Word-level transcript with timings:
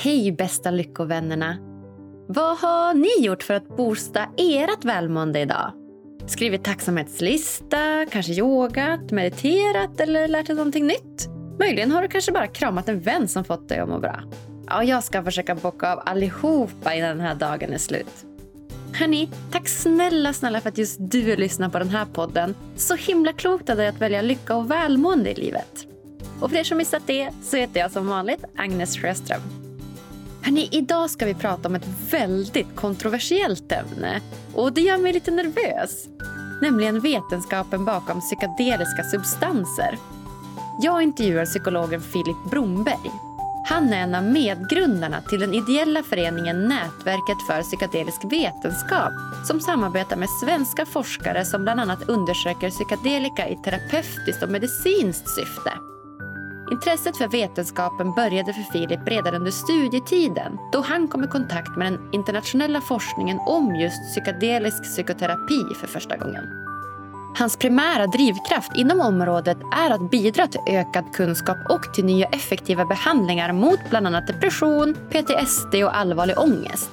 Hej 0.00 0.32
bästa 0.32 0.70
lyckovännerna! 0.70 1.56
Vad 2.28 2.58
har 2.58 2.94
ni 2.94 3.26
gjort 3.26 3.42
för 3.42 3.54
att 3.54 3.76
boosta 3.76 4.28
ert 4.36 4.84
välmående 4.84 5.40
idag? 5.40 5.72
Skrivit 6.26 6.64
tacksamhetslista, 6.64 8.06
kanske 8.10 8.32
yogat, 8.32 9.10
mediterat 9.10 10.00
eller 10.00 10.28
lärt 10.28 10.46
dig 10.46 10.56
någonting 10.56 10.86
nytt? 10.86 11.28
Möjligen 11.58 11.90
har 11.90 12.02
du 12.02 12.08
kanske 12.08 12.32
bara 12.32 12.46
kramat 12.46 12.88
en 12.88 13.00
vän 13.00 13.28
som 13.28 13.44
fått 13.44 13.68
dig 13.68 13.78
att 13.78 13.88
må 13.88 13.98
bra. 13.98 14.20
Ja, 14.66 14.84
jag 14.84 15.04
ska 15.04 15.22
försöka 15.22 15.54
bocka 15.54 15.92
av 15.92 16.02
allihopa 16.06 16.94
innan 16.94 17.16
den 17.16 17.26
här 17.26 17.34
dagen 17.34 17.72
är 17.72 17.78
slut. 17.78 18.26
Hörni, 18.92 19.30
tack 19.52 19.68
snälla, 19.68 20.32
snälla 20.32 20.60
för 20.60 20.68
att 20.68 20.78
just 20.78 20.96
du 21.00 21.36
lyssnar 21.36 21.68
på 21.68 21.78
den 21.78 21.90
här 21.90 22.04
podden. 22.04 22.54
Så 22.76 22.94
himla 22.94 23.32
klokt 23.32 23.70
av 23.70 23.76
dig 23.76 23.88
att 23.88 24.00
välja 24.00 24.22
lycka 24.22 24.56
och 24.56 24.70
välmående 24.70 25.30
i 25.30 25.34
livet. 25.34 25.86
Och 26.40 26.50
för 26.50 26.56
er 26.56 26.64
som 26.64 26.78
missat 26.78 27.02
det 27.06 27.30
så 27.42 27.56
heter 27.56 27.80
jag 27.80 27.90
som 27.90 28.06
vanligt 28.06 28.44
Agnes 28.56 28.98
Sjöström. 28.98 29.57
Hörrni, 30.42 30.68
idag 30.72 31.10
ska 31.10 31.26
vi 31.26 31.34
prata 31.34 31.68
om 31.68 31.74
ett 31.74 31.88
väldigt 32.10 32.76
kontroversiellt 32.76 33.72
ämne 33.72 34.20
och 34.54 34.72
det 34.72 34.80
gör 34.80 34.98
mig 34.98 35.12
lite 35.12 35.30
nervös. 35.30 36.08
Nämligen 36.62 37.00
vetenskapen 37.00 37.84
bakom 37.84 38.20
psykedeliska 38.20 39.04
substanser. 39.04 39.98
Jag 40.82 41.02
intervjuar 41.02 41.44
psykologen 41.44 42.00
Filip 42.00 42.50
Bromberg. 42.50 43.10
Han 43.68 43.92
är 43.92 44.02
en 44.02 44.14
av 44.14 44.24
medgrundarna 44.24 45.20
till 45.20 45.40
den 45.40 45.54
ideella 45.54 46.02
föreningen 46.02 46.68
Nätverket 46.68 47.46
för 47.46 47.62
psykedelisk 47.62 48.24
vetenskap 48.24 49.12
som 49.46 49.60
samarbetar 49.60 50.16
med 50.16 50.28
svenska 50.30 50.86
forskare 50.86 51.44
som 51.44 51.62
bland 51.62 51.80
annat 51.80 52.08
undersöker 52.08 52.70
psykedelika 52.70 53.48
i 53.48 53.56
terapeutiskt 53.56 54.42
och 54.42 54.50
medicinskt 54.50 55.28
syfte. 55.28 55.72
Intresset 56.70 57.16
för 57.16 57.28
vetenskapen 57.28 58.12
började 58.12 58.52
för 58.52 58.62
Filip 58.62 59.00
redan 59.08 59.34
under 59.34 59.50
studietiden 59.50 60.58
då 60.72 60.80
han 60.80 61.08
kom 61.08 61.24
i 61.24 61.26
kontakt 61.26 61.76
med 61.76 61.92
den 61.92 62.08
internationella 62.12 62.80
forskningen 62.80 63.38
om 63.46 63.76
just 63.76 64.02
psykedelisk 64.02 64.82
psykoterapi 64.82 65.74
för 65.80 65.86
första 65.86 66.16
gången. 66.16 66.44
Hans 67.38 67.56
primära 67.56 68.06
drivkraft 68.06 68.76
inom 68.76 69.00
området 69.00 69.58
är 69.76 69.90
att 69.90 70.10
bidra 70.10 70.46
till 70.46 70.60
ökad 70.66 71.04
kunskap 71.12 71.58
och 71.68 71.94
till 71.94 72.04
nya 72.04 72.26
effektiva 72.26 72.84
behandlingar 72.84 73.52
mot 73.52 73.80
bland 73.90 74.06
annat 74.06 74.26
depression, 74.26 74.94
PTSD 75.10 75.74
och 75.74 75.96
allvarlig 75.96 76.38
ångest. 76.38 76.90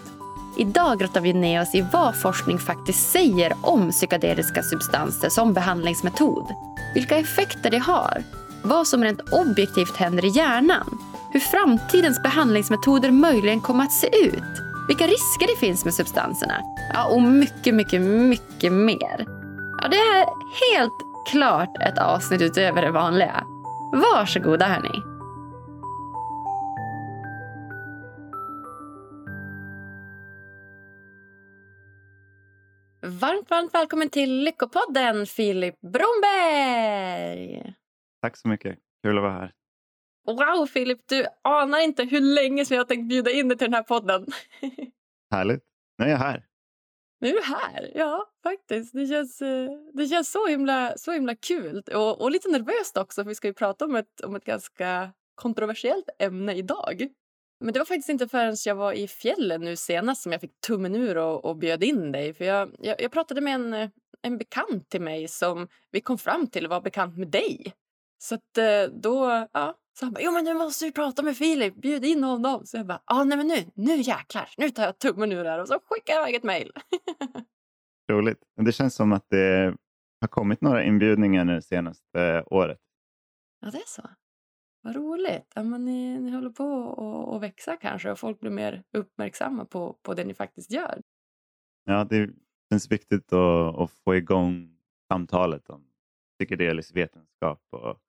Idag 0.58 1.00
grottar 1.00 1.22
vi 1.22 1.34
ner 1.34 1.62
oss 1.62 1.76
i 1.76 1.86
vad 1.94 2.22
forskning 2.22 2.60
faktiskt 2.60 3.12
säger 3.12 3.54
om 3.62 3.92
psykedeliska 3.92 4.64
substanser 4.64 5.30
som 5.30 5.54
behandlingsmetod. 5.54 6.46
Vilka 6.94 7.18
effekter 7.18 7.72
det 7.72 7.80
har 7.80 8.24
vad 8.66 8.88
som 8.88 9.04
rent 9.04 9.34
objektivt 9.34 9.98
händer 9.98 10.26
i 10.26 10.28
hjärnan, 10.28 10.98
hur 11.32 11.40
framtidens 11.40 12.24
behandlingsmetoder 12.24 13.12
möjligen 13.12 13.62
kommer 13.62 13.84
att 13.84 13.92
se 13.92 14.08
ut, 14.08 14.44
vilka 14.88 15.08
risker 15.08 15.48
det 15.48 15.60
finns 15.60 15.86
med 15.86 15.94
substanserna 15.94 16.62
ja, 16.94 17.06
och 17.06 17.22
mycket, 17.22 17.74
mycket, 17.74 18.02
mycket 18.02 18.74
mer. 18.74 19.26
Ja, 19.82 19.88
det 19.88 19.98
är 19.98 20.26
helt 20.72 20.94
klart 21.32 21.78
ett 21.82 21.98
avsnitt 21.98 22.42
utöver 22.42 22.82
det 22.82 22.92
vanliga. 22.92 23.44
Varsågoda 23.94 24.66
hörni. 24.66 25.02
Varmt, 33.02 33.50
varmt 33.50 33.74
välkommen 33.74 34.10
till 34.10 34.44
Lyckopodden, 34.44 35.26
Filip 35.26 35.82
Bromberg! 35.82 37.76
Tack 38.26 38.38
så 38.38 38.48
mycket. 38.48 38.78
Kul 39.04 39.18
att 39.18 39.22
vara 39.22 39.34
här. 39.34 39.54
Wow, 40.28 40.66
Filip! 40.66 41.00
Du 41.08 41.26
anar 41.42 41.80
inte 41.80 42.04
hur 42.04 42.22
länge 42.22 42.66
som 42.66 42.76
jag 42.76 42.84
har 42.84 42.88
tänkt 42.88 43.10
bjuda 43.10 43.32
in 43.32 43.48
dig 43.48 43.58
till 43.58 43.66
den 43.66 43.74
här 43.74 43.84
podden. 43.84 44.26
Härligt. 45.32 45.64
Nu 45.98 46.06
är 46.06 46.10
jag 46.10 46.18
här. 46.18 46.46
Nu 47.20 47.30
är 47.30 47.34
du 47.34 47.42
här. 47.42 47.92
Ja, 47.96 48.30
faktiskt. 48.44 48.94
Det 48.94 49.08
känns, 49.08 49.42
eh, 49.42 49.70
det 49.94 50.08
känns 50.08 50.32
så, 50.32 50.48
himla, 50.48 50.98
så 50.98 51.12
himla 51.12 51.36
kul 51.36 51.84
och, 51.94 52.22
och 52.22 52.32
lite 52.32 52.50
nervöst 52.50 52.98
också. 52.98 53.24
För 53.24 53.30
vi 53.30 53.36
ska 53.36 53.48
ju 53.48 53.54
prata 53.54 53.86
om 53.86 53.96
ett, 53.96 54.22
om 54.22 54.36
ett 54.36 54.46
ganska 54.46 55.12
kontroversiellt 55.36 56.10
ämne 56.20 56.54
idag. 56.56 57.08
Men 57.60 57.74
det 57.74 57.80
var 57.80 57.86
faktiskt 57.86 58.10
inte 58.10 58.28
förrän 58.28 58.56
jag 58.66 58.76
var 58.76 58.94
i 58.94 59.08
fjällen 59.08 59.62
nu 59.62 59.76
senast 59.76 60.22
som 60.22 60.32
jag 60.32 60.42
fick 60.42 60.62
tummen 60.68 60.96
ur 60.96 61.18
och, 61.18 61.46
och 61.46 61.58
bjöd 61.58 61.84
in 61.84 62.12
dig. 62.12 62.34
För 62.34 62.46
jag, 62.46 62.76
jag, 62.80 63.02
jag 63.02 63.12
pratade 63.12 63.42
med 63.42 63.56
en, 63.56 63.92
en 64.22 64.38
bekant 64.38 64.90
till 64.90 65.02
mig 65.02 65.28
som 65.28 65.68
vi 65.92 66.02
kom 66.02 66.18
fram 66.18 66.48
till 66.48 66.68
var 66.68 66.82
bekant 66.82 67.18
med 67.18 67.28
dig. 67.28 67.74
Så 68.26 68.36
att, 68.36 68.58
eh, 68.58 68.94
då, 68.94 69.48
ja, 69.54 69.78
så 70.00 70.06
han 70.06 70.14
bara, 70.14 70.22
jo 70.24 70.32
men 70.32 70.46
nu 70.46 70.54
måste 70.54 70.86
vi 70.86 70.92
prata 70.92 71.24
med 71.24 71.38
Filip, 71.38 71.76
bjud 71.76 72.06
in 72.06 72.24
honom. 72.24 72.66
Så 72.66 72.78
jag 72.78 72.86
bara, 72.86 73.02
ja 73.08 73.24
nej 73.24 73.38
men 73.38 73.48
nu, 73.48 73.56
nu 73.76 73.96
jäklar, 73.96 74.50
nu 74.58 74.70
tar 74.70 74.84
jag 74.84 75.00
tummen 75.00 75.32
ur 75.32 75.46
här 75.46 75.60
och 75.62 75.68
så 75.68 75.80
skickar 75.86 76.14
jag 76.14 76.22
iväg 76.22 76.36
ett 76.36 76.44
mejl. 76.44 76.72
Roligt. 78.12 78.40
Det 78.56 78.72
känns 78.72 78.96
som 78.96 79.14
att 79.14 79.26
det 79.30 79.76
har 80.22 80.28
kommit 80.28 80.62
några 80.62 80.84
inbjudningar 80.84 81.46
nu 81.46 81.62
senaste 81.62 82.44
året. 82.46 82.80
Ja, 83.60 83.72
det 83.72 83.78
är 83.78 83.88
så. 83.88 84.10
Vad 84.82 84.96
roligt. 84.96 85.52
Ja, 85.56 85.64
men 85.64 85.86
ni, 85.86 86.20
ni 86.20 86.32
håller 86.32 86.50
på 86.50 87.34
att 87.36 87.42
växa 87.42 87.78
kanske 87.78 88.12
och 88.12 88.20
folk 88.20 88.40
blir 88.40 88.52
mer 88.52 88.84
uppmärksamma 88.98 89.66
på, 89.66 89.94
på 90.02 90.14
det 90.14 90.26
ni 90.26 90.34
faktiskt 90.34 90.72
gör. 90.72 91.02
Ja, 91.84 92.04
det 92.04 92.30
känns 92.72 92.92
viktigt 92.92 93.34
att, 93.34 93.76
att 93.80 93.92
få 93.92 94.16
igång 94.16 94.78
samtalet 95.12 95.70
om 95.70 95.88
psykedelisk 96.40 96.96
vetenskap 96.96 97.62
och 97.72 98.00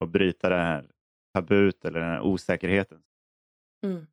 och 0.00 0.08
bryta 0.08 0.48
det 0.48 0.56
här 0.56 0.90
tabut 1.34 1.84
eller 1.84 2.00
den 2.00 2.08
här 2.08 2.20
osäkerheten. 2.20 2.98
Mm. 3.84 4.06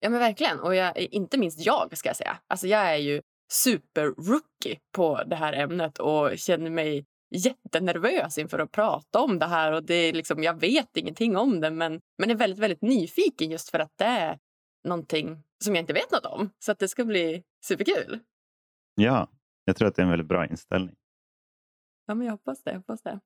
Ja 0.00 0.10
men 0.10 0.20
verkligen. 0.20 0.60
Och 0.60 0.74
jag, 0.74 0.98
inte 0.98 1.38
minst 1.38 1.66
jag 1.66 1.98
ska 1.98 2.08
jag 2.08 2.16
säga. 2.16 2.38
Alltså 2.46 2.66
jag 2.66 2.80
är 2.80 2.96
ju 2.96 3.22
super-rookie 3.52 4.78
på 4.92 5.22
det 5.26 5.36
här 5.36 5.52
ämnet 5.52 5.98
och 5.98 6.38
känner 6.38 6.70
mig 6.70 7.06
jättenervös 7.30 8.38
inför 8.38 8.58
att 8.58 8.72
prata 8.72 9.20
om 9.20 9.38
det 9.38 9.46
här. 9.46 9.72
Och 9.72 9.82
det 9.82 9.94
är 9.94 10.12
liksom, 10.12 10.42
jag 10.42 10.60
vet 10.60 10.96
ingenting 10.96 11.36
om 11.36 11.60
det 11.60 11.70
men, 11.70 12.00
men 12.18 12.30
är 12.30 12.34
väldigt, 12.34 12.58
väldigt 12.58 12.82
nyfiken 12.82 13.50
just 13.50 13.70
för 13.70 13.78
att 13.78 13.92
det 13.96 14.04
är 14.04 14.38
någonting 14.84 15.42
som 15.64 15.74
jag 15.74 15.82
inte 15.82 15.92
vet 15.92 16.12
något 16.12 16.26
om. 16.26 16.50
Så 16.58 16.72
att 16.72 16.78
det 16.78 16.88
ska 16.88 17.04
bli 17.04 17.42
superkul. 17.64 18.20
Ja, 18.94 19.28
jag 19.64 19.76
tror 19.76 19.88
att 19.88 19.94
det 19.94 20.02
är 20.02 20.04
en 20.04 20.10
väldigt 20.10 20.28
bra 20.28 20.46
inställning. 20.46 20.96
Ja, 22.06 22.14
men 22.14 22.26
jag 22.26 22.32
hoppas 22.32 22.62
det. 22.62 22.70
Jag 22.70 22.78
hoppas 22.78 23.02
det. 23.02 23.20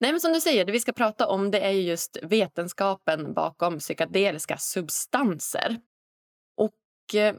Nej, 0.00 0.12
men 0.12 0.20
som 0.20 0.32
du 0.32 0.40
säger, 0.40 0.64
det 0.64 0.72
vi 0.72 0.80
ska 0.80 0.92
prata 0.92 1.26
om 1.26 1.50
det 1.50 1.60
är 1.60 1.70
just 1.70 2.18
vetenskapen 2.22 3.34
bakom 3.34 3.78
psykedeliska 3.78 4.58
substanser. 4.58 5.80
Och 6.56 7.14
eh, 7.14 7.34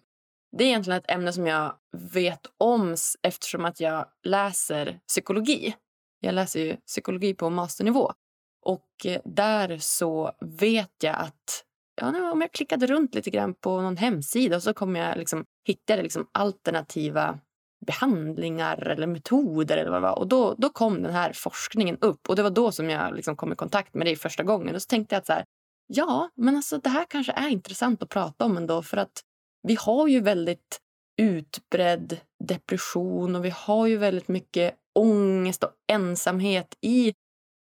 det 0.57 0.63
är 0.63 0.67
egentligen 0.67 0.99
ett 0.99 1.11
ämne 1.11 1.33
som 1.33 1.47
jag 1.47 1.75
vet 2.13 2.41
om 2.57 2.95
eftersom 3.21 3.65
att 3.65 3.79
jag 3.79 4.05
läser 4.23 4.99
psykologi. 5.07 5.75
Jag 6.19 6.35
läser 6.35 6.59
ju 6.59 6.75
psykologi 6.75 7.33
på 7.33 7.49
masternivå. 7.49 8.13
Och 8.61 9.05
eh, 9.05 9.21
där 9.25 9.77
så 9.77 10.31
vet 10.39 11.03
jag 11.03 11.15
att 11.15 11.63
ja, 12.01 12.31
om 12.31 12.41
jag 12.41 12.51
klickade 12.51 12.87
runt 12.87 13.15
lite 13.15 13.29
grann 13.29 13.53
på 13.53 13.81
någon 13.81 13.97
hemsida 13.97 14.61
så 14.61 14.73
kommer 14.73 14.99
jag 14.99 15.17
liksom, 15.17 15.45
hittade 15.63 16.03
liksom 16.03 16.29
alternativa 16.31 17.39
behandlingar 17.85 18.87
eller 18.87 19.07
metoder 19.07 19.77
eller 19.77 19.91
vad 19.91 20.01
det 20.01 20.07
var. 20.07 20.19
Och 20.19 20.27
då, 20.27 20.55
då 20.57 20.69
kom 20.69 21.03
den 21.03 21.13
här 21.13 21.33
forskningen 21.33 21.97
upp 22.01 22.29
och 22.29 22.35
det 22.35 22.43
var 22.43 22.49
då 22.49 22.71
som 22.71 22.89
jag 22.89 23.15
liksom 23.15 23.35
kom 23.35 23.53
i 23.53 23.55
kontakt 23.55 23.93
med 23.93 24.07
det. 24.07 24.15
första 24.15 24.43
gången. 24.43 24.75
Och 24.75 24.81
så 24.81 24.87
tänkte 24.87 25.15
jag 25.15 25.19
att 25.19 25.25
så 25.25 25.33
här, 25.33 25.45
ja, 25.87 26.29
men 26.35 26.55
alltså 26.55 26.77
det 26.77 26.89
här 26.89 27.05
kanske 27.09 27.31
är 27.31 27.47
intressant 27.47 28.03
att 28.03 28.09
prata 28.09 28.45
om 28.45 28.57
ändå 28.57 28.83
för 28.83 28.97
att 28.97 29.21
vi 29.67 29.77
har 29.79 30.07
ju 30.07 30.19
väldigt 30.19 30.79
utbredd 31.21 32.19
depression 32.43 33.35
och 33.35 33.45
vi 33.45 33.49
har 33.49 33.87
ju 33.87 33.97
väldigt 33.97 34.27
mycket 34.27 34.75
ångest 34.99 35.63
och 35.63 35.71
ensamhet 35.87 36.75
i, 36.81 37.13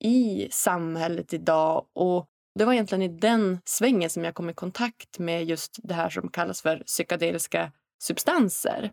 i 0.05 0.49
samhället 0.51 1.33
idag. 1.33 1.87
Och 1.95 2.27
det 2.59 2.65
var 2.65 2.73
egentligen 2.73 3.03
i 3.03 3.09
den 3.09 3.59
svängen 3.65 4.11
som 4.11 4.25
jag 4.25 4.35
kom 4.35 4.51
i 4.51 4.55
kontakt 4.55 5.19
med 5.19 5.45
just 5.45 5.79
det 5.83 5.95
här 5.95 6.11
som 6.11 6.29
kallas 6.29 6.63
för 6.63 6.83
psykedeliska 6.87 7.73
substanser. 8.03 8.93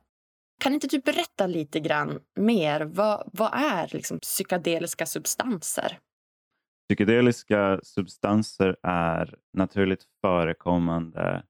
Kan 0.59 0.73
inte 0.73 0.87
du 0.87 0.99
berätta 0.99 1.47
lite 1.47 1.79
grann 1.79 2.19
mer? 2.35 2.81
Vad, 2.81 3.29
vad 3.33 3.53
är 3.53 3.89
liksom 3.93 4.19
psykedeliska 4.19 5.05
substanser? 5.05 5.99
Psykedeliska 6.89 7.79
substanser 7.83 8.77
är 8.83 9.35
naturligt 9.53 10.03
förekommande 10.21 11.43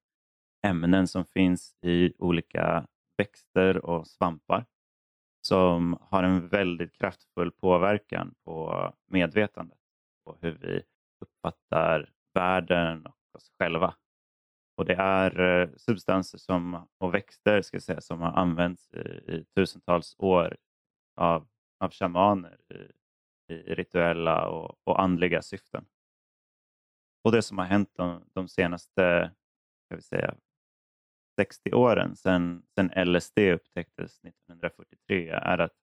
ämnen 0.66 1.08
som 1.08 1.26
finns 1.26 1.76
i 1.86 2.14
olika 2.18 2.88
växter 3.18 3.86
och 3.86 4.08
svampar 4.08 4.66
som 5.48 5.98
har 6.02 6.24
en 6.24 6.48
väldigt 6.48 6.94
kraftfull 6.94 7.52
påverkan 7.52 8.34
på 8.46 8.94
medvetandet 9.12 9.78
och 10.26 10.38
hur 10.42 10.52
vi 10.52 10.82
uppfattar 11.22 12.10
världen 12.34 13.06
och 13.06 13.36
oss 13.36 13.52
själva. 13.60 13.94
Och 14.78 14.86
det 14.86 14.94
är 14.94 15.40
eh, 15.40 15.70
substanser 15.78 16.38
som, 16.38 16.88
och 16.98 17.14
växter 17.14 17.62
ska 17.62 17.80
säga, 17.80 18.02
som 18.02 18.22
har 18.22 18.32
använts 18.32 18.94
i, 18.94 19.00
i 19.00 19.46
tusentals 19.56 20.16
år 20.18 20.58
av, 21.16 21.48
av 21.80 21.92
shamaner 21.92 22.58
i, 22.74 23.54
i 23.54 23.76
rituella 23.76 24.48
och, 24.48 24.76
och 24.84 25.02
andliga 25.02 25.42
syften. 25.42 25.86
Och 27.24 27.32
det 27.32 27.42
som 27.42 27.58
har 27.58 27.66
hänt 27.66 27.90
de, 27.94 28.24
de 28.34 28.48
senaste 28.48 29.32
ska 29.86 29.96
vi 29.96 30.02
säga, 30.02 30.36
60 31.40 31.74
åren 31.74 32.16
sedan, 32.16 32.64
sedan 32.76 33.06
LSD 33.06 33.40
upptäcktes 33.40 34.20
1943 34.20 35.30
är 35.30 35.58
att 35.58 35.76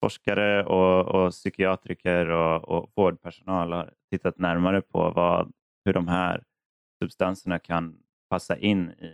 forskare 0.00 0.64
och, 0.64 1.14
och 1.14 1.30
psykiatriker 1.30 2.28
och, 2.28 2.68
och 2.68 2.92
vårdpersonal 2.96 3.72
har 3.72 3.94
tittat 4.10 4.38
närmare 4.38 4.82
på 4.82 5.10
vad, 5.10 5.52
hur 5.84 5.92
de 5.92 6.08
här 6.08 6.44
substanserna 7.02 7.58
kan 7.58 8.03
passa 8.34 8.56
in 8.56 8.90
i, 8.90 9.06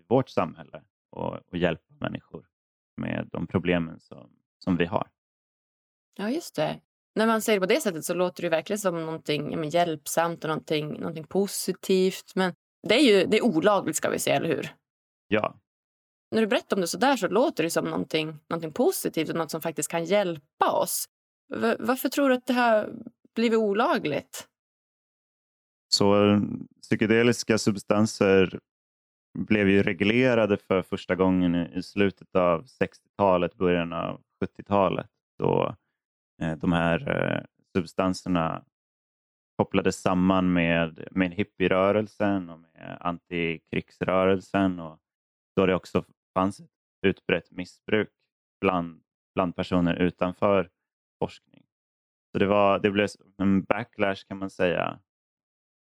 i 0.00 0.04
vårt 0.08 0.28
samhälle 0.28 0.82
och, 1.10 1.34
och 1.50 1.58
hjälpa 1.58 1.94
människor 2.00 2.46
med 2.96 3.28
de 3.32 3.46
problemen 3.46 4.00
som, 4.00 4.30
som 4.58 4.76
vi 4.76 4.84
har. 4.84 5.08
Ja, 6.16 6.30
just 6.30 6.54
det. 6.54 6.80
När 7.14 7.26
man 7.26 7.42
säger 7.42 7.60
det 7.60 7.66
på 7.66 7.74
det 7.74 7.80
sättet 7.80 8.04
så 8.04 8.14
låter 8.14 8.42
det 8.42 8.48
verkligen 8.48 8.78
som 8.78 9.06
någonting 9.06 9.52
ja, 9.52 9.64
hjälpsamt 9.64 10.44
och 10.44 10.48
någonting, 10.48 10.92
någonting 11.00 11.24
positivt. 11.24 12.32
Men 12.34 12.54
det 12.88 12.94
är 12.94 13.00
ju 13.00 13.26
det 13.26 13.36
är 13.36 13.44
olagligt, 13.44 13.96
ska 13.96 14.10
vi 14.10 14.18
säga, 14.18 14.36
eller 14.36 14.48
hur? 14.48 14.74
Ja. 15.28 15.58
När 16.30 16.40
du 16.40 16.46
berättar 16.46 16.76
om 16.76 16.80
det 16.80 16.88
så 16.88 16.98
där 16.98 17.16
så 17.16 17.28
låter 17.28 17.62
det 17.62 17.70
som 17.70 17.84
någonting, 17.84 18.38
någonting 18.48 18.72
positivt 18.72 19.28
och 19.28 19.36
något 19.36 19.50
som 19.50 19.60
faktiskt 19.60 19.90
kan 19.90 20.04
hjälpa 20.04 20.70
oss. 20.72 21.04
V 21.54 21.76
varför 21.78 22.08
tror 22.08 22.28
du 22.28 22.34
att 22.34 22.46
det 22.46 22.52
här 22.52 22.92
blivit 23.34 23.58
olagligt? 23.58 24.48
Så 25.98 26.24
eh, 26.24 26.40
psykedeliska 26.82 27.58
substanser 27.58 28.60
blev 29.38 29.68
ju 29.68 29.82
reglerade 29.82 30.56
för 30.56 30.82
första 30.82 31.14
gången 31.14 31.54
i 31.54 31.82
slutet 31.82 32.36
av 32.36 32.64
60-talet, 32.64 33.54
början 33.54 33.92
av 33.92 34.20
70-talet 34.44 35.10
då 35.38 35.76
eh, 36.42 36.56
de 36.56 36.72
här 36.72 37.10
eh, 37.10 37.44
substanserna 37.76 38.64
kopplades 39.56 40.00
samman 40.00 40.52
med, 40.52 41.08
med 41.10 41.34
hippierörelsen 41.34 42.50
och 42.50 42.58
med 42.58 42.98
antikrigsrörelsen 43.00 44.80
och 44.80 44.98
då 45.56 45.66
det 45.66 45.74
också 45.74 46.04
fanns 46.34 46.60
ett 46.60 46.70
utbrett 47.02 47.50
missbruk 47.50 48.10
bland, 48.60 49.02
bland 49.34 49.56
personer 49.56 49.94
utanför 49.94 50.70
forskning. 51.24 51.64
Så 52.32 52.38
det, 52.38 52.46
var, 52.46 52.78
det 52.78 52.90
blev 52.90 53.08
en 53.38 53.62
backlash 53.62 54.24
kan 54.28 54.38
man 54.38 54.50
säga 54.50 54.98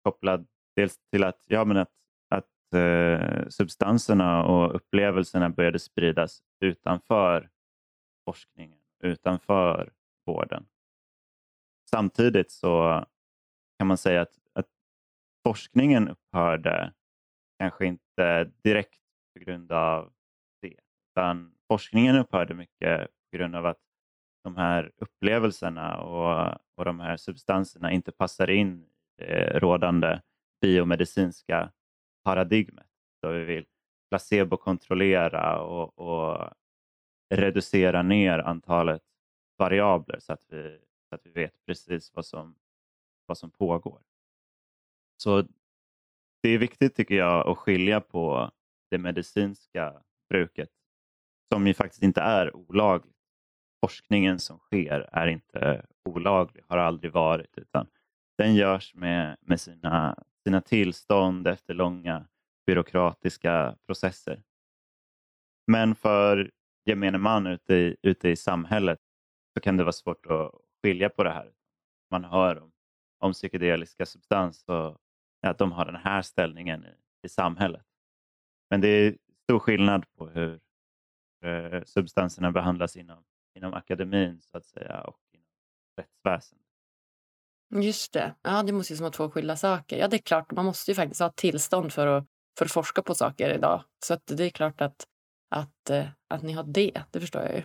kopplad 0.07 0.47
dels 0.77 0.99
till 1.11 1.25
att, 1.25 1.43
ja, 1.47 1.65
men 1.65 1.77
att, 1.77 1.91
att 2.29 2.75
eh, 2.75 3.49
substanserna 3.49 4.45
och 4.45 4.75
upplevelserna 4.75 5.51
började 5.51 5.79
spridas 5.79 6.43
utanför 6.61 7.51
forskningen, 8.25 8.79
utanför 9.03 9.93
vården. 10.27 10.67
Samtidigt 11.91 12.51
så 12.51 13.05
kan 13.79 13.87
man 13.87 13.97
säga 13.97 14.23
att, 14.23 14.39
att 14.53 14.67
forskningen 15.47 16.09
upphörde 16.09 16.93
kanske 17.59 17.87
inte 17.87 18.51
direkt 18.63 19.01
på 19.35 19.45
grund 19.45 19.73
av 19.73 20.13
det, 20.63 20.77
utan 21.11 21.55
forskningen 21.69 22.17
upphörde 22.17 22.55
mycket 22.55 23.09
på 23.31 23.37
grund 23.37 23.57
av 23.57 23.67
att 23.67 23.81
de 24.45 24.57
här 24.57 24.93
upplevelserna 24.97 25.97
och, 25.97 26.59
och 26.77 26.85
de 26.85 27.01
här 27.01 27.17
substanserna 27.17 27.93
inte 27.93 28.13
passar 28.13 28.51
in 28.51 28.87
Eh, 29.19 29.61
rådande 29.61 30.21
biomedicinska 30.61 31.73
paradigmet. 32.25 32.87
Då 33.23 33.31
vi 33.31 33.45
vill 33.45 33.67
placebokontrollera 34.11 35.61
och, 35.61 35.99
och 35.99 36.53
reducera 37.35 38.03
ner 38.03 38.39
antalet 38.39 39.03
variabler 39.59 40.19
så 40.21 40.33
att 40.33 40.45
vi, 40.49 40.79
så 41.09 41.15
att 41.15 41.27
vi 41.27 41.31
vet 41.31 41.67
precis 41.67 42.15
vad 42.15 42.27
som, 42.27 42.55
vad 43.27 43.39
som 43.39 43.51
pågår. 43.51 44.03
Så 45.17 45.43
det 46.43 46.49
är 46.49 46.59
viktigt 46.59 46.95
tycker 46.97 47.15
jag 47.15 47.49
att 47.49 47.59
skilja 47.59 48.01
på 48.01 48.51
det 48.91 48.99
medicinska 48.99 50.03
bruket 50.29 50.71
som 51.49 51.67
ju 51.67 51.75
faktiskt 51.75 52.03
inte 52.03 52.21
är 52.21 52.57
olagligt. 52.57 53.17
Forskningen 53.81 54.39
som 54.39 54.59
sker 54.59 55.09
är 55.13 55.27
inte 55.27 55.87
olaglig, 56.05 56.65
har 56.69 56.79
aldrig 56.79 57.13
varit, 57.13 57.59
utan 57.59 57.87
den 58.39 58.55
görs 58.55 58.95
med, 58.95 59.37
med 59.41 59.61
sina, 59.61 60.25
sina 60.45 60.61
tillstånd 60.61 61.47
efter 61.47 61.75
långa 61.75 62.29
byråkratiska 62.67 63.77
processer. 63.87 64.43
Men 65.67 65.95
för 65.95 66.51
gemene 66.85 67.19
man 67.19 67.47
ute 67.47 67.75
i, 67.75 67.97
ute 68.03 68.29
i 68.29 68.37
samhället 68.37 69.01
så 69.55 69.61
kan 69.61 69.77
det 69.77 69.85
vara 69.85 69.93
svårt 69.93 70.27
att 70.27 70.53
skilja 70.83 71.09
på 71.09 71.25
det 71.25 71.31
här. 71.31 71.53
Man 72.11 72.25
hör 72.25 72.63
om, 72.63 72.73
om 73.19 73.33
psykedeliska 73.33 74.07
substans 74.07 74.65
och 74.65 74.99
att 75.43 75.59
de 75.59 75.73
har 75.73 75.85
den 75.85 75.97
här 75.97 76.23
ställningen 76.23 76.85
i, 76.85 76.95
i 77.27 77.29
samhället. 77.29 77.87
Men 78.71 78.81
det 78.81 78.89
är 78.89 79.17
stor 79.43 79.59
skillnad 79.59 80.05
på 80.13 80.29
hur 80.29 80.61
eh, 81.45 81.83
substanserna 81.85 82.53
behandlas 82.53 82.97
inom, 82.97 83.25
inom 83.55 83.75
akademin 83.75 84.41
så 84.41 84.59
att 84.59 84.67
säga 84.67 85.01
och 85.01 85.21
inom 85.33 85.47
rättsväsendet. 85.97 86.66
Just 87.75 88.13
det. 88.13 88.35
Ja, 88.43 88.63
det 88.63 88.73
måste 88.73 88.93
ju 88.93 89.01
vara 89.01 89.11
två 89.11 89.31
skilda 89.31 89.57
saker. 89.57 89.97
Ja, 89.97 90.09
det 90.09 90.17
är 90.17 90.23
klart, 90.23 90.53
man 90.53 90.65
måste 90.65 90.91
ju 90.91 90.95
faktiskt 90.95 91.21
ha 91.21 91.31
tillstånd 91.31 91.93
för 91.93 92.07
att, 92.07 92.25
för 92.59 92.65
att 92.65 92.73
forska 92.73 93.03
på 93.03 93.15
saker 93.15 93.55
idag. 93.55 93.85
Så 94.05 94.15
att 94.15 94.23
det 94.27 94.45
är 94.45 94.51
klart 94.51 94.81
att, 94.81 95.07
att, 95.51 95.91
eh, 95.91 96.07
att 96.29 96.43
ni 96.43 96.53
har 96.53 96.65
det, 96.65 97.03
det 97.11 97.21
förstår 97.21 97.43
jag 97.43 97.55
ju. 97.55 97.63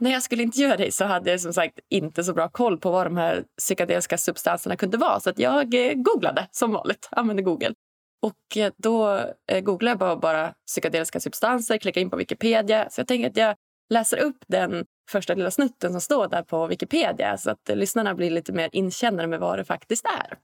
När 0.00 0.10
jag 0.10 0.22
skulle 0.22 0.42
intervjua 0.42 0.76
dig 0.76 0.92
så 0.92 1.04
hade 1.04 1.30
jag 1.30 1.40
som 1.40 1.52
sagt 1.52 1.78
inte 1.88 2.24
så 2.24 2.32
bra 2.32 2.48
koll 2.48 2.78
på 2.78 2.90
vad 2.90 3.06
de 3.06 3.16
här 3.16 3.44
psykedeliska 3.58 4.18
substanserna 4.18 4.76
kunde 4.76 4.96
vara. 4.96 5.20
Så 5.20 5.30
att 5.30 5.38
jag 5.38 5.74
eh, 5.74 5.94
googlade 5.94 6.48
som 6.50 6.72
vanligt, 6.72 7.08
använde 7.10 7.42
Google. 7.42 7.74
Och 8.22 8.56
eh, 8.56 8.72
då 8.76 9.26
googlade 9.62 9.90
jag 9.90 9.98
bara, 9.98 10.16
bara 10.16 10.54
psykedeliska 10.66 11.20
substanser, 11.20 11.78
klickade 11.78 12.02
in 12.02 12.10
på 12.10 12.16
Wikipedia. 12.16 12.90
Så 12.90 13.00
jag 13.00 13.08
tänker 13.08 13.30
att 13.30 13.36
jag 13.36 13.56
läser 13.90 14.16
upp 14.16 14.44
den 14.46 14.86
första 15.10 15.34
lilla 15.34 15.50
snutten 15.50 15.92
som 15.92 16.00
står 16.00 16.28
där 16.28 16.42
på 16.42 16.66
Wikipedia 16.66 17.38
så 17.38 17.50
att 17.50 17.68
lyssnarna 17.68 18.14
blir 18.14 18.30
lite 18.30 18.52
mer 18.52 18.70
inkännare 18.72 19.26
med 19.26 19.40
vad 19.40 19.58
det 19.58 19.64
faktiskt 19.64 20.04
är. 20.04 20.38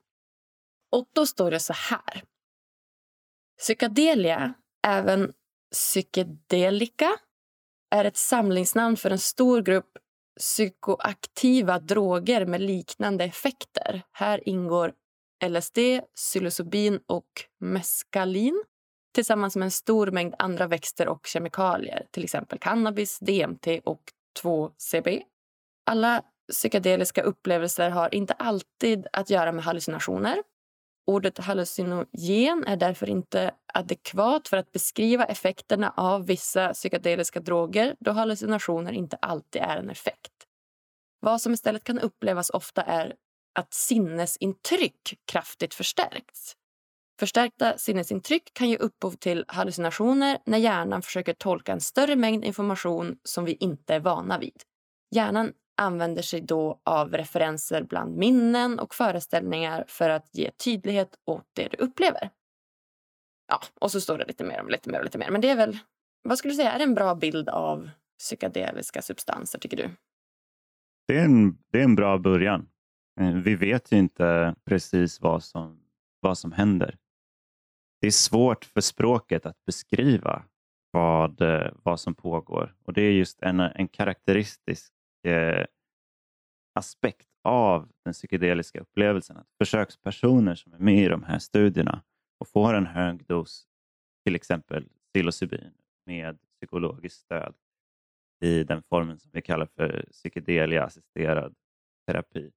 Och 0.93 1.09
då 1.13 1.27
står 1.27 1.51
det 1.51 1.61
så 1.61 1.73
här. 1.73 2.23
Psykedelia, 3.59 4.55
även 4.87 5.33
psykedelika, 5.73 7.19
är 7.91 8.05
ett 8.05 8.17
samlingsnamn 8.17 8.97
för 8.97 9.11
en 9.11 9.19
stor 9.19 9.63
grupp 9.63 9.99
psykoaktiva 10.39 11.79
droger 11.79 12.47
med 12.47 12.61
liknande 12.61 13.25
effekter. 13.25 14.03
Här 14.13 14.49
ingår 14.49 14.93
LSD, 15.49 15.79
psilocybin 16.17 17.01
och 17.07 17.29
meskalin 17.61 18.65
tillsammans 19.17 19.57
med 19.57 19.65
en 19.65 19.71
stor 19.71 20.11
mängd 20.11 20.35
andra 20.39 20.67
växter 20.67 21.09
och 21.09 21.27
kemikalier, 21.27 22.07
till 22.11 22.25
exempel 22.25 22.59
cannabis, 22.59 23.19
DMT 23.19 23.67
och 23.85 24.01
2CB. 24.43 25.23
Alla 25.87 26.23
psykedeliska 26.53 27.23
upplevelser 27.23 27.91
har 27.91 28.15
inte 28.15 28.35
alltid 28.35 29.07
att 29.13 29.31
göra 29.31 29.53
med 29.53 29.65
hallucinationer. 29.65 30.43
Ordet 31.07 31.39
hallucinogen 31.39 32.65
är 32.67 32.77
därför 32.77 33.09
inte 33.09 33.51
adekvat 33.75 34.49
för 34.49 34.57
att 34.57 34.73
beskriva 34.73 35.25
effekterna 35.25 35.93
av 35.97 36.27
vissa 36.27 36.73
psykedeliska 36.73 37.41
droger 37.41 37.97
då 38.01 38.13
hallucinationer 38.13 38.93
inte 38.93 39.17
alltid 39.17 39.63
är 39.63 39.77
en 39.77 39.91
effekt. 39.91 40.33
Vad 41.21 41.41
som 41.41 41.53
istället 41.53 41.85
kan 41.85 41.99
upplevas 41.99 42.51
ofta 42.51 42.83
är 42.83 43.15
att 43.59 43.75
sinnesintryck 43.75 45.19
kraftigt 45.25 45.75
förstärks. 45.75 46.57
Förstärkta 47.19 47.79
sinnesintryck 47.79 48.55
kan 48.55 48.69
ge 48.69 48.77
upphov 48.77 49.11
till 49.11 49.45
hallucinationer 49.49 50.39
när 50.47 50.59
hjärnan 50.59 51.03
försöker 51.03 51.35
tolka 51.35 51.73
en 51.73 51.81
större 51.81 52.17
mängd 52.17 52.45
information 52.45 53.19
som 53.23 53.45
vi 53.45 53.53
inte 53.53 53.95
är 53.95 54.01
vana 54.01 54.39
vid. 54.39 54.63
Hjärnan 55.15 55.53
använder 55.77 56.23
sig 56.23 56.41
då 56.41 56.81
av 56.85 57.13
referenser 57.13 57.83
bland 57.83 58.17
minnen 58.17 58.79
och 58.79 58.95
föreställningar 58.95 59.85
för 59.89 60.11
att 60.11 60.29
ge 60.33 60.51
tydlighet 60.51 61.19
åt 61.25 61.45
det 61.53 61.69
du 61.69 61.77
upplever. 61.77 62.31
Ja, 63.49 63.61
och 63.81 63.91
så 63.91 64.01
står 64.01 64.19
det 64.19 64.25
lite 64.27 64.45
mer 64.45 64.61
om 64.61 64.69
lite 64.69 64.91
mer 64.91 64.99
och 64.99 65.05
lite 65.05 65.19
mer. 65.19 65.31
Men 65.31 65.41
det 65.41 65.51
är 65.51 65.57
väl, 65.57 65.79
vad 66.23 66.39
skulle 66.39 66.53
du 66.53 66.57
säga, 66.57 66.73
är 66.73 66.79
det 66.79 66.85
en 66.85 66.95
bra 66.95 67.15
bild 67.15 67.49
av 67.49 67.91
psykedeliska 68.19 69.03
substanser 69.03 69.59
tycker 69.59 69.77
du? 69.77 69.91
Det 71.09 71.19
är 71.19 71.25
en, 71.25 71.59
det 71.73 71.79
är 71.79 71.85
en 71.85 71.95
bra 71.95 72.19
början. 72.19 72.69
Eh, 73.21 73.35
vi 73.35 73.55
vet 73.55 73.93
ju 73.93 73.97
inte 73.97 74.55
precis 74.65 75.21
vad 75.21 75.43
som, 75.43 75.81
vad 76.21 76.39
som 76.39 76.53
händer 76.53 76.97
det 78.01 78.07
är 78.07 78.11
svårt 78.11 78.65
för 78.65 78.81
språket 78.81 79.47
att 79.47 79.65
beskriva 79.65 80.45
vad, 80.91 81.41
eh, 81.41 81.71
vad 81.83 82.01
som 82.01 82.15
pågår. 82.15 82.75
Och 82.85 82.93
det 82.93 83.03
är 83.03 83.13
just 83.13 83.43
en, 83.43 83.61
en 83.61 83.89
karaktäristisk 83.89 84.93
eh, 85.27 85.65
aspekt 86.75 87.29
av 87.45 87.89
den 88.05 88.13
psykedeliska 88.13 88.81
upplevelsen. 88.81 89.37
Att 89.37 89.49
försökspersoner 89.59 90.55
som 90.55 90.73
är 90.73 90.79
med 90.79 91.05
i 91.05 91.09
de 91.09 91.23
här 91.23 91.39
studierna 91.39 92.03
och 92.39 92.49
får 92.49 92.75
en 92.75 92.87
hög 92.87 93.27
dos, 93.27 93.67
till 94.25 94.35
exempel 94.35 94.89
psilocybin 95.13 95.73
med 96.07 96.39
psykologiskt 96.57 97.21
stöd 97.21 97.55
i 98.41 98.65
den 98.65 98.83
formen 98.83 99.19
som 99.19 99.31
vi 99.35 99.43
kallar 99.43 99.67
för 99.67 100.09
psykedelia-assisterad 100.11 101.55
terapi. 102.07 102.51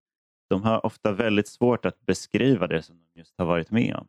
De 0.50 0.64
har 0.64 0.86
ofta 0.86 1.12
väldigt 1.12 1.48
svårt 1.48 1.86
att 1.86 2.06
beskriva 2.06 2.68
det 2.68 2.82
som 2.82 2.98
de 2.98 3.20
just 3.20 3.38
har 3.38 3.46
varit 3.46 3.72
med 3.72 3.96
om. 3.96 4.08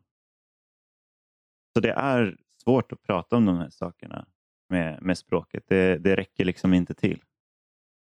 Så 1.73 1.79
det 1.79 1.91
är 1.91 2.37
svårt 2.63 2.91
att 2.91 3.01
prata 3.01 3.35
om 3.35 3.45
de 3.45 3.57
här 3.57 3.69
sakerna 3.69 4.25
med, 4.69 5.01
med 5.01 5.17
språket. 5.17 5.63
Det, 5.67 5.97
det 5.97 6.15
räcker 6.15 6.45
liksom 6.45 6.73
inte 6.73 6.93
till. 6.93 7.23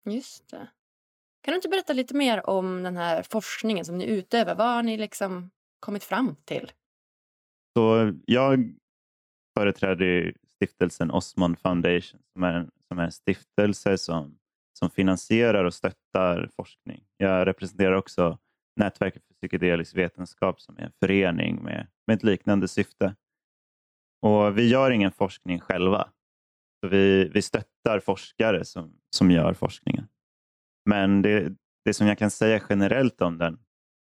Just 0.05 0.51
det. 0.51 0.69
Kan 1.43 1.53
du 1.53 1.57
inte 1.57 1.69
berätta 1.69 1.93
lite 1.93 2.15
mer 2.15 2.51
om 2.51 2.83
den 2.83 2.97
här 2.97 3.23
forskningen 3.23 3.85
som 3.85 3.99
ni 3.99 4.07
utövar? 4.07 4.55
Vad 4.55 4.67
har 4.67 4.83
ni 4.83 4.97
liksom 4.97 5.51
kommit 5.81 6.05
fram 6.05 6.37
till? 6.45 6.73
Så 7.77 8.13
jag 8.27 8.75
företräder 9.59 10.35
stiftelsen 10.55 11.11
Osmond 11.11 11.59
Foundation 11.59 12.21
som 12.33 12.43
är 12.43 12.53
en, 12.53 12.71
som 12.89 12.99
är 12.99 13.05
en 13.05 13.13
stiftelse 13.13 13.99
som, 13.99 14.39
som 14.79 14.91
finansierar 14.91 15.65
och 15.65 15.75
stöttar 15.75 16.51
forskning. 16.57 17.05
Jag 17.17 17.47
representerar 17.47 17.93
också 17.93 18.39
Nätverket 18.77 19.27
för 19.27 19.35
psykedelisk 19.35 19.97
vetenskap 19.97 20.61
som 20.61 20.77
är 20.79 20.83
en 20.83 20.93
förening 21.01 21.63
med, 21.63 21.87
med 22.07 22.17
ett 22.17 22.23
liknande 22.23 22.69
syfte. 22.69 23.15
Och 24.25 24.59
Vi 24.59 24.69
gör 24.69 24.91
ingen 24.91 25.13
forskning 25.13 25.61
själva. 25.61 26.09
Så 26.81 26.89
vi, 26.89 27.29
vi 27.35 27.43
stöttar 27.43 28.01
forskare 28.01 28.65
som, 28.65 29.01
som 29.17 29.31
gör 29.31 29.55
forskningen. 29.55 30.09
Men 30.85 31.23
det, 31.23 31.53
det 31.85 31.95
som 31.95 32.07
jag 32.07 32.19
kan 32.19 32.31
säga 32.31 32.61
generellt 32.69 33.21
om 33.21 33.39
den, 33.39 33.59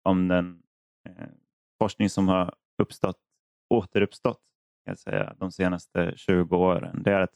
om 0.04 0.28
den 0.28 0.62
eh, 1.10 1.28
forskning 1.82 2.10
som 2.10 2.28
har 2.28 2.54
uppstått, 2.82 3.18
återuppstått 3.70 4.42
kan 4.86 4.92
jag 4.92 5.00
säga, 5.00 5.36
de 5.40 5.52
senaste 5.52 6.14
20 6.16 6.58
åren, 6.58 7.04
det 7.04 7.12
är 7.12 7.22
att 7.22 7.36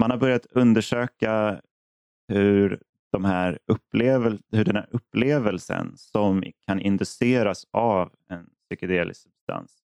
man 0.00 0.10
har 0.10 0.18
börjat 0.18 0.46
undersöka 0.46 1.62
hur, 2.28 2.82
de 3.12 3.24
här 3.24 3.58
upplevel 3.66 4.42
hur 4.52 4.64
den 4.64 4.76
här 4.76 4.88
upplevelsen 4.90 5.92
som 5.96 6.44
kan 6.66 6.80
induceras 6.80 7.66
av 7.70 8.12
en 8.28 8.50
psykedelisk 8.68 9.22
substans 9.22 9.79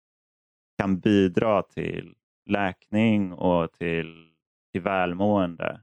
kan 0.78 1.00
bidra 1.00 1.62
till 1.62 2.14
läkning 2.46 3.32
och 3.32 3.72
till, 3.72 4.34
till 4.72 4.82
välmående 4.82 5.80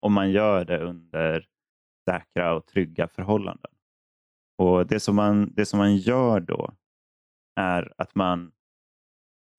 om 0.00 0.12
man 0.12 0.30
gör 0.30 0.64
det 0.64 0.78
under 0.78 1.48
säkra 2.10 2.54
och 2.54 2.66
trygga 2.66 3.08
förhållanden. 3.08 3.70
Och 4.58 4.86
det 4.86 5.00
som 5.00 5.16
man, 5.16 5.52
det 5.54 5.66
som 5.66 5.78
man 5.78 5.96
gör 5.96 6.40
då 6.40 6.74
är 7.56 7.92
att 7.98 8.14
man 8.14 8.52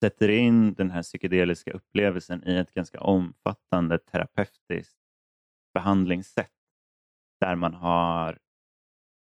sätter 0.04 0.28
in 0.28 0.74
den 0.74 0.90
här 0.90 1.02
psykedeliska 1.02 1.72
upplevelsen 1.72 2.48
i 2.48 2.56
ett 2.56 2.74
ganska 2.74 3.00
omfattande 3.00 3.98
terapeutiskt 3.98 4.98
behandlingssätt 5.74 6.52
där 7.40 7.54
man 7.54 7.74
har 7.74 8.38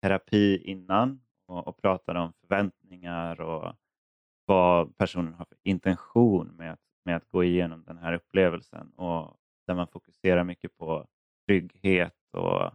terapi 0.02 0.62
innan 0.64 1.21
och, 1.47 1.69
och 1.69 1.83
pratar 1.83 2.14
om 2.14 2.33
förväntningar 2.33 3.41
och 3.41 3.75
vad 4.47 4.97
personen 4.97 5.35
har 5.35 5.45
för 5.45 5.59
intention 5.63 6.47
med 6.47 6.73
att, 6.73 6.81
med 7.05 7.17
att 7.17 7.29
gå 7.29 7.45
igenom 7.45 7.85
den 7.85 7.99
här 7.99 8.13
upplevelsen 8.13 8.91
och 8.91 9.37
där 9.67 9.75
man 9.75 9.89
fokuserar 9.89 10.45
mycket 10.45 10.77
på 10.77 11.07
trygghet 11.47 12.17
och 12.33 12.67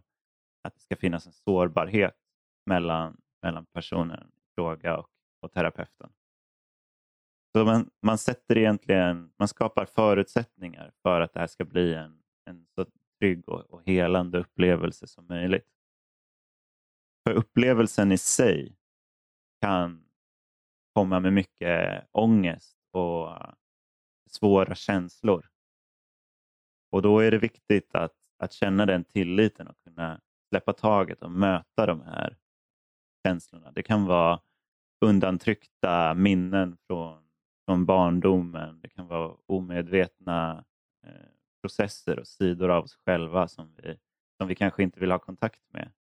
att 0.62 0.74
det 0.74 0.80
ska 0.80 0.96
finnas 0.96 1.26
en 1.26 1.32
sårbarhet 1.32 2.18
mellan, 2.66 3.18
mellan 3.42 3.66
personen 3.66 4.32
i 4.36 4.42
fråga 4.56 4.98
och, 4.98 5.10
och 5.42 5.52
terapeuten. 5.52 6.10
Så 7.56 7.66
man, 7.66 7.90
man 8.02 8.18
sätter 8.18 8.58
egentligen, 8.58 9.32
man 9.38 9.48
skapar 9.48 9.86
förutsättningar 9.86 10.92
för 11.02 11.22
att 11.22 11.34
det 11.34 11.40
här 11.40 11.48
ska 11.48 11.66
bli 11.66 11.94
en, 11.94 12.24
en 12.46 12.68
så 12.76 12.86
trygg 13.20 13.50
och, 13.50 13.62
och 13.62 13.82
helande 13.86 14.40
upplevelse 14.40 15.08
som 15.08 15.28
möjligt. 15.28 15.68
För 17.28 17.36
upplevelsen 17.36 18.12
i 18.12 18.18
sig 18.18 18.78
kan 19.62 20.07
komma 20.98 21.20
med 21.20 21.34
mycket 21.34 22.08
ångest 22.12 22.78
och 22.92 23.38
svåra 24.30 24.76
känslor. 24.76 25.50
Och 26.92 27.02
då 27.02 27.20
är 27.20 27.32
det 27.32 27.38
viktigt 27.38 27.96
att, 27.96 28.14
att 28.40 28.54
känna 28.54 28.86
den 28.86 29.04
tilliten 29.04 29.68
och 29.68 29.78
kunna 29.84 30.22
släppa 30.50 30.74
taget 30.74 31.22
och 31.22 31.32
möta 31.32 31.86
de 31.86 32.02
här 32.02 32.38
känslorna. 33.26 33.72
Det 33.72 33.84
kan 33.84 34.06
vara 34.06 34.40
undantryckta 35.06 36.14
minnen 36.14 36.78
från, 36.88 37.24
från 37.66 37.86
barndomen. 37.86 38.80
Det 38.82 38.90
kan 38.90 39.08
vara 39.08 39.36
omedvetna 39.46 40.66
eh, 41.06 41.30
processer 41.62 42.20
och 42.20 42.28
sidor 42.28 42.70
av 42.70 42.84
oss 42.84 42.98
själva 43.06 43.48
som 43.48 43.76
vi, 43.76 43.98
som 44.38 44.48
vi 44.48 44.56
kanske 44.56 44.84
inte 44.84 45.00
vill 45.00 45.12
ha 45.12 45.20
kontakt 45.20 45.62
med. 45.74 45.92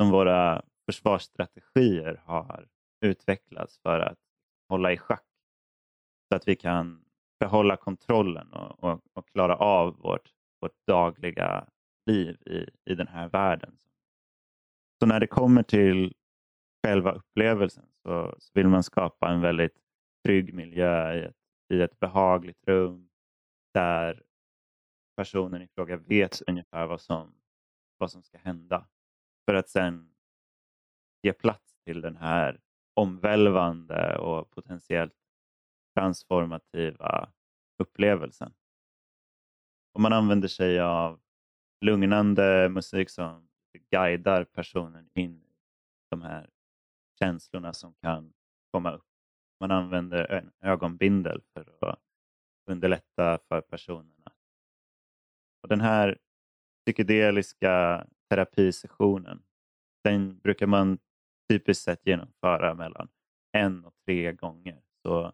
Som 0.00 0.10
våra 0.10 0.62
försvarsstrategier 0.86 2.22
har 2.24 2.68
utvecklats 3.00 3.78
för 3.78 4.00
att 4.00 4.25
hålla 4.68 4.92
i 4.92 4.96
schack. 4.96 5.26
Så 6.28 6.36
att 6.36 6.48
vi 6.48 6.56
kan 6.56 7.04
behålla 7.40 7.76
kontrollen 7.76 8.52
och, 8.52 8.84
och, 8.84 9.00
och 9.12 9.28
klara 9.28 9.56
av 9.56 9.96
vårt, 9.96 10.32
vårt 10.60 10.86
dagliga 10.86 11.68
liv 12.06 12.36
i, 12.46 12.70
i 12.84 12.94
den 12.94 13.08
här 13.08 13.28
världen. 13.28 13.78
Så 14.98 15.06
när 15.06 15.20
det 15.20 15.26
kommer 15.26 15.62
till 15.62 16.14
själva 16.86 17.12
upplevelsen 17.12 17.84
så, 18.02 18.34
så 18.38 18.50
vill 18.54 18.68
man 18.68 18.82
skapa 18.82 19.28
en 19.28 19.40
väldigt 19.40 19.78
trygg 20.24 20.54
miljö 20.54 21.14
i 21.14 21.22
ett, 21.22 21.36
i 21.74 21.82
ett 21.82 22.00
behagligt 22.00 22.68
rum 22.68 23.08
där 23.74 24.22
personen 25.16 25.62
i 25.62 25.68
fråga 25.68 25.96
vet 25.96 26.42
ungefär 26.46 26.86
vad 26.86 27.00
som, 27.00 27.34
vad 27.98 28.10
som 28.10 28.22
ska 28.22 28.38
hända. 28.38 28.86
För 29.46 29.54
att 29.54 29.68
sen 29.68 30.14
ge 31.22 31.32
plats 31.32 31.76
till 31.84 32.00
den 32.00 32.16
här 32.16 32.60
omvälvande 32.96 34.18
och 34.18 34.50
potentiellt 34.50 35.14
transformativa 35.94 37.32
upplevelsen. 37.78 38.54
Och 39.94 40.00
man 40.00 40.12
använder 40.12 40.48
sig 40.48 40.80
av 40.80 41.20
lugnande 41.80 42.68
musik 42.68 43.10
som 43.10 43.48
guidar 43.90 44.44
personen 44.44 45.10
in 45.14 45.42
i 45.42 46.08
de 46.10 46.22
här 46.22 46.50
känslorna 47.18 47.72
som 47.72 47.94
kan 47.94 48.32
komma 48.70 48.92
upp. 48.92 49.06
Man 49.60 49.70
använder 49.70 50.32
en 50.32 50.52
ögonbindel 50.60 51.42
för 51.52 51.88
att 51.90 52.00
underlätta 52.70 53.38
för 53.48 53.60
personerna. 53.60 54.32
Och 55.62 55.68
den 55.68 55.80
här 55.80 56.18
psykedeliska 56.86 58.06
terapisessionen, 58.30 59.42
den 60.04 60.38
brukar 60.38 60.66
man 60.66 60.98
typiskt 61.48 61.84
sett 61.84 62.06
genomföra 62.06 62.74
mellan 62.74 63.08
en 63.52 63.84
och 63.84 63.94
tre 64.06 64.32
gånger. 64.32 64.82
Så 65.02 65.32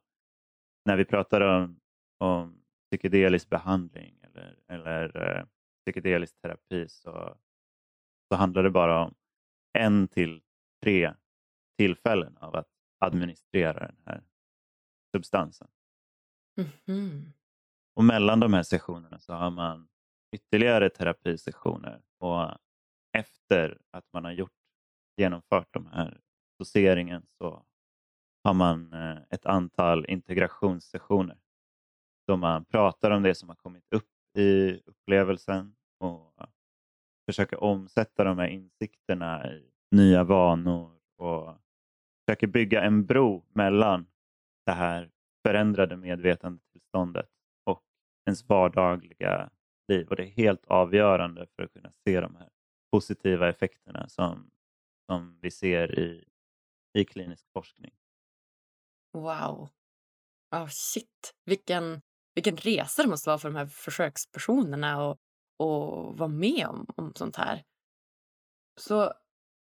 när 0.85 0.97
vi 0.97 1.05
pratar 1.05 1.41
om, 1.41 1.81
om 2.19 2.63
psykedelisk 2.91 3.49
behandling 3.49 4.21
eller, 4.23 4.59
eller 4.69 5.37
eh, 5.37 5.45
psykedelisk 5.87 6.41
terapi 6.41 6.89
så, 6.89 7.37
så 8.29 8.37
handlar 8.37 8.63
det 8.63 8.71
bara 8.71 9.05
om 9.05 9.15
en 9.79 10.09
till 10.09 10.43
tre 10.83 11.15
tillfällen 11.79 12.37
av 12.37 12.57
att 12.57 12.69
administrera 12.99 13.87
den 13.87 14.03
här 14.07 14.23
substansen. 15.17 15.69
Mm 16.57 16.71
-hmm. 16.87 17.33
Och 17.95 18.05
mellan 18.05 18.41
de 18.41 18.53
här 18.53 18.63
sessionerna 18.63 19.21
så 19.21 19.33
har 19.33 19.51
man 19.51 19.89
ytterligare 20.33 20.91
terapisessioner 20.91 22.03
och 22.19 22.51
efter 23.13 23.79
att 23.91 24.05
man 24.13 24.25
har 24.25 24.33
gjort, 24.33 24.53
genomfört 25.23 25.69
de 25.71 25.87
här 25.87 26.21
doseringen 26.59 27.23
så 27.29 27.65
har 28.45 28.55
man 28.55 28.93
eh, 28.93 29.19
ett 29.31 29.47
antal 29.47 30.07
integrationssessioner 30.09 31.39
då 32.27 32.37
man 32.37 32.65
pratar 32.65 33.11
om 33.11 33.23
det 33.23 33.35
som 33.35 33.49
har 33.49 33.57
kommit 33.57 33.85
upp 33.91 34.09
i 34.39 34.81
upplevelsen 34.87 35.75
och 35.99 36.35
försöker 37.27 37.63
omsätta 37.63 38.25
de 38.25 38.39
här 38.39 38.49
insikterna 38.49 39.53
i 39.53 39.71
nya 39.91 40.25
vanor 40.25 40.99
och 41.17 41.57
försöker 42.27 42.47
bygga 42.47 42.83
en 42.83 43.07
bro 43.07 43.45
mellan 43.49 44.07
det 44.67 44.73
här 44.73 45.11
förändrade 45.47 45.97
medvetandetillståndet 45.97 47.29
och 47.65 47.83
ens 48.27 48.49
vardagliga 48.49 49.51
liv. 49.89 50.09
Och 50.09 50.17
Det 50.17 50.23
är 50.23 50.31
helt 50.31 50.65
avgörande 50.67 51.47
för 51.57 51.63
att 51.63 51.73
kunna 51.73 51.93
se 52.05 52.21
de 52.21 52.37
här 52.37 52.49
positiva 52.93 53.49
effekterna 53.49 54.09
som, 54.09 54.51
som 55.07 55.39
vi 55.43 55.51
ser 55.51 55.99
i, 55.99 56.25
i 56.99 57.05
klinisk 57.05 57.47
forskning. 57.53 57.95
Wow. 59.13 59.69
Oh, 60.51 60.69
shit. 60.69 61.35
Vilken, 61.45 62.03
vilken 62.35 62.57
resa 62.57 63.03
det 63.03 63.09
måste 63.09 63.29
vara 63.29 63.39
för 63.39 63.49
de 63.49 63.57
här 63.57 63.67
försökspersonerna 63.67 65.05
och, 65.05 65.19
och 65.57 66.19
vara 66.19 66.29
med 66.29 66.67
om, 66.67 66.87
om 66.97 67.13
sånt 67.15 67.37
här. 67.37 67.65
Så 68.81 69.13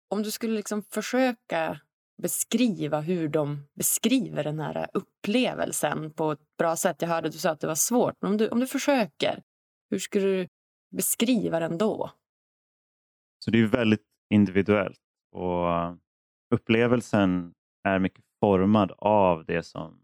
om 0.09 0.23
du 0.23 0.31
skulle 0.31 0.55
liksom 0.55 0.83
försöka 0.83 1.81
beskriva 2.23 3.01
hur 3.01 3.29
de 3.29 3.69
beskriver 3.75 4.45
den 4.45 4.61
här 4.61 4.89
upplevelsen 4.95 6.13
på 6.13 6.33
ett 6.33 6.57
bra 6.59 6.77
sätt. 6.77 7.03
Jag 7.03 7.09
hörde 7.09 7.27
att 7.27 7.33
du 7.33 7.39
sa 7.39 7.51
att 7.51 7.61
det 7.61 7.67
var 7.67 7.75
svårt, 7.75 8.15
men 8.21 8.31
om 8.31 8.37
du, 8.37 8.49
om 8.49 8.61
du 8.61 8.67
försöker, 8.67 9.43
hur 9.91 9.99
skulle 9.99 10.27
du 10.27 10.49
beskriva 10.97 11.61
den 11.61 11.79
då? 11.79 12.11
Så 13.39 13.51
det 13.51 13.59
är 13.59 13.67
väldigt 13.67 14.05
individuellt 14.31 15.01
och 15.37 15.97
upplevelsen 16.55 17.55
är 17.89 17.99
mycket 17.99 18.25
formad 18.41 18.93
av 18.99 19.45
det 19.45 19.63
som 19.63 20.01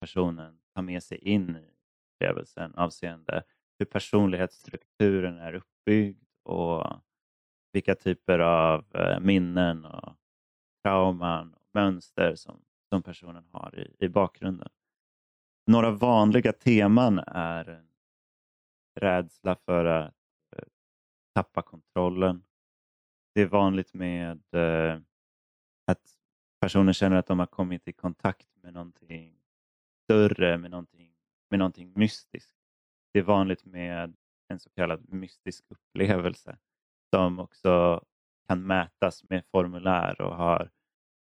personen 0.00 0.58
tar 0.74 0.82
med 0.82 1.02
sig 1.02 1.18
in 1.18 1.56
i 1.56 1.70
upplevelsen 2.14 2.74
avseende 2.74 3.42
hur 3.78 3.86
personlighetsstrukturen 3.86 5.38
är 5.38 5.54
uppbyggd 5.54 6.24
och 6.42 6.86
vilka 7.72 7.94
typer 7.94 8.38
av 8.38 8.84
eh, 8.94 9.20
minnen 9.20 9.84
och 9.84 10.14
trauman 10.84 11.54
och 11.54 11.66
mönster 11.74 12.34
som, 12.34 12.60
som 12.88 13.02
personen 13.02 13.44
har 13.52 13.78
i, 13.78 14.04
i 14.04 14.08
bakgrunden. 14.08 14.68
Några 15.66 15.90
vanliga 15.90 16.52
teman 16.52 17.18
är 17.26 17.84
rädsla 19.00 19.56
för 19.56 19.84
att 19.84 20.14
eh, 20.56 20.64
tappa 21.34 21.62
kontrollen. 21.62 22.42
Det 23.34 23.40
är 23.40 23.46
vanligt 23.46 23.94
med 23.94 24.42
eh, 24.54 25.00
att 25.86 26.18
personer 26.60 26.92
känner 26.92 27.16
att 27.16 27.26
de 27.26 27.38
har 27.38 27.46
kommit 27.46 27.88
i 27.88 27.92
kontakt 27.92 28.48
med 28.62 28.72
någonting 28.72 29.40
större, 30.04 30.58
med 30.58 30.70
någonting, 30.70 31.14
med 31.50 31.58
någonting 31.58 31.92
mystiskt. 31.96 32.54
Det 33.12 33.18
är 33.18 33.22
vanligt 33.22 33.64
med 33.64 34.16
en 34.48 34.60
så 34.60 34.70
kallad 34.70 35.12
mystisk 35.12 35.64
upplevelse 35.68 36.58
som 37.14 37.38
också 37.38 38.04
kan 38.48 38.66
mätas 38.66 39.24
med 39.28 39.44
formulär 39.46 40.20
och 40.20 40.36
har 40.36 40.70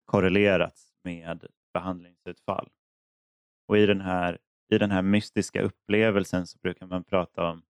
korrelerats 0.05 0.95
med 1.05 1.47
behandlingsutfall. 1.73 2.71
Och 3.69 3.79
i 3.79 3.87
den 3.87 4.01
här, 4.01 4.39
i 4.69 4.79
den 4.79 4.91
här 4.91 5.03
mystiska 5.03 5.63
upplevelsen 5.63 6.47
så 6.47 6.59
brukar 6.59 6.87
man 6.87 7.05
prata 7.05 7.51
om 7.51 7.63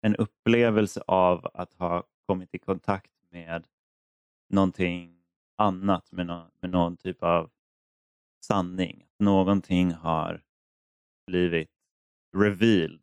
en 0.00 0.16
upplevelse 0.16 1.02
av 1.06 1.50
att 1.54 1.74
ha 1.74 2.04
kommit 2.26 2.54
i 2.54 2.58
kontakt 2.58 3.13
med 3.34 3.66
någonting 4.48 5.24
annat, 5.56 6.12
med, 6.12 6.26
no, 6.26 6.50
med 6.60 6.70
någon 6.70 6.96
typ 6.96 7.22
av 7.22 7.50
sanning. 8.44 9.06
Någonting 9.18 9.92
har 9.92 10.44
blivit 11.26 11.70
revealed. 12.36 13.02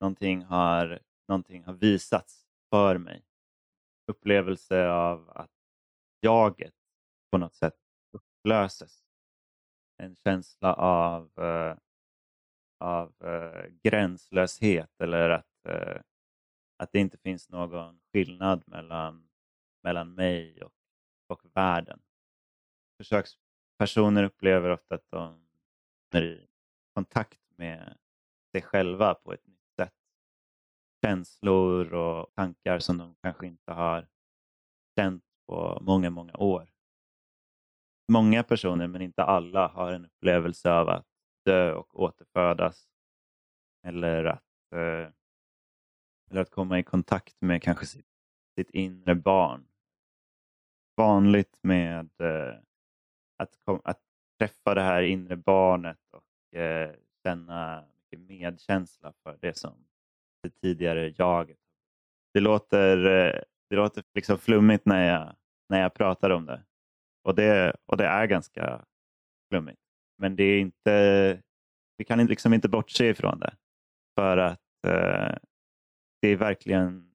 Någonting 0.00 0.42
har, 0.42 1.00
någonting 1.28 1.64
har 1.64 1.72
visats 1.72 2.46
för 2.70 2.98
mig. 2.98 3.24
Upplevelse 4.06 4.88
av 4.88 5.30
att 5.30 5.50
jaget 6.20 6.74
på 7.30 7.38
något 7.38 7.54
sätt 7.54 7.76
upplöses. 8.12 9.04
En 10.02 10.16
känsla 10.16 10.74
av, 10.74 11.30
uh, 11.40 11.76
av 12.78 13.14
uh, 13.24 13.70
gränslöshet 13.82 15.00
eller 15.00 15.30
att, 15.30 15.66
uh, 15.68 16.00
att 16.76 16.92
det 16.92 16.98
inte 16.98 17.18
finns 17.18 17.48
någon 17.48 18.00
skillnad 18.12 18.62
mellan, 18.66 19.27
mellan 19.82 20.14
mig 20.14 20.62
och, 20.62 20.72
och 21.26 21.40
världen. 21.54 22.00
Försökspersoner 22.96 24.24
upplever 24.24 24.70
ofta 24.70 24.94
att 24.94 25.10
de 25.10 25.48
är 26.10 26.22
i 26.22 26.48
kontakt 26.94 27.40
med 27.56 27.96
sig 28.52 28.62
själva 28.62 29.14
på 29.14 29.32
ett 29.32 29.46
nytt 29.46 29.74
sätt. 29.76 29.94
Känslor 31.04 31.94
och 31.94 32.34
tankar 32.34 32.78
som 32.78 32.98
de 32.98 33.14
kanske 33.22 33.46
inte 33.46 33.72
har 33.72 34.08
känt 34.98 35.24
på 35.46 35.78
många, 35.82 36.10
många 36.10 36.36
år. 36.36 36.70
Många 38.12 38.42
personer, 38.42 38.86
men 38.86 39.02
inte 39.02 39.22
alla, 39.22 39.68
har 39.68 39.92
en 39.92 40.04
upplevelse 40.04 40.72
av 40.72 40.88
att 40.88 41.06
dö 41.44 41.72
och 41.72 42.00
återfödas. 42.00 42.88
Eller 43.86 44.24
att, 44.24 44.72
eh, 44.72 45.12
eller 46.30 46.40
att 46.40 46.50
komma 46.50 46.78
i 46.78 46.82
kontakt 46.82 47.40
med 47.40 47.62
kanske 47.62 47.86
sitt, 47.86 48.06
sitt 48.54 48.70
inre 48.70 49.14
barn. 49.14 49.67
Vanligt 50.98 51.58
med 51.62 52.10
eh, 52.20 52.54
att, 53.36 53.54
att 53.84 54.00
träffa 54.38 54.74
det 54.74 54.82
här 54.82 55.02
inre 55.02 55.36
barnet 55.36 55.98
och 56.12 56.58
eh, 56.58 56.90
känna 57.22 57.84
mycket 57.96 58.26
medkänsla 58.28 59.12
för 59.22 59.38
det 59.40 59.58
som 59.58 59.84
det 60.42 60.50
tidigare 60.50 61.14
jaget. 61.16 61.58
Det 62.34 62.40
låter, 62.40 62.96
eh, 63.06 63.40
det 63.70 63.76
låter 63.76 64.04
liksom 64.14 64.38
flummigt 64.38 64.86
när 64.86 65.08
jag, 65.08 65.36
när 65.68 65.80
jag 65.80 65.94
pratar 65.94 66.30
om 66.30 66.46
det. 66.46 66.64
Och 67.24 67.34
det, 67.34 67.76
och 67.86 67.96
det 67.96 68.06
är 68.06 68.26
ganska 68.26 68.84
flummigt. 69.50 69.80
Men 70.18 70.36
det 70.36 70.44
är 70.44 70.60
inte, 70.60 71.42
vi 71.96 72.04
kan 72.04 72.26
liksom 72.26 72.54
inte 72.54 72.68
bortse 72.68 73.08
ifrån 73.08 73.40
det. 73.40 73.56
För 74.14 74.36
att 74.36 74.84
eh, 74.86 75.36
det 76.20 76.28
är 76.28 76.36
verkligen 76.36 77.14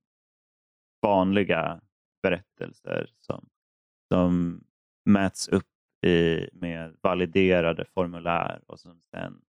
vanliga 1.02 1.82
berättelser 2.22 3.10
som, 3.19 3.50
som 4.13 4.63
mäts 5.06 5.47
upp 5.47 5.67
i, 6.06 6.49
med 6.54 6.95
validerade 7.02 7.86
formulär 7.86 8.62
och 8.67 8.80
som 8.80 9.02
sen 9.12 9.41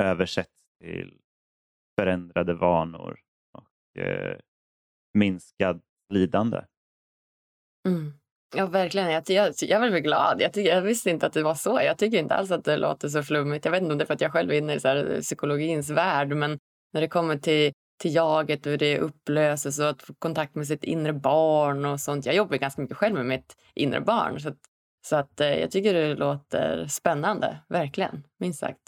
översätts 0.00 0.50
till 0.80 1.18
förändrade 2.00 2.54
vanor 2.54 3.20
och 3.52 4.00
eh, 4.02 4.38
minskad 5.14 5.80
lidande. 6.14 6.64
Mm. 7.88 8.12
Ja, 8.56 8.66
verkligen. 8.66 9.10
Jag, 9.10 9.22
jag, 9.26 9.54
jag 9.60 9.90
blir 9.90 10.00
glad. 10.00 10.40
Jag, 10.40 10.56
jag 10.56 10.82
visste 10.82 11.10
inte 11.10 11.26
att 11.26 11.32
det 11.32 11.42
var 11.42 11.54
så. 11.54 11.80
Jag 11.82 11.98
tycker 11.98 12.18
inte 12.18 12.34
alls 12.34 12.50
att 12.50 12.64
det 12.64 12.76
låter 12.76 13.08
så 13.08 13.22
flummigt. 13.22 13.64
Jag 13.64 13.72
vet 13.72 13.82
inte 13.82 13.92
om 13.92 13.98
det 13.98 14.04
är 14.04 14.06
för 14.06 14.14
att 14.14 14.20
jag 14.20 14.32
själv 14.32 14.50
är 14.50 14.58
inne 14.58 14.74
i 14.74 14.80
så 14.80 14.88
här, 14.88 15.20
psykologins 15.20 15.90
värld, 15.90 16.28
men 16.28 16.58
när 16.92 17.00
det 17.00 17.08
kommer 17.08 17.38
till, 17.38 17.72
till 17.98 18.14
jaget 18.14 18.66
och 18.66 18.70
hur 18.70 18.78
det 18.78 18.98
upplöses 18.98 19.78
och 19.78 19.88
att 19.88 20.02
få 20.02 20.14
kontakt 20.14 20.54
med 20.54 20.66
sitt 20.66 20.84
inre 20.84 21.12
barn 21.12 21.84
och 21.84 22.00
sånt. 22.00 22.26
Jag 22.26 22.34
jobbar 22.34 22.56
ganska 22.56 22.82
mycket 22.82 22.96
själv 22.96 23.14
med 23.14 23.26
mitt 23.26 23.56
inre 23.74 24.00
barn, 24.00 24.40
så 24.40 24.48
att, 24.48 24.58
så 25.06 25.16
att 25.16 25.40
eh, 25.40 25.60
jag 25.60 25.70
tycker 25.70 25.94
det 25.94 26.14
låter 26.14 26.86
spännande, 26.86 27.58
verkligen, 27.68 28.22
minst 28.38 28.60
sagt. 28.60 28.80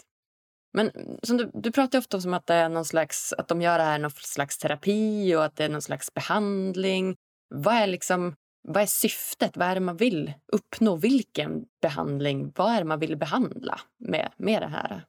Men 0.73 0.91
som 1.23 1.37
du, 1.37 1.51
du 1.53 1.71
pratar 1.71 1.99
ofta 1.99 2.17
om 2.17 2.33
att, 2.33 2.47
det 2.47 2.53
är 2.53 2.69
någon 2.69 2.85
slags, 2.85 3.33
att 3.33 3.47
de 3.47 3.61
gör 3.61 3.77
det 3.77 3.83
här 3.83 3.99
någon 3.99 4.11
slags 4.11 4.57
terapi 4.57 5.35
och 5.35 5.45
att 5.45 5.55
det 5.55 5.65
är 5.65 5.69
någon 5.69 5.81
slags 5.81 6.13
behandling. 6.13 7.15
Vad 7.49 7.73
är, 7.73 7.87
liksom, 7.87 8.35
vad 8.67 8.83
är 8.83 8.87
syftet? 8.87 9.57
Vad 9.57 9.67
är 9.67 9.75
det 9.75 9.81
man 9.81 9.97
vill 9.97 10.33
uppnå? 10.53 10.95
Vilken 10.95 11.65
behandling? 11.81 12.53
Vad 12.55 12.73
är 12.73 12.77
det 12.79 12.85
man 12.85 12.99
vill 12.99 13.17
behandla 13.17 13.79
med, 13.99 14.31
med 14.37 14.61
det 14.61 14.67
här? 14.67 15.05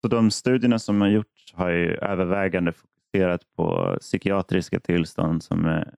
Så 0.00 0.08
de 0.08 0.30
studierna 0.30 0.78
som 0.78 1.00
har 1.00 1.08
gjorts 1.08 1.54
har 1.54 1.70
ju 1.70 1.94
övervägande 1.94 2.72
fokuserat 3.16 3.52
på 3.56 3.96
psykiatriska 4.00 4.80
tillstånd 4.80 5.42
som 5.42 5.64
är 5.64 5.94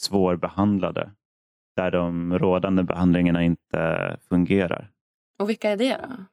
svårbehandlade, 0.00 1.10
där 1.76 1.90
de 1.90 2.38
rådande 2.38 2.82
behandlingarna 2.82 3.42
inte 3.42 4.16
fungerar. 4.28 4.90
Och 5.38 5.48
vilka 5.48 5.70
är 5.70 5.76
det 5.76 5.96
då? 5.96 6.24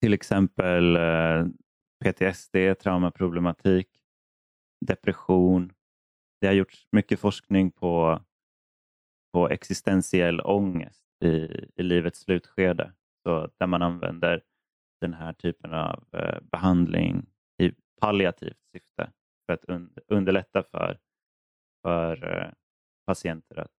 Till 0.00 0.14
exempel 0.14 0.96
eh, 0.96 1.46
PTSD, 2.04 2.56
traumaproblematik, 2.80 3.88
depression. 4.86 5.72
Det 6.40 6.46
har 6.46 6.54
gjorts 6.54 6.86
mycket 6.92 7.20
forskning 7.20 7.70
på, 7.70 8.20
på 9.32 9.48
existentiell 9.48 10.40
ångest 10.40 11.04
i, 11.24 11.28
i 11.76 11.82
livets 11.82 12.20
slutskede. 12.20 12.92
Så 13.22 13.50
där 13.58 13.66
man 13.66 13.82
använder 13.82 14.42
den 15.00 15.14
här 15.14 15.32
typen 15.32 15.74
av 15.74 16.04
eh, 16.12 16.40
behandling 16.52 17.26
i 17.62 17.72
palliativt 18.00 18.58
syfte 18.72 19.10
för 19.48 19.52
att 19.52 19.64
underlätta 20.06 20.62
för, 20.62 20.98
för 21.82 22.40
eh, 22.42 22.52
patienter 23.06 23.58
att 23.60 23.72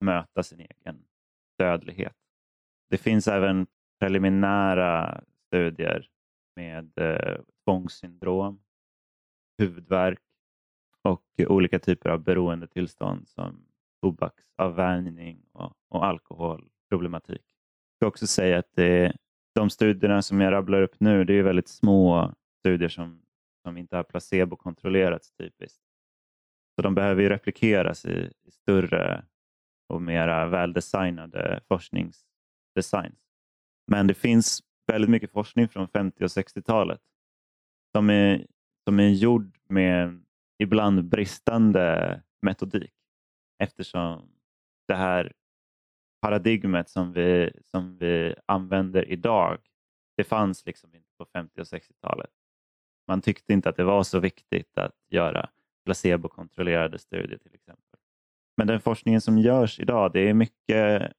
möta 0.00 0.42
sin 0.42 0.60
egen 0.60 1.04
dödlighet. 1.58 2.16
Det 2.90 2.98
finns 2.98 3.28
även 3.28 3.66
preliminära 4.00 5.24
studier 5.46 6.08
med 6.56 6.98
eh, 6.98 7.40
tvångssyndrom, 7.64 8.62
huvudvärk 9.58 10.20
och 11.02 11.24
olika 11.38 11.78
typer 11.78 12.10
av 12.10 12.22
beroendetillstånd 12.22 13.28
som 13.28 13.66
tobaksavvänjning 14.02 15.42
och, 15.52 15.72
och 15.88 16.06
alkoholproblematik. 16.06 17.42
Jag 17.88 17.96
ska 17.98 18.06
också 18.06 18.26
säga 18.26 18.58
att 18.58 18.70
det, 18.74 19.16
de 19.54 19.70
studierna 19.70 20.22
som 20.22 20.40
jag 20.40 20.52
rabblar 20.52 20.82
upp 20.82 21.00
nu, 21.00 21.24
det 21.24 21.34
är 21.34 21.42
väldigt 21.42 21.68
små 21.68 22.32
studier 22.60 22.88
som, 22.88 23.25
som 23.66 23.76
inte 23.76 23.96
har 23.96 24.02
placebokontrollerats 24.02 25.32
typiskt. 25.32 25.82
Så 26.76 26.82
de 26.82 26.94
behöver 26.94 27.22
ju 27.22 27.28
replikeras 27.28 28.04
i, 28.04 28.32
i 28.44 28.50
större 28.50 29.24
och 29.88 30.02
mera 30.02 30.46
väldesignade 30.46 31.60
forskningsdesigns. 31.68 33.20
Men 33.86 34.06
det 34.06 34.14
finns 34.14 34.62
väldigt 34.86 35.10
mycket 35.10 35.30
forskning 35.30 35.68
från 35.68 35.88
50 35.88 36.24
och 36.24 36.28
60-talet 36.28 37.00
som 37.96 38.10
är, 38.10 38.46
som 38.84 39.00
är 39.00 39.08
gjord 39.08 39.58
med 39.68 40.24
ibland 40.58 41.04
bristande 41.04 42.22
metodik 42.42 42.94
eftersom 43.58 44.28
det 44.88 44.94
här 44.94 45.32
paradigmet 46.22 46.90
som 46.90 47.12
vi, 47.12 47.50
som 47.64 47.98
vi 47.98 48.34
använder 48.46 49.10
idag, 49.10 49.58
det 50.16 50.24
fanns 50.24 50.66
liksom 50.66 50.94
inte 50.94 51.10
på 51.18 51.26
50 51.32 51.60
och 51.60 51.66
60-talet. 51.66 52.30
Man 53.08 53.20
tyckte 53.20 53.52
inte 53.52 53.68
att 53.68 53.76
det 53.76 53.84
var 53.84 54.02
så 54.02 54.20
viktigt 54.20 54.78
att 54.78 54.94
göra 55.10 55.50
placebokontrollerade 55.84 56.98
studier 56.98 57.38
till 57.38 57.54
exempel. 57.54 58.00
Men 58.56 58.66
den 58.66 58.80
forskningen 58.80 59.20
som 59.20 59.38
görs 59.38 59.80
idag, 59.80 60.12
det 60.12 60.28
är 60.28 60.34
mycket 60.34 61.12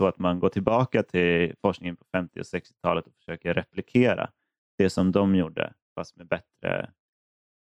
så 0.00 0.06
att 0.06 0.18
man 0.18 0.40
går 0.40 0.48
tillbaka 0.48 1.02
till 1.02 1.54
forskningen 1.60 1.96
på 1.96 2.04
50 2.12 2.40
och 2.40 2.44
60-talet 2.44 3.06
och 3.06 3.14
försöker 3.14 3.54
replikera 3.54 4.30
det 4.78 4.90
som 4.90 5.12
de 5.12 5.34
gjorde 5.34 5.74
fast 5.94 6.16
med 6.16 6.26
bättre, 6.26 6.92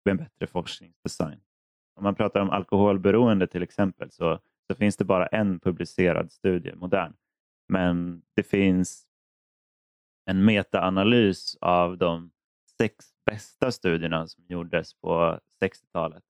med 0.04 0.16
bättre 0.16 0.46
forskningsdesign. 0.46 1.40
Om 1.96 2.04
man 2.04 2.14
pratar 2.14 2.40
om 2.40 2.50
alkoholberoende 2.50 3.46
till 3.46 3.62
exempel 3.62 4.10
så, 4.10 4.40
så 4.66 4.74
finns 4.74 4.96
det 4.96 5.04
bara 5.04 5.26
en 5.26 5.60
publicerad 5.60 6.32
studie, 6.32 6.74
modern. 6.74 7.14
Men 7.68 8.22
det 8.34 8.42
finns 8.42 9.06
en 10.24 10.44
metaanalys 10.44 11.56
av 11.60 11.98
de 11.98 12.30
sex 12.80 12.94
bästa 13.26 13.72
studierna 13.72 14.28
som 14.28 14.44
gjordes 14.48 14.94
på 14.94 15.40
60-talet 15.62 16.24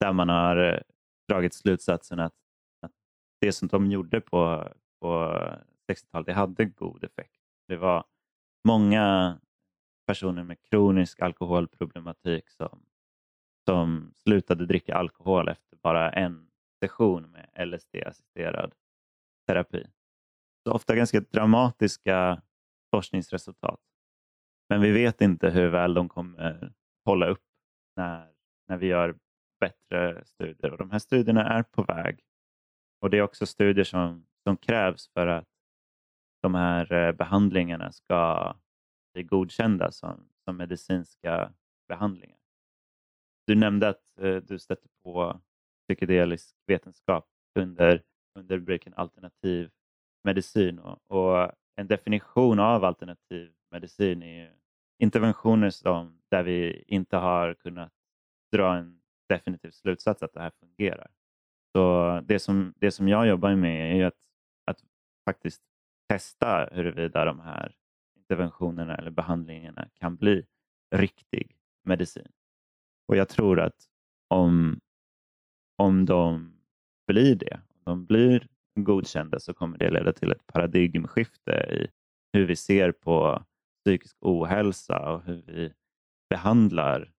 där 0.00 0.12
man 0.12 0.28
har 0.28 0.56
eh, 0.56 0.80
dragit 1.28 1.54
slutsatsen 1.54 2.20
att, 2.20 2.34
att 2.80 2.92
det 3.40 3.52
som 3.52 3.68
de 3.68 3.90
gjorde 3.90 4.20
på, 4.20 4.72
på 5.00 5.08
60-talet 5.92 6.26
det 6.26 6.32
hade 6.32 6.64
god 6.64 7.04
effekt. 7.04 7.40
Det 7.68 7.76
var 7.76 8.04
många 8.64 9.38
personer 10.06 10.44
med 10.44 10.62
kronisk 10.70 11.20
alkoholproblematik 11.20 12.50
som, 12.50 12.82
som 13.68 14.14
slutade 14.16 14.66
dricka 14.66 14.94
alkohol 14.94 15.48
efter 15.48 15.76
bara 15.76 16.10
en 16.12 16.50
session 16.84 17.30
med 17.30 17.50
LSD-assisterad 17.54 18.72
terapi. 19.46 19.86
Så 20.62 20.72
ofta 20.72 20.94
ganska 20.94 21.20
dramatiska 21.20 22.42
forskningsresultat. 22.90 23.80
Men 24.70 24.80
vi 24.80 24.90
vet 24.90 25.20
inte 25.20 25.50
hur 25.50 25.68
väl 25.68 25.94
de 25.94 26.08
kommer 26.08 26.72
hålla 27.04 27.26
upp 27.26 27.44
när, 27.96 28.32
när 28.68 28.76
vi 28.76 28.86
gör 28.86 29.18
bättre 29.60 30.24
studier. 30.24 30.72
Och 30.72 30.78
De 30.78 30.90
här 30.90 30.98
studierna 30.98 31.44
är 31.44 31.62
på 31.62 31.82
väg. 31.82 32.20
Och 33.00 33.10
Det 33.10 33.18
är 33.18 33.22
också 33.22 33.46
studier 33.46 33.84
som, 33.84 34.26
som 34.42 34.56
krävs 34.56 35.08
för 35.08 35.26
att 35.26 35.48
de 36.42 36.54
här 36.54 36.92
eh, 36.92 37.12
behandlingarna 37.12 37.92
ska 37.92 38.54
bli 39.14 39.22
godkända 39.22 39.92
som, 39.92 40.28
som 40.44 40.56
medicinska 40.56 41.52
behandlingar. 41.88 42.38
Du 43.46 43.54
nämnde 43.54 43.88
att 43.88 44.18
eh, 44.20 44.36
du 44.36 44.58
stötte 44.58 44.88
på 45.02 45.40
psykedelisk 45.88 46.56
vetenskap 46.66 47.28
under, 47.58 48.02
under 48.38 48.56
rubriken 48.56 48.94
alternativ 48.94 49.70
medicin. 50.24 50.78
Och, 50.78 50.98
och, 51.06 51.52
en 51.76 51.86
definition 51.86 52.58
av 52.58 52.84
alternativ 52.84 53.52
medicin 53.70 54.22
är 54.22 54.59
interventioner 55.00 55.70
som, 55.70 56.20
där 56.30 56.42
vi 56.42 56.84
inte 56.86 57.16
har 57.16 57.54
kunnat 57.54 57.92
dra 58.52 58.76
en 58.76 59.00
definitiv 59.28 59.70
slutsats 59.70 60.22
att 60.22 60.32
det 60.32 60.40
här 60.40 60.52
fungerar. 60.60 61.10
Så 61.72 62.20
det 62.24 62.38
som, 62.38 62.74
det 62.76 62.90
som 62.90 63.08
jag 63.08 63.28
jobbar 63.28 63.54
med 63.54 64.00
är 64.00 64.04
att, 64.04 64.18
att 64.64 64.78
faktiskt 65.24 65.62
testa 66.08 66.68
huruvida 66.72 67.24
de 67.24 67.40
här 67.40 67.74
interventionerna 68.16 68.96
eller 68.96 69.10
behandlingarna 69.10 69.88
kan 69.94 70.16
bli 70.16 70.46
riktig 70.94 71.56
medicin. 71.84 72.32
Och 73.08 73.16
jag 73.16 73.28
tror 73.28 73.60
att 73.60 73.88
om, 74.28 74.80
om 75.76 76.04
de 76.04 76.52
blir 77.06 77.34
det, 77.34 77.60
om 77.68 77.80
de 77.84 78.06
blir 78.06 78.48
godkända 78.74 79.40
så 79.40 79.54
kommer 79.54 79.78
det 79.78 79.90
leda 79.90 80.12
till 80.12 80.32
ett 80.32 80.46
paradigmskifte 80.46 81.52
i 81.52 81.86
hur 82.32 82.46
vi 82.46 82.56
ser 82.56 82.92
på 82.92 83.44
psykisk 83.84 84.16
ohälsa 84.20 85.12
och 85.12 85.22
hur 85.22 85.42
vi 85.46 85.72
behandlar 86.30 87.12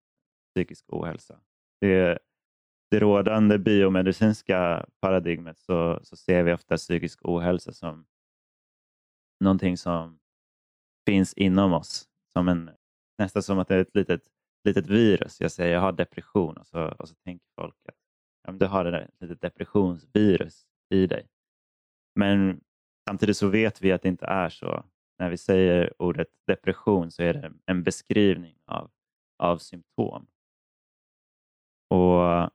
psykisk 0.56 0.86
ohälsa. 0.88 1.39
Det, 1.82 2.19
det 2.91 3.00
rådande 3.00 3.58
biomedicinska 3.58 4.86
paradigmet 5.02 5.60
så, 5.60 6.00
så 6.04 6.15
ser 6.15 6.43
vi 6.43 6.54
ofta 6.54 6.78
psykisk 6.78 7.19
ohälsa 7.26 7.74
som 7.74 8.06
någonting 9.39 9.78
som 9.78 10.19
finns 11.06 11.34
inom 11.34 11.74
oss. 11.74 12.08
Som 12.34 12.47
en, 12.47 12.71
nästan 13.17 13.43
som 13.43 13.60
att 13.60 13.67
det 13.67 13.76
är 13.76 13.80
ett 13.80 13.95
litet, 13.95 14.21
litet 14.63 14.88
virus. 14.88 15.41
Jag 15.41 15.52
säger 15.52 15.74
jag 15.74 15.82
har 15.82 15.91
depression 15.91 16.58
och 16.58 16.67
så, 16.67 16.88
och 16.88 17.10
så 17.10 17.15
tänker 17.15 17.45
folk 17.62 17.76
att 17.88 17.95
ja, 18.43 18.52
du 18.52 18.65
har 18.65 18.86
ett 18.86 19.10
litet 19.19 19.41
depressionsvirus 19.41 20.65
i 20.89 21.08
dig. 21.08 21.28
Men 22.15 22.62
samtidigt 23.10 23.38
så 23.38 23.47
vet 23.47 23.82
vi 23.82 23.91
att 23.91 24.02
det 24.02 24.10
inte 24.10 24.26
är 24.26 24.50
så. 24.50 24.86
När 25.21 25.29
vi 25.29 25.38
säger 25.38 25.93
ordet 26.01 26.27
depression 26.47 27.12
så 27.12 27.23
är 27.23 27.34
det 27.34 27.51
en 27.65 27.84
beskrivning 27.84 28.55
av, 28.65 28.91
av 29.38 29.57
symptom. 29.57 30.27
Och 31.89 32.49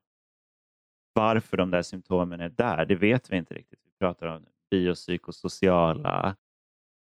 varför 1.13 1.57
de 1.57 1.71
där 1.71 1.83
symptomen 1.83 2.41
är 2.41 2.49
där, 2.49 2.87
det 2.87 2.95
vet 2.95 3.31
vi 3.31 3.37
inte 3.37 3.55
riktigt. 3.55 3.81
Vi 3.85 3.91
pratar 3.99 4.27
om 4.27 4.47
biopsykosociala 4.71 6.37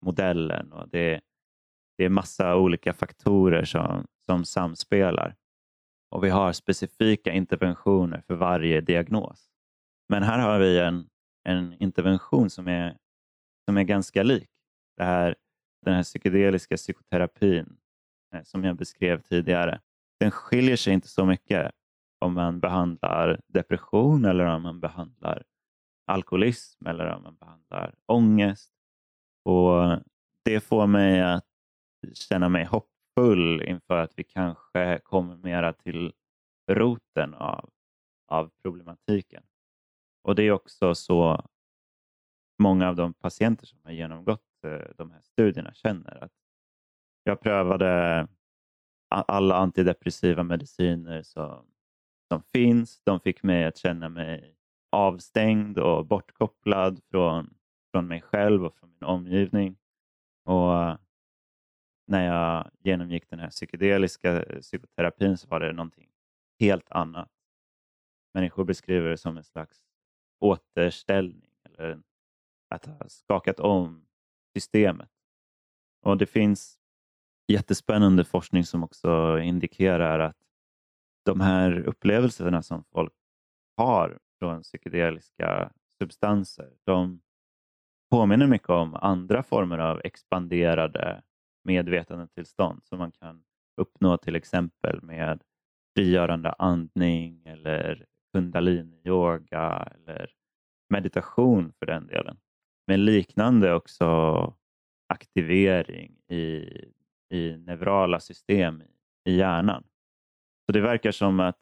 modellen 0.05 0.73
och 0.73 0.89
det, 0.89 1.21
det 1.97 2.05
är 2.05 2.09
massa 2.09 2.55
olika 2.55 2.93
faktorer 2.93 3.65
som, 3.65 4.07
som 4.25 4.45
samspelar. 4.45 5.35
Och 6.09 6.23
vi 6.23 6.29
har 6.29 6.53
specifika 6.53 7.31
interventioner 7.31 8.21
för 8.27 8.35
varje 8.35 8.81
diagnos. 8.81 9.49
Men 10.09 10.23
här 10.23 10.39
har 10.39 10.59
vi 10.59 10.79
en, 10.79 11.09
en 11.43 11.73
intervention 11.79 12.49
som 12.49 12.67
är, 12.67 12.97
som 13.65 13.77
är 13.77 13.83
ganska 13.83 14.23
lik. 14.23 14.49
Det 14.97 15.03
här, 15.03 15.35
den 15.83 15.93
här 15.93 16.03
psykedeliska 16.03 16.77
psykoterapin 16.77 17.77
eh, 18.33 18.43
som 18.43 18.63
jag 18.63 18.75
beskrev 18.75 19.21
tidigare. 19.21 19.81
Den 20.19 20.31
skiljer 20.31 20.75
sig 20.75 20.93
inte 20.93 21.07
så 21.07 21.25
mycket 21.25 21.71
om 22.19 22.33
man 22.33 22.59
behandlar 22.59 23.41
depression 23.47 24.25
eller 24.25 24.45
om 24.45 24.61
man 24.61 24.79
behandlar 24.79 25.43
alkoholism 26.07 26.87
eller 26.87 27.07
om 27.07 27.23
man 27.23 27.35
behandlar 27.35 27.95
ångest. 28.05 28.71
Och 29.45 29.99
Det 30.43 30.59
får 30.59 30.87
mig 30.87 31.21
att 31.21 31.45
känna 32.13 32.49
mig 32.49 32.65
hoppfull 32.65 33.61
inför 33.61 33.97
att 33.97 34.13
vi 34.15 34.23
kanske 34.23 34.99
kommer 35.03 35.37
mera 35.37 35.73
till 35.73 36.13
roten 36.71 37.33
av, 37.33 37.69
av 38.27 38.51
problematiken. 38.61 39.43
Och 40.23 40.35
det 40.35 40.43
är 40.43 40.51
också 40.51 40.95
så 40.95 41.45
många 42.59 42.89
av 42.89 42.95
de 42.95 43.13
patienter 43.13 43.65
som 43.65 43.79
har 43.83 43.91
genomgått 43.91 44.52
de 44.97 45.11
här 45.11 45.21
studierna 45.21 45.73
känner. 45.73 46.23
att 46.23 46.31
Jag 47.23 47.41
prövade 47.41 48.27
alla 49.09 49.55
antidepressiva 49.55 50.43
mediciner 50.43 51.23
som, 51.23 51.65
som 52.31 52.43
finns. 52.43 53.01
De 53.03 53.19
fick 53.19 53.43
mig 53.43 53.65
att 53.65 53.77
känna 53.77 54.09
mig 54.09 54.55
avstängd 54.91 55.77
och 55.77 56.05
bortkopplad 56.05 57.01
från, 57.11 57.53
från 57.91 58.07
mig 58.07 58.21
själv 58.21 58.65
och 58.65 58.77
från 58.77 58.89
min 58.89 59.03
omgivning. 59.03 59.77
Och 60.45 60.97
när 62.07 62.25
jag 62.25 62.71
genomgick 62.79 63.29
den 63.29 63.39
här 63.39 63.49
psykedeliska 63.49 64.43
eh, 64.43 64.59
psykoterapin 64.59 65.37
så 65.37 65.47
var 65.47 65.59
det 65.59 65.73
någonting 65.73 66.09
helt 66.59 66.91
annat. 66.91 67.31
Människor 68.33 68.63
beskriver 68.63 69.09
det 69.09 69.17
som 69.17 69.37
en 69.37 69.43
slags 69.43 69.81
återställning 70.39 71.51
eller 71.63 72.01
att 72.69 72.85
ha 72.85 73.09
skakat 73.09 73.59
om 73.59 74.05
systemet. 74.53 75.09
Och 76.01 76.17
Det 76.17 76.25
finns 76.25 76.79
jättespännande 77.47 78.25
forskning 78.25 78.63
som 78.63 78.83
också 78.83 79.39
indikerar 79.39 80.19
att 80.19 80.37
de 81.25 81.41
här 81.41 81.79
upplevelserna 81.87 82.63
som 82.63 82.83
folk 82.83 83.13
har 83.77 84.19
från 84.39 84.61
psykedeliska 84.61 85.71
substanser, 86.01 86.73
de 86.83 87.21
påminner 88.11 88.47
mycket 88.47 88.69
om 88.69 88.95
andra 88.95 89.43
former 89.43 89.77
av 89.77 90.01
expanderade 90.03 91.21
medvetandetillstånd 91.63 92.83
som 92.83 92.99
man 92.99 93.11
kan 93.11 93.43
uppnå 93.77 94.17
till 94.17 94.35
exempel 94.35 95.01
med 95.01 95.43
frigörande 95.95 96.51
andning 96.51 97.43
eller 97.45 98.05
kundalini-yoga 98.33 99.87
eller 99.95 100.31
meditation 100.89 101.73
för 101.79 101.85
den 101.85 102.07
delen. 102.07 102.37
Men 102.87 103.05
liknande 103.05 103.73
också 103.73 104.05
aktivering 105.07 106.17
i, 106.27 106.67
i 107.29 107.57
neurala 107.57 108.19
system 108.19 108.83
i 109.25 109.35
hjärnan. 109.35 109.83
Så 110.65 110.71
Det 110.71 110.81
verkar 110.81 111.11
som 111.11 111.39
att 111.39 111.59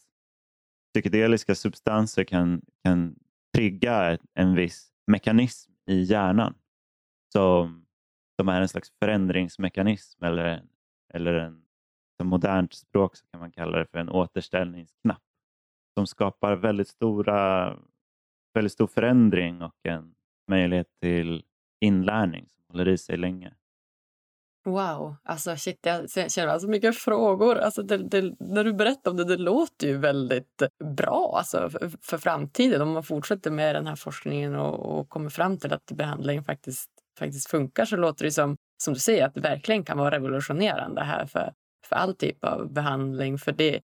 psykedeliska 0.94 1.56
substanser 1.56 2.24
kan, 2.24 2.62
kan 2.84 3.16
trigga 3.56 4.18
en 4.34 4.56
viss 4.56 4.92
mekanism 5.08 5.72
i 5.86 6.02
hjärnan 6.02 6.56
som, 7.34 7.86
som 8.40 8.50
är 8.50 8.62
en 8.62 8.70
slags 8.70 8.92
förändringsmekanism 9.00 10.24
eller, 10.24 10.64
eller 11.14 11.34
en, 11.34 11.66
som 12.18 12.28
modernt 12.28 12.74
språk 12.74 13.16
så 13.16 13.26
kan 13.32 13.40
man 13.40 13.52
kalla 13.52 13.78
det 13.78 13.86
för 13.86 14.00
en 14.00 14.10
återställningsknapp 14.10 15.24
som 15.94 16.08
skapar 16.08 16.56
väldigt, 16.56 16.88
stora, 16.88 17.78
väldigt 18.54 18.74
stor 18.74 18.88
förändring 18.88 19.62
och 19.62 19.76
en 19.84 20.16
möjlighet 20.48 20.88
till 21.02 21.44
inlärning 21.82 22.46
som 22.50 22.66
håller 22.68 22.88
i 22.92 22.98
sig 22.98 23.18
länge. 23.18 23.54
Wow, 24.66 25.16
alltså 25.24 25.56
shit, 25.56 25.80
jag 25.82 26.12
känner 26.12 26.30
så 26.30 26.50
alltså 26.50 26.68
mycket 26.68 26.98
frågor. 26.98 27.58
Alltså 27.58 27.84
det, 27.84 27.98
det, 27.98 28.36
när 28.40 28.64
du 28.64 28.74
berättar 28.74 29.12
om 29.12 29.18
det, 29.18 29.24
det 29.24 29.38
låter 29.38 29.88
ju 29.88 29.98
väldigt 29.98 30.64
bra 30.98 31.34
alltså 31.38 31.70
för, 31.70 31.92
för 32.02 32.18
framtiden 32.18 32.82
om 32.82 32.92
man 32.92 33.04
fortsätter 33.04 33.52
med 33.52 33.76
den 33.76 33.88
här 33.88 33.96
forskningen 33.96 34.56
och, 34.56 35.00
och 35.00 35.10
kommer 35.10 35.30
fram 35.30 35.58
till 35.58 35.74
att 35.74 35.86
behandling 35.86 36.44
faktiskt 36.44 36.90
faktiskt 37.20 37.50
funkar 37.50 37.86
så 37.86 37.96
låter 37.96 38.26
det 38.26 38.32
som, 38.32 38.58
som 38.84 38.94
du 38.94 39.00
säger, 39.00 39.26
att 39.26 39.34
det 39.34 39.42
verkligen 39.42 39.86
kan 39.86 39.98
vara 39.98 40.12
revolutionerande 40.12 41.04
här 41.04 41.26
för, 41.26 41.54
för 41.86 41.96
all 41.96 42.16
typ 42.16 42.44
av 42.44 42.74
behandling. 42.74 43.38
För 43.38 43.52
det, 43.52 43.82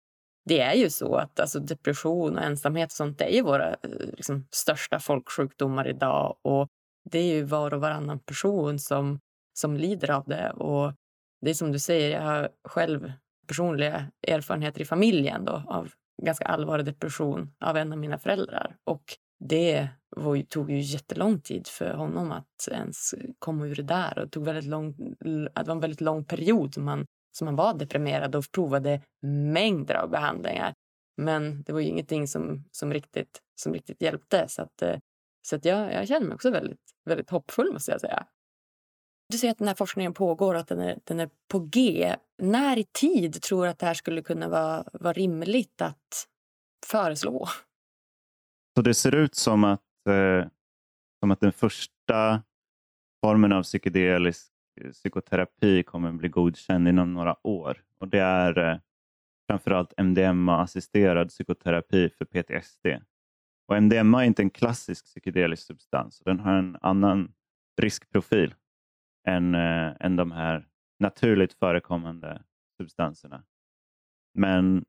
det 0.44 0.60
är 0.60 0.74
ju 0.74 0.90
så 0.90 1.16
att 1.16 1.40
alltså, 1.40 1.60
depression 1.60 2.38
och 2.38 2.44
ensamhet 2.44 2.86
och 2.86 2.96
sånt 2.96 3.20
är 3.20 3.28
ju 3.28 3.42
våra 3.42 3.70
eh, 3.70 3.76
liksom, 4.16 4.46
största 4.50 4.98
folksjukdomar 4.98 5.88
idag. 5.88 6.36
Och 6.42 6.68
det 7.10 7.18
är 7.18 7.34
ju 7.34 7.42
var 7.42 7.74
och 7.74 7.80
varannan 7.80 8.18
person 8.18 8.78
som, 8.78 9.20
som 9.58 9.76
lider 9.76 10.10
av 10.10 10.24
det. 10.26 10.50
Och 10.50 10.92
det 11.40 11.50
är 11.50 11.54
som 11.54 11.72
du 11.72 11.78
säger, 11.78 12.10
jag 12.10 12.22
har 12.22 12.48
själv 12.68 13.12
personliga 13.46 14.06
erfarenheter 14.28 14.80
i 14.80 14.84
familjen 14.84 15.44
då, 15.44 15.62
av 15.66 15.92
ganska 16.22 16.44
allvarlig 16.44 16.86
depression 16.86 17.50
av 17.60 17.76
en 17.76 17.92
av 17.92 17.98
mina 17.98 18.18
föräldrar. 18.18 18.76
Och 18.84 19.04
det 19.44 19.88
var, 20.16 20.42
tog 20.42 20.70
ju 20.70 20.80
jättelång 20.80 21.40
tid 21.40 21.66
för 21.66 21.94
honom 21.94 22.32
att 22.32 22.68
ens 22.70 23.14
komma 23.38 23.66
ur 23.66 23.74
det 23.74 23.82
där. 23.82 24.18
Och 24.18 24.24
det, 24.24 24.30
tog 24.30 24.44
väldigt 24.44 24.64
lång, 24.64 24.94
det 25.20 25.66
var 25.66 25.74
en 25.74 25.80
väldigt 25.80 26.00
lång 26.00 26.24
period 26.24 26.74
som 26.74 26.88
han, 26.88 27.06
så 27.36 27.44
man 27.44 27.56
var 27.56 27.74
deprimerad 27.74 28.34
och 28.34 28.44
provade 28.52 29.00
mängder 29.22 29.94
av 29.94 30.10
behandlingar. 30.10 30.74
Men 31.16 31.62
det 31.62 31.72
var 31.72 31.80
ju 31.80 31.86
ingenting 31.86 32.28
som, 32.28 32.64
som, 32.70 32.92
riktigt, 32.92 33.40
som 33.54 33.72
riktigt 33.72 34.02
hjälpte. 34.02 34.48
Så, 34.48 34.62
att, 34.62 34.82
eh, 34.82 34.98
så 35.46 35.56
att 35.56 35.64
jag, 35.64 35.92
jag 35.92 36.08
känner 36.08 36.26
mig 36.26 36.34
också 36.34 36.50
väldigt, 36.50 36.80
väldigt 37.04 37.30
hoppfull, 37.30 37.72
måste 37.72 37.90
jag 37.90 38.00
säga. 38.00 38.26
Du 39.28 39.38
säger 39.38 39.52
att 39.52 39.58
den 39.58 39.68
här 39.68 39.74
forskningen 39.74 40.14
pågår 40.14 40.54
och 40.54 40.60
att 40.60 40.68
den 40.68 40.80
är, 40.80 40.98
den 41.04 41.20
är 41.20 41.30
på 41.48 41.58
G. 41.58 42.16
När 42.38 42.78
i 42.78 42.84
tid 42.84 43.42
tror 43.42 43.64
du 43.64 43.70
att 43.70 43.78
det 43.78 43.86
här 43.86 43.94
skulle 43.94 44.22
kunna 44.22 44.48
vara, 44.48 44.84
vara 44.92 45.12
rimligt 45.12 45.82
att 45.82 46.28
föreslå? 46.86 47.48
Så 48.76 48.82
det 48.82 48.94
ser 48.94 49.14
ut 49.14 49.34
som 49.34 49.64
att, 49.64 49.80
eh, 50.08 50.48
som 51.20 51.30
att 51.30 51.40
den 51.40 51.52
första 51.52 52.42
formen 53.24 53.52
av 53.52 53.62
psykedelisk 53.62 54.53
Eh, 54.80 54.90
psykoterapi 54.90 55.82
kommer 55.82 56.12
bli 56.12 56.28
godkänd 56.28 56.88
inom 56.88 57.14
några 57.14 57.46
år. 57.46 57.82
Och 57.98 58.08
Det 58.08 58.20
är 58.20 58.58
eh, 58.58 58.78
framförallt 59.46 59.92
MDMA-assisterad 59.96 61.28
psykoterapi 61.28 62.10
för 62.10 62.24
PTSD. 62.24 62.86
Och 63.66 63.76
MDMA 63.76 64.22
är 64.22 64.26
inte 64.26 64.42
en 64.42 64.50
klassisk 64.50 65.04
psykedelisk 65.04 65.66
substans. 65.66 66.20
Den 66.24 66.40
har 66.40 66.54
en 66.54 66.76
annan 66.80 67.32
riskprofil 67.80 68.54
än, 69.26 69.54
eh, 69.54 69.92
än 70.00 70.16
de 70.16 70.32
här 70.32 70.68
naturligt 70.98 71.52
förekommande 71.52 72.42
substanserna. 72.76 73.44
Men 74.34 74.84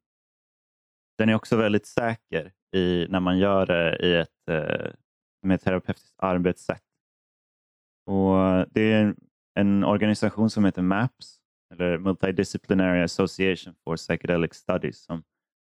den 1.17 1.29
är 1.29 1.35
också 1.35 1.57
väldigt 1.57 1.85
säker 1.85 2.53
i, 2.71 3.07
när 3.09 3.19
man 3.19 3.37
gör 3.37 3.65
det 3.65 3.97
i 4.05 4.15
ett, 4.15 4.49
eh, 4.49 4.91
med 5.41 5.55
ett 5.55 5.61
terapeutiskt 5.61 6.15
arbetssätt. 6.17 6.83
Och 8.05 8.65
det 8.71 8.93
är 8.93 9.15
en, 9.55 9.83
organisation 9.83 10.49
som 10.49 10.65
heter 10.65 10.81
MAPS, 10.81 11.39
eller 11.73 11.97
Multidisciplinary 11.97 13.03
Association 13.03 13.75
for 13.83 13.97
Psychedelic 13.97 14.53
Studies, 14.53 15.03
som, 15.03 15.23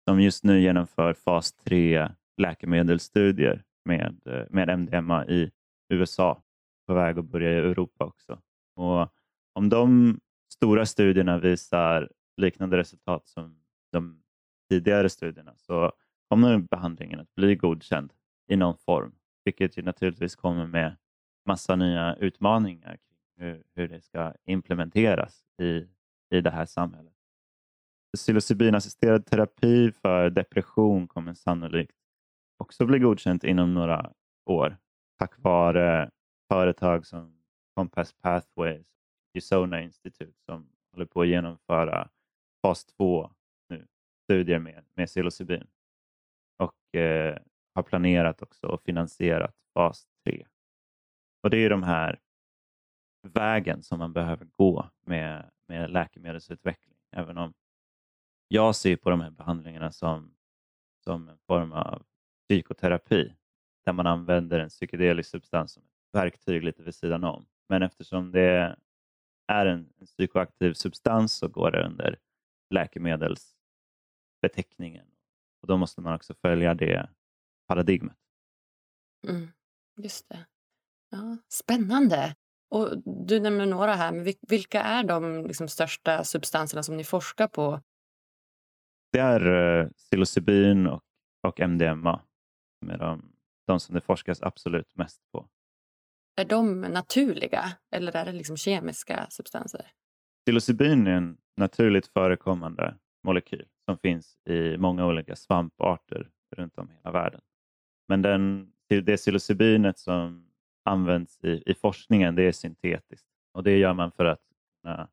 som 0.09 0.21
just 0.21 0.45
nu 0.45 0.61
genomför 0.61 1.15
fas 1.15 1.53
3 1.53 2.09
läkemedelsstudier 2.37 3.65
med, 3.85 4.21
eh, 4.27 4.45
med 4.51 4.79
MDMA 4.79 5.27
i 5.27 5.51
USA, 5.89 6.43
på 6.87 6.95
väg 6.95 7.19
att 7.19 7.25
börja 7.25 7.51
i 7.51 7.57
Europa 7.57 8.05
också. 8.05 8.41
Och 8.77 9.12
om 9.53 9.69
de 9.69 10.19
stora 10.53 10.87
studierna 10.87 11.39
visar 11.39 12.11
liknande 12.37 12.77
resultat 12.77 13.29
som 13.29 13.61
de 13.93 14.23
tidigare 14.71 15.09
studierna 15.09 15.55
så 15.57 15.93
kommer 16.29 16.59
behandlingen 16.59 17.21
att 17.21 17.35
bli 17.35 17.57
godkänd 17.57 18.12
i 18.49 18.57
någon 18.57 18.79
form, 18.79 19.15
vilket 19.45 19.79
ju 19.79 19.83
naturligtvis 19.83 20.37
kommer 20.37 20.67
med 20.67 20.97
massa 21.47 21.77
nya 21.77 22.15
utmaningar 22.15 22.97
kring 22.97 23.15
hur, 23.37 23.62
hur 23.75 23.88
det 23.88 24.01
ska 24.01 24.35
implementeras 24.44 25.44
i, 25.62 25.88
i 26.31 26.40
det 26.40 26.51
här 26.51 26.66
samhället. 26.66 27.12
Psilocybinassisterad 28.16 29.27
terapi 29.27 29.92
för 29.92 30.31
depression 30.31 31.09
kommer 31.09 31.35
sannolikt 31.35 31.96
också 32.59 32.87
bli 32.87 32.99
godkänt 32.99 33.44
inom 33.44 33.75
några 33.75 34.12
år 34.46 34.77
tack 35.18 35.38
vare 35.38 36.11
företag 36.49 37.07
som 37.07 37.42
Compass 37.75 38.12
Pathways, 38.12 38.87
och 38.87 39.38
Usona 39.38 39.83
Institute 39.83 40.44
som 40.44 40.68
håller 40.92 41.07
på 41.07 41.20
att 41.20 41.29
genomföra 41.29 42.09
fas 42.62 42.85
2 42.85 43.31
nu, 43.68 43.87
studier 44.25 44.59
med, 44.59 44.85
med 44.94 45.07
psilocybin 45.07 45.66
och 46.59 47.01
eh, 47.01 47.38
har 47.75 47.83
planerat 47.83 48.42
också 48.42 48.66
och 48.66 48.83
finansierat 48.83 49.55
fas 49.75 50.07
3. 50.25 50.46
Och 51.42 51.51
det 51.51 51.57
är 51.57 51.70
de 51.70 51.83
här 51.83 52.20
vägen 53.27 53.83
som 53.83 53.99
man 53.99 54.12
behöver 54.12 54.45
gå 54.45 54.91
med, 55.07 55.51
med 55.69 55.91
läkemedelsutveckling. 55.91 56.97
Även 57.12 57.39
om 57.39 57.55
jag 58.49 58.77
ser 58.77 58.97
på 58.97 59.11
de 59.11 59.21
här 59.21 59.31
behandlingarna 59.31 59.93
som, 59.93 60.35
som 61.05 61.29
en 61.29 61.39
form 61.39 61.73
av 61.73 62.03
psykoterapi 62.49 63.35
där 63.85 63.93
man 63.93 64.07
använder 64.07 64.61
en 64.61 64.69
psykedelisk 64.69 65.31
substans 65.31 65.73
som 65.73 65.83
ett 65.83 66.09
verktyg 66.12 66.65
lite 66.65 66.83
vid 66.83 66.95
sidan 66.95 67.25
om. 67.25 67.47
Men 67.69 67.83
eftersom 67.83 68.33
det 68.33 68.77
är 69.47 69.67
en, 69.67 69.93
en 69.99 70.07
psykoaktiv 70.07 70.73
substans 70.73 71.33
så 71.33 71.49
går 71.49 71.71
det 71.71 71.85
under 71.85 72.19
läkemedelsbeteckningen. 72.71 75.07
Och 75.61 75.69
Då 75.69 75.77
måste 75.77 76.01
man 76.01 76.15
också 76.15 76.35
följa 76.35 76.75
det 76.75 77.09
paradigmet. 77.67 78.17
Mm, 79.29 79.49
just 79.97 80.29
det. 80.29 80.47
Ja, 81.11 81.37
spännande. 81.49 82.37
Och 82.68 83.02
Du 83.26 83.40
nämner 83.40 83.66
några 83.66 83.94
här, 83.94 84.12
men 84.12 84.35
vilka 84.48 84.83
är 84.83 85.05
de 85.05 85.46
liksom 85.46 85.68
största 85.68 86.24
substanserna 86.24 86.83
som 86.83 86.96
ni 86.96 87.05
forskar 87.05 87.48
på? 87.48 87.81
Det 89.12 89.18
är 89.18 89.46
uh, 89.46 89.88
psilocybin 89.88 90.87
och, 90.87 91.02
och 91.42 91.61
MDMA 91.61 92.20
som 92.79 92.90
är 92.90 92.98
de, 92.98 93.33
de 93.66 93.81
som 93.81 93.94
det 93.94 94.00
forskas 94.00 94.42
absolut 94.42 94.96
mest 94.96 95.20
på. 95.33 95.48
Är 96.37 96.44
de 96.44 96.81
naturliga 96.81 97.72
eller 97.90 98.16
är 98.16 98.24
det 98.24 98.33
liksom 98.33 98.57
kemiska 98.57 99.26
substanser? 99.31 99.87
Psilocybin 100.46 101.07
är 101.07 101.11
en 101.11 101.37
naturligt 101.57 102.07
förekommande 102.07 102.94
molekyl 103.26 103.66
som 103.85 103.98
finns 103.98 104.37
i 104.48 104.76
många 104.79 105.07
olika 105.07 105.37
svamparter 105.37 106.31
runt 106.57 106.79
om 106.79 106.90
hela 106.90 107.12
världen. 107.12 107.40
Men 108.09 108.22
den, 108.22 108.72
det 108.88 109.16
psilocybinet 109.16 109.98
som 109.98 110.50
används 110.87 111.44
i, 111.44 111.62
i 111.66 111.75
forskningen 111.75 112.35
det 112.35 112.42
är 112.42 112.53
syntetiskt 112.53 113.27
och 113.53 113.62
det 113.62 113.79
gör 113.79 113.94
man 113.94 114.12
för 114.12 114.25
att 114.25 114.42
uh, 114.87 115.07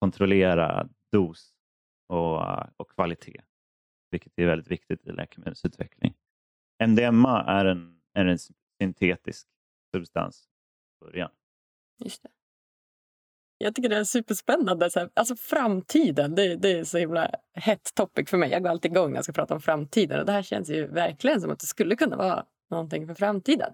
kontrollera 0.00 0.88
dos 1.12 1.52
och, 2.08 2.40
och 2.76 2.90
kvalitet, 2.90 3.42
vilket 4.10 4.32
är 4.36 4.46
väldigt 4.46 4.70
viktigt 4.70 5.06
i 5.06 5.12
läkemedelsutveckling. 5.12 6.14
MDMA 6.84 7.44
är 7.44 7.64
en, 7.64 8.00
är 8.14 8.24
en 8.24 8.38
syntetisk 8.82 9.48
substans 9.94 10.48
i 11.00 11.04
början. 11.04 11.30
Just 11.98 12.22
det. 12.22 12.28
Jag 13.58 13.74
tycker 13.74 13.88
det 13.88 13.96
är 13.96 14.04
superspännande. 14.04 14.90
Så 14.90 15.00
här, 15.00 15.10
alltså 15.14 15.36
framtiden, 15.36 16.34
det, 16.34 16.56
det 16.56 16.78
är 16.78 16.84
så 16.84 16.98
himla 16.98 17.30
hett 17.54 17.94
topic 17.94 18.30
för 18.30 18.36
mig. 18.36 18.50
Jag 18.50 18.62
går 18.62 18.70
alltid 18.70 18.92
igång 18.92 19.10
när 19.10 19.16
jag 19.16 19.24
ska 19.24 19.32
prata 19.32 19.54
om 19.54 19.60
framtiden. 19.60 20.20
Och 20.20 20.26
det 20.26 20.32
här 20.32 20.42
känns 20.42 20.70
ju 20.70 20.86
verkligen 20.86 21.40
som 21.40 21.50
att 21.50 21.58
det 21.58 21.66
skulle 21.66 21.96
kunna 21.96 22.16
vara 22.16 22.46
någonting 22.70 23.06
för 23.06 23.14
framtiden. 23.14 23.72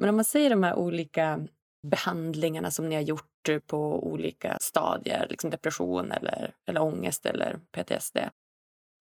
Men 0.00 0.08
om 0.08 0.16
man 0.16 0.24
säger 0.24 0.50
de 0.50 0.62
här 0.62 0.74
olika 0.74 1.46
behandlingarna 1.86 2.70
som 2.70 2.88
ni 2.88 2.94
har 2.94 3.02
gjort 3.02 3.48
eh, 3.48 3.58
på 3.58 4.06
olika 4.06 4.58
stadier, 4.60 5.26
liksom 5.30 5.50
depression 5.50 6.12
eller, 6.12 6.54
eller 6.66 6.82
ångest 6.82 7.26
eller 7.26 7.60
PTSD. 7.72 8.18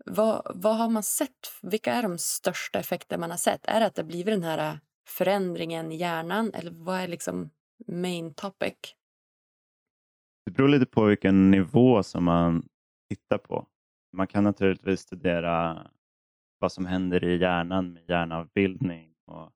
Vad, 0.05 0.51
vad 0.55 0.77
har 0.77 0.89
man 0.89 1.03
sett? 1.03 1.51
Vilka 1.61 1.93
är 1.93 2.03
de 2.03 2.17
största 2.17 2.79
effekter 2.79 3.17
man 3.17 3.29
har 3.29 3.37
sett? 3.37 3.65
Är 3.65 3.79
det 3.79 3.85
att 3.85 3.95
det 3.95 4.03
blivit 4.03 4.33
den 4.33 4.43
här 4.43 4.79
förändringen 5.07 5.91
i 5.91 5.95
hjärnan 5.95 6.51
eller 6.53 6.71
vad 6.71 6.99
är 6.99 7.07
liksom 7.07 7.49
main 7.87 8.33
topic? 8.33 8.95
Det 10.45 10.51
beror 10.51 10.67
lite 10.67 10.85
på 10.85 11.05
vilken 11.05 11.51
nivå 11.51 12.03
som 12.03 12.23
man 12.23 12.67
tittar 13.09 13.37
på. 13.37 13.67
Man 14.13 14.27
kan 14.27 14.43
naturligtvis 14.43 14.99
studera 14.99 15.87
vad 16.59 16.71
som 16.71 16.85
händer 16.85 17.23
i 17.23 17.37
hjärnan 17.37 17.93
med 17.93 18.03
hjärnavbildning 18.07 19.13
och 19.25 19.51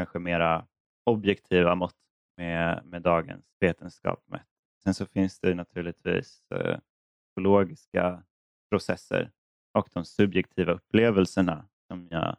kanske 0.00 0.18
mera 0.18 0.66
objektiva 1.04 1.74
mått 1.74 1.96
med, 2.36 2.84
med 2.84 3.02
dagens 3.02 3.44
vetenskap 3.60 4.22
mätt. 4.26 4.46
Sen 4.84 4.94
så 4.94 5.06
finns 5.06 5.40
det 5.40 5.54
naturligtvis 5.54 6.42
eh, 6.54 6.78
psykologiska 7.26 8.22
processer 8.70 9.30
och 9.78 9.88
de 9.92 10.04
subjektiva 10.04 10.72
upplevelserna 10.72 11.68
som 11.86 12.08
jag 12.10 12.36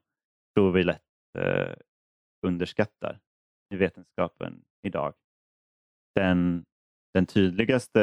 tror 0.54 0.72
vi 0.72 0.84
lätt 0.84 1.36
eh, 1.38 1.74
underskattar 2.48 3.20
i 3.74 3.78
vetenskapen 3.78 4.66
idag. 4.84 5.14
Den, 6.16 6.66
den 7.14 7.26
tydligaste 7.26 8.02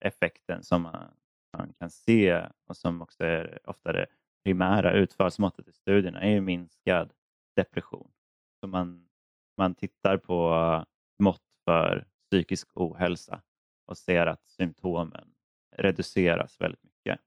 effekten 0.00 0.62
som 0.62 0.82
man, 0.82 1.10
man, 1.58 1.72
kan 1.78 1.90
se 1.90 2.46
och 2.66 2.76
som 2.76 3.02
också 3.02 3.24
är 3.24 3.58
ofta 3.64 3.92
det 3.92 4.06
primära 4.44 4.92
utfallsmåttet 4.92 5.68
i 5.68 5.72
studierna 5.72 6.20
är 6.20 6.40
minskad 6.40 7.12
depression 7.56 8.10
som 8.60 8.70
man, 8.70 9.08
man 9.56 9.74
tittar 9.74 10.16
på 10.16 10.84
mått 11.18 11.42
för 11.64 12.06
psykisk 12.30 12.68
ohälsa 12.74 13.42
och 13.86 13.98
ser 13.98 14.26
att 14.26 14.48
symptomen 14.48 15.34
reduceras 15.76 16.60
väldigt 16.60 16.82
mycket. 16.82 17.20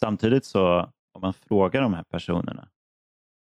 Samtidigt 0.00 0.44
så 0.44 0.92
om 1.12 1.20
man 1.20 1.34
frågar 1.34 1.82
de 1.82 1.94
här 1.94 2.02
personerna, 2.02 2.68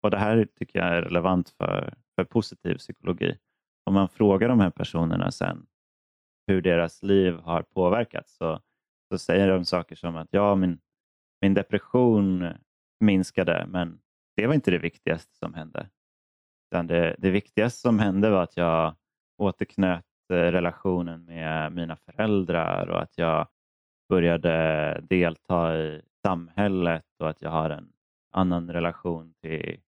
och 0.03 0.11
det 0.11 0.17
här 0.17 0.47
tycker 0.55 0.79
jag 0.79 0.87
är 0.87 1.01
relevant 1.01 1.49
för, 1.49 1.93
för 2.15 2.23
positiv 2.23 2.77
psykologi, 2.77 3.37
om 3.85 3.93
man 3.93 4.09
frågar 4.09 4.49
de 4.49 4.59
här 4.59 4.69
personerna 4.69 5.31
sen 5.31 5.67
hur 6.47 6.61
deras 6.61 7.03
liv 7.03 7.33
har 7.33 7.61
påverkats 7.61 8.37
så, 8.37 8.61
så 9.11 9.17
säger 9.17 9.47
de 9.47 9.65
saker 9.65 9.95
som 9.95 10.15
att 10.15 10.27
ja, 10.31 10.55
min, 10.55 10.79
min 11.41 11.53
depression 11.53 12.53
minskade 12.99 13.65
men 13.67 13.99
det 14.35 14.47
var 14.47 14.53
inte 14.53 14.71
det 14.71 14.77
viktigaste 14.77 15.35
som 15.35 15.53
hände. 15.53 15.89
Utan 16.71 16.87
det, 16.87 17.15
det 17.17 17.29
viktigaste 17.29 17.79
som 17.79 17.99
hände 17.99 18.29
var 18.29 18.43
att 18.43 18.57
jag 18.57 18.95
återknöt 19.37 20.05
eh, 20.29 20.35
relationen 20.35 21.25
med 21.25 21.71
mina 21.71 21.95
föräldrar 21.95 22.87
och 22.87 23.01
att 23.01 23.17
jag 23.17 23.47
började 24.09 24.99
delta 25.09 25.77
i 25.77 26.01
samhället 26.25 27.05
och 27.19 27.29
att 27.29 27.41
jag 27.41 27.49
har 27.49 27.69
en 27.69 27.93
annan 28.31 28.71
relation 28.73 29.33
till, 29.41 29.79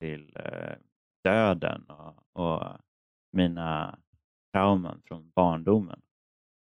till 0.00 0.36
eh, 0.36 0.76
döden 1.24 1.84
och, 1.88 2.42
och 2.44 2.62
mina 3.32 3.98
trauman 4.52 5.02
från 5.04 5.30
barndomen. 5.34 6.00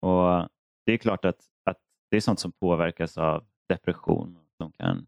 Och 0.01 0.49
Det 0.87 0.93
är 0.93 0.97
klart 0.97 1.25
att, 1.25 1.41
att 1.65 1.79
det 2.11 2.17
är 2.17 2.21
sånt 2.21 2.41
som 2.41 2.53
påverkas 2.53 3.19
av 3.19 3.45
depression 3.69 4.39
som 4.57 4.73
kan 4.73 5.07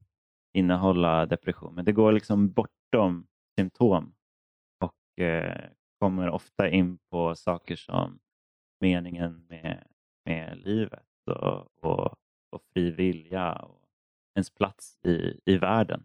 innehålla 0.52 1.26
depression. 1.26 1.74
Men 1.74 1.84
det 1.84 1.92
går 1.92 2.12
liksom 2.12 2.52
bortom 2.52 3.26
symptom 3.58 4.14
Eh, 5.16 5.70
kommer 5.98 6.30
ofta 6.30 6.68
in 6.68 6.98
på 7.10 7.34
saker 7.34 7.76
som 7.76 8.18
meningen 8.80 9.46
med, 9.48 9.84
med 10.24 10.58
livet 10.58 11.08
och, 11.26 11.84
och, 11.84 12.16
och 12.50 12.62
fri 12.72 12.90
vilja 12.90 13.52
och 13.52 13.84
ens 14.34 14.50
plats 14.50 14.98
i, 15.02 15.40
i 15.44 15.58
världen. 15.58 16.04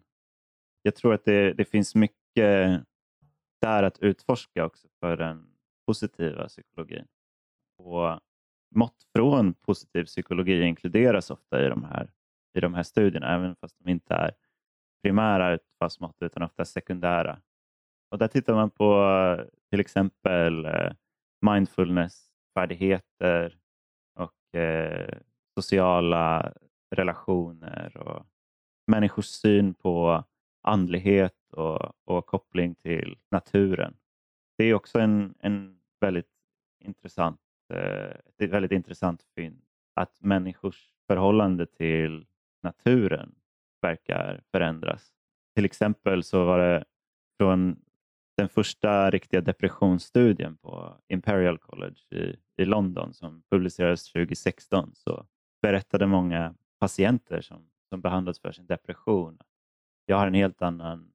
Jag 0.82 0.94
tror 0.94 1.14
att 1.14 1.24
det, 1.24 1.52
det 1.52 1.64
finns 1.64 1.94
mycket 1.94 2.84
där 3.60 3.82
att 3.82 3.98
utforska 3.98 4.64
också 4.64 4.88
för 5.00 5.16
den 5.16 5.56
positiva 5.86 6.48
psykologin. 6.48 7.06
Och 7.78 8.20
mått 8.74 9.06
från 9.16 9.54
positiv 9.54 10.04
psykologi 10.04 10.62
inkluderas 10.62 11.30
ofta 11.30 11.66
i 11.66 11.68
de 11.68 11.84
här, 11.84 12.10
i 12.54 12.60
de 12.60 12.74
här 12.74 12.82
studierna, 12.82 13.34
även 13.34 13.56
fast 13.56 13.78
de 13.78 13.90
inte 13.90 14.14
är 14.14 14.34
primära 15.02 15.52
utfallsmått 15.52 16.16
utan 16.20 16.42
ofta 16.42 16.64
sekundära. 16.64 17.40
Och 18.10 18.18
där 18.18 18.28
tittar 18.28 18.54
man 18.54 18.70
på 18.70 19.04
eh, 19.04 19.40
till 19.70 19.80
exempel 19.80 20.64
eh, 20.64 20.92
mindfulness-färdigheter 21.46 23.58
och 24.14 24.54
eh, 24.60 25.18
sociala 25.58 26.52
relationer 26.90 27.96
och 27.96 28.26
människors 28.86 29.26
syn 29.26 29.74
på 29.74 30.24
andlighet 30.62 31.52
och, 31.52 31.92
och 32.04 32.26
koppling 32.26 32.74
till 32.74 33.16
naturen. 33.30 33.96
Det 34.58 34.64
är 34.64 34.74
också 34.74 34.98
en, 34.98 35.34
en 35.40 35.80
väldigt 36.00 36.30
intressant, 36.84 37.40
eh, 37.72 38.10
ett 38.38 38.50
väldigt 38.50 38.72
intressant 38.72 39.22
fynd 39.34 39.62
att 39.94 40.20
människors 40.20 40.94
förhållande 41.06 41.66
till 41.66 42.26
naturen 42.62 43.34
verkar 43.82 44.42
förändras. 44.52 45.14
Till 45.54 45.64
exempel 45.64 46.22
så 46.22 46.44
var 46.44 46.58
det 46.58 46.84
från 47.38 47.76
den 48.40 48.48
första 48.48 49.10
riktiga 49.10 49.40
depressionsstudien 49.40 50.56
på 50.56 50.96
Imperial 51.08 51.58
College 51.58 52.00
i, 52.10 52.36
i 52.62 52.64
London 52.64 53.14
som 53.14 53.42
publicerades 53.50 54.12
2016 54.12 54.92
så 54.94 55.26
berättade 55.62 56.06
många 56.06 56.54
patienter 56.78 57.40
som, 57.40 57.70
som 57.88 58.00
behandlats 58.00 58.40
för 58.40 58.52
sin 58.52 58.66
depression 58.66 59.38
jag 60.06 60.16
har 60.16 60.26
en 60.26 60.34
helt 60.34 60.62
annan 60.62 61.12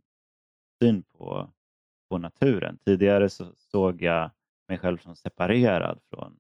syn 0.82 1.04
på, 1.04 1.50
på 2.10 2.18
naturen. 2.18 2.78
Tidigare 2.86 3.30
så 3.30 3.46
såg 3.56 4.02
jag 4.02 4.32
mig 4.68 4.78
själv 4.78 4.98
som 4.98 5.16
separerad 5.16 6.00
från 6.10 6.38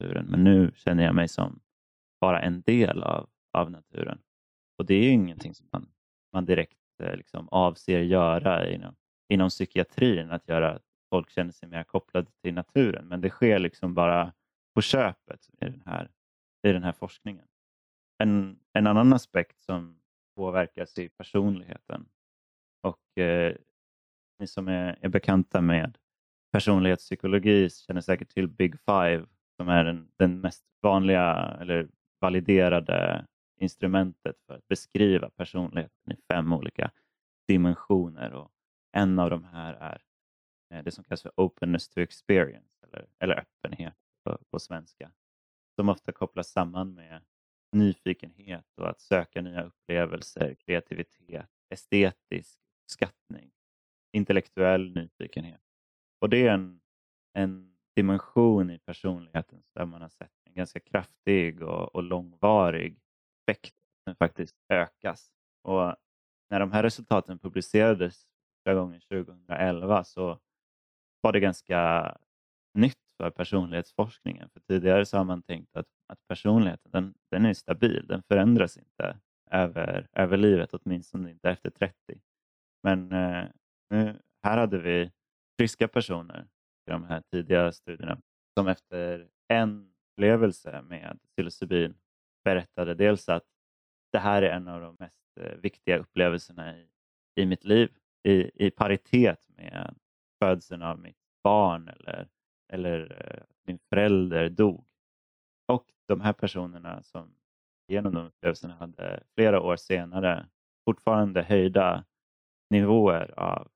naturen 0.00 0.26
men 0.26 0.44
nu 0.44 0.72
känner 0.76 1.04
jag 1.04 1.14
mig 1.14 1.28
som 1.28 1.60
bara 2.20 2.40
en 2.42 2.62
del 2.62 3.02
av, 3.02 3.28
av 3.52 3.70
naturen. 3.70 4.18
Och 4.78 4.86
det 4.86 4.94
är 4.94 5.02
ju 5.02 5.10
ingenting 5.10 5.54
som 5.54 5.68
man, 5.72 5.86
man 6.32 6.44
direkt 6.44 7.00
eh, 7.02 7.16
liksom 7.16 7.48
avser 7.48 8.00
göra 8.00 8.70
inom, 8.70 8.94
inom 9.34 9.48
psykiatrin, 9.48 10.30
att 10.30 10.48
göra 10.48 10.70
att 10.70 10.82
folk 11.10 11.30
känner 11.30 11.52
sig 11.52 11.68
mer 11.68 11.84
kopplade 11.84 12.30
till 12.42 12.54
naturen. 12.54 13.08
Men 13.08 13.20
det 13.20 13.30
sker 13.30 13.58
liksom 13.58 13.94
bara 13.94 14.32
på 14.74 14.80
köpet 14.80 15.48
i 15.60 15.64
den 15.64 15.82
här, 15.86 16.10
i 16.66 16.72
den 16.72 16.82
här 16.82 16.92
forskningen. 16.92 17.46
En, 18.18 18.58
en 18.72 18.86
annan 18.86 19.12
aspekt 19.12 19.60
som 19.60 20.00
påverkas 20.36 20.98
i 20.98 21.08
personligheten 21.08 22.08
och 22.82 23.22
eh, 23.22 23.56
ni 24.38 24.46
som 24.46 24.68
är, 24.68 24.98
är 25.00 25.08
bekanta 25.08 25.60
med 25.60 25.98
personlighetspsykologi 26.52 27.70
känner 27.70 28.00
säkert 28.00 28.28
till 28.28 28.48
Big 28.48 28.74
Five 28.80 29.26
som 29.56 29.68
är 29.68 29.84
den, 29.84 30.08
den 30.16 30.40
mest 30.40 30.64
vanliga 30.82 31.56
eller 31.60 31.88
validerade 32.20 33.26
instrumentet 33.60 34.36
för 34.46 34.54
att 34.54 34.68
beskriva 34.68 35.30
personligheten 35.30 36.12
i 36.12 36.16
fem 36.32 36.52
olika 36.52 36.90
dimensioner. 37.48 38.32
Och 38.32 38.50
en 38.94 39.18
av 39.18 39.30
de 39.30 39.44
här 39.44 39.74
är 39.74 40.02
eh, 40.70 40.84
det 40.84 40.90
som 40.90 41.04
kallas 41.04 41.22
för 41.22 41.32
openness 41.36 41.88
to 41.88 42.00
experience 42.00 42.86
eller, 42.86 43.06
eller 43.18 43.38
öppenhet 43.38 43.96
på, 44.24 44.38
på 44.50 44.58
svenska. 44.58 45.12
Som 45.76 45.88
ofta 45.88 46.12
kopplas 46.12 46.50
samman 46.50 46.94
med 46.94 47.22
nyfikenhet 47.72 48.66
och 48.76 48.90
att 48.90 49.00
söka 49.00 49.42
nya 49.42 49.62
upplevelser, 49.62 50.54
kreativitet, 50.54 51.50
estetisk 51.68 52.58
uppskattning, 52.84 53.50
intellektuell 54.12 54.94
nyfikenhet. 54.94 55.60
Och 56.20 56.28
det 56.28 56.46
är 56.46 56.54
en, 56.54 56.80
en 57.32 57.76
dimension 57.96 58.70
i 58.70 58.78
personligheten 58.78 59.62
där 59.74 59.84
man 59.84 60.02
har 60.02 60.08
sett 60.08 60.32
en 60.44 60.54
ganska 60.54 60.80
kraftig 60.80 61.62
och, 61.62 61.94
och 61.94 62.02
långvarig 62.02 63.00
effekt 63.40 63.74
som 64.04 64.16
faktiskt 64.16 64.56
ökas. 64.68 65.32
Och 65.62 65.96
när 66.50 66.60
de 66.60 66.72
här 66.72 66.82
resultaten 66.82 67.38
publicerades 67.38 68.26
gången 68.72 69.00
2011 69.00 70.04
så 70.04 70.38
var 71.20 71.32
det 71.32 71.40
ganska 71.40 72.16
nytt 72.74 72.98
för 73.16 73.30
personlighetsforskningen. 73.30 74.48
För 74.48 74.60
tidigare 74.60 75.06
så 75.06 75.16
har 75.16 75.24
man 75.24 75.42
tänkt 75.42 75.76
att, 75.76 75.86
att 76.08 76.18
personligheten 76.28 76.90
den, 76.92 77.14
den 77.30 77.46
är 77.46 77.54
stabil, 77.54 78.06
den 78.06 78.22
förändras 78.22 78.76
inte 78.76 79.18
över, 79.50 80.08
över 80.12 80.36
livet, 80.36 80.74
åtminstone 80.74 81.30
inte 81.30 81.50
efter 81.50 81.70
30. 81.70 81.94
Men 82.82 83.12
eh, 83.12 83.44
nu, 83.90 84.20
här 84.42 84.58
hade 84.58 84.78
vi 84.78 85.12
friska 85.58 85.88
personer 85.88 86.46
i 86.86 86.90
de 86.90 87.04
här 87.04 87.22
tidiga 87.32 87.72
studierna 87.72 88.18
som 88.58 88.68
efter 88.68 89.28
en 89.48 89.94
upplevelse 90.12 90.82
med 90.82 91.18
psilocybin 91.32 91.94
berättade 92.44 92.94
dels 92.94 93.28
att 93.28 93.44
det 94.12 94.18
här 94.18 94.42
är 94.42 94.50
en 94.50 94.68
av 94.68 94.80
de 94.80 94.96
mest 94.98 95.38
eh, 95.40 95.56
viktiga 95.56 95.98
upplevelserna 95.98 96.78
i, 96.78 96.88
i 97.34 97.46
mitt 97.46 97.64
liv 97.64 97.92
i, 98.24 98.66
i 98.66 98.70
paritet 98.70 99.48
med 99.56 99.94
födseln 100.42 100.82
av 100.82 100.98
mitt 100.98 101.16
barn 101.42 101.88
eller, 101.88 102.28
eller 102.72 103.30
eh, 103.30 103.42
min 103.66 103.78
förälder 103.78 104.48
dog. 104.48 104.86
Och 105.68 105.86
de 106.06 106.20
här 106.20 106.32
personerna 106.32 107.02
som 107.02 107.34
genom 107.88 108.14
de 108.14 108.26
upplevelserna 108.26 108.74
hade 108.74 109.22
flera 109.34 109.60
år 109.60 109.76
senare 109.76 110.46
fortfarande 110.84 111.42
höjda 111.42 112.04
nivåer 112.70 113.34
av, 113.40 113.68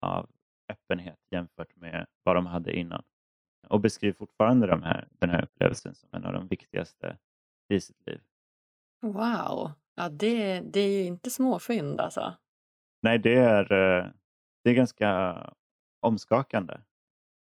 av 0.00 0.30
öppenhet 0.72 1.18
jämfört 1.30 1.76
med 1.76 2.06
vad 2.22 2.36
de 2.36 2.46
hade 2.46 2.76
innan. 2.76 3.02
Och 3.68 3.80
beskriver 3.80 4.12
fortfarande 4.12 4.66
de 4.66 4.82
här, 4.82 5.08
den 5.10 5.30
här 5.30 5.42
upplevelsen 5.42 5.94
som 5.94 6.08
en 6.12 6.24
av 6.24 6.32
de 6.32 6.48
viktigaste 6.48 7.18
i 7.68 7.80
sitt 7.80 8.06
liv. 8.06 8.20
Wow, 9.02 9.70
ja, 9.94 10.08
det, 10.08 10.60
det 10.60 10.80
är 10.80 11.02
ju 11.02 11.04
inte 11.04 11.30
småfynd 11.30 12.00
alltså. 12.00 12.34
Nej, 13.02 13.18
det 13.18 13.34
är, 13.34 13.72
eh, 13.72 14.10
det 14.64 14.70
är 14.70 14.74
ganska 14.74 15.36
omskakande. 16.00 16.78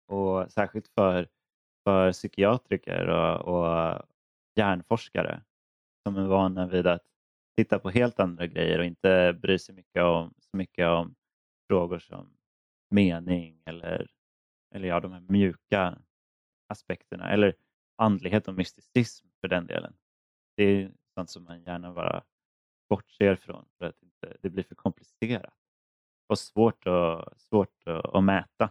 Och 0.09 0.53
särskilt 0.53 0.89
för, 0.89 1.29
för 1.85 2.13
psykiatriker 2.13 3.09
och, 3.09 3.41
och 3.41 4.03
hjärnforskare 4.57 5.43
som 6.07 6.17
är 6.17 6.27
vana 6.27 6.67
vid 6.67 6.87
att 6.87 7.03
titta 7.57 7.79
på 7.79 7.91
helt 7.91 8.21
andra 8.21 8.47
grejer 8.47 8.79
och 8.79 8.85
inte 8.85 9.39
bry 9.43 9.59
sig 9.59 9.75
mycket 9.75 10.03
om, 10.03 10.35
så 10.39 10.57
mycket 10.57 10.89
om 10.89 11.15
frågor 11.69 11.99
som 11.99 12.37
mening 12.91 13.63
eller, 13.65 14.11
eller 14.75 14.89
ja, 14.89 15.01
de 15.01 15.13
här 15.13 15.21
mjuka 15.21 15.99
aspekterna 16.69 17.31
eller 17.31 17.55
andlighet 17.97 18.49
och 18.49 18.55
mysticism 18.55 19.27
för 19.41 19.49
den 19.49 19.67
delen. 19.67 19.97
Det 20.57 20.65
är 20.65 20.93
sånt 21.15 21.31
som 21.31 21.45
man 21.45 21.63
gärna 21.63 21.93
bara 21.93 22.23
bortser 22.89 23.37
från 23.37 23.69
för 23.79 23.87
att 23.87 24.03
inte, 24.17 24.37
det 24.43 24.51
blir 24.51 24.65
för 24.65 24.75
komplicerat 24.75 25.55
och 26.29 26.39
svårt, 26.39 26.87
att, 26.87 27.41
svårt 27.41 27.83
att, 27.87 28.25
mäta. 28.25 28.71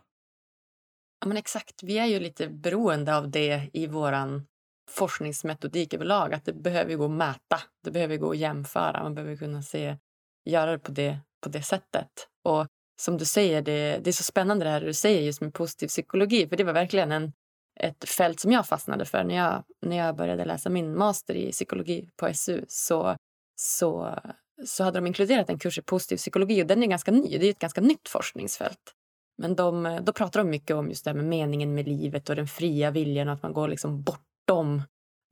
Ja, 1.20 1.28
men 1.28 1.38
exakt. 1.38 1.84
Vi 1.84 1.98
är 1.98 2.06
ju 2.06 2.20
lite 2.20 2.48
beroende 2.50 3.18
av 3.18 3.30
det 3.30 3.70
i 3.74 3.88
våran 3.88 4.48
forskningsmetodik 4.89 5.93
överlag. 5.93 6.34
Att 6.34 6.46
det 6.46 6.54
behöver 6.54 6.96
gå 6.96 7.06
att 7.06 7.12
mäta. 7.12 7.60
Det 7.84 7.91
behöver 7.91 8.18
gå 8.18 8.32
att 8.32 8.38
jämföra. 8.38 9.04
Man 9.04 9.16
behöver 9.16 9.36
kunna 9.36 9.62
se, 9.62 9.98
göra 10.46 10.72
det 10.72 10.80
på 10.80 10.91
det, 10.91 11.20
på 11.41 11.50
det 11.50 11.62
sättet. 11.62 12.30
Och 12.43 12.68
som 13.02 13.18
du 13.18 13.26
säger, 13.26 13.62
det, 13.62 14.00
det 14.04 14.10
är 14.10 14.12
så 14.12 14.24
spännande 14.24 14.66
det 14.66 14.72
här 14.72 14.82
du 14.82 14.93
säger 14.93 15.22
just 15.22 15.41
med 15.41 15.54
positiv 15.54 15.88
psykologi. 15.88 16.48
För 16.48 16.58
det 16.58 16.64
var 16.64 16.74
verkligen 16.74 17.12
en, 17.12 17.34
ett 17.80 18.10
fält 18.10 18.39
som 18.39 18.52
jag 18.52 18.68
fastnade 18.68 19.06
för 19.06 19.24
när 19.24 19.36
jag, 19.36 19.64
när 19.82 19.98
jag 19.98 20.16
började 20.16 20.46
läsa 20.46 20.70
min 20.70 20.98
master 20.98 21.34
i 21.34 21.52
psykologi 21.52 22.10
på 22.16 22.34
SU. 22.34 22.66
Så, 22.68 23.18
så, 23.56 24.20
så 24.66 24.84
hade 24.84 24.97
de 24.97 25.08
inkluderat 25.08 25.49
en 25.49 25.60
kurs 25.60 25.78
i 25.78 25.82
positiv 25.82 26.18
psykologi 26.18 26.64
och 26.64 26.68
den 26.68 26.84
är 26.84 26.88
ganska 26.88 27.12
ny. 27.12 27.38
Det 27.38 27.45
är 27.45 27.49
ett 27.49 27.60
ganska 27.60 27.82
nytt 27.82 28.10
forskningsfält. 28.10 28.93
Men 29.38 29.56
de, 29.56 29.86
eh, 29.86 30.01
då 30.01 30.14
pratar 30.14 30.39
de 30.39 30.49
mycket 30.49 30.76
om 30.76 30.89
just 30.89 31.03
det 31.03 31.10
här 31.10 31.16
med 31.16 31.26
meningen 31.26 31.74
med 31.74 31.88
livet 31.88 32.30
och 32.30 32.36
den 32.36 32.47
fria 32.47 32.91
viljan 32.91 33.28
och 33.28 33.34
att 33.34 33.43
man 33.43 33.53
går 33.53 33.68
liksom 33.68 34.03
bortom, 34.03 34.82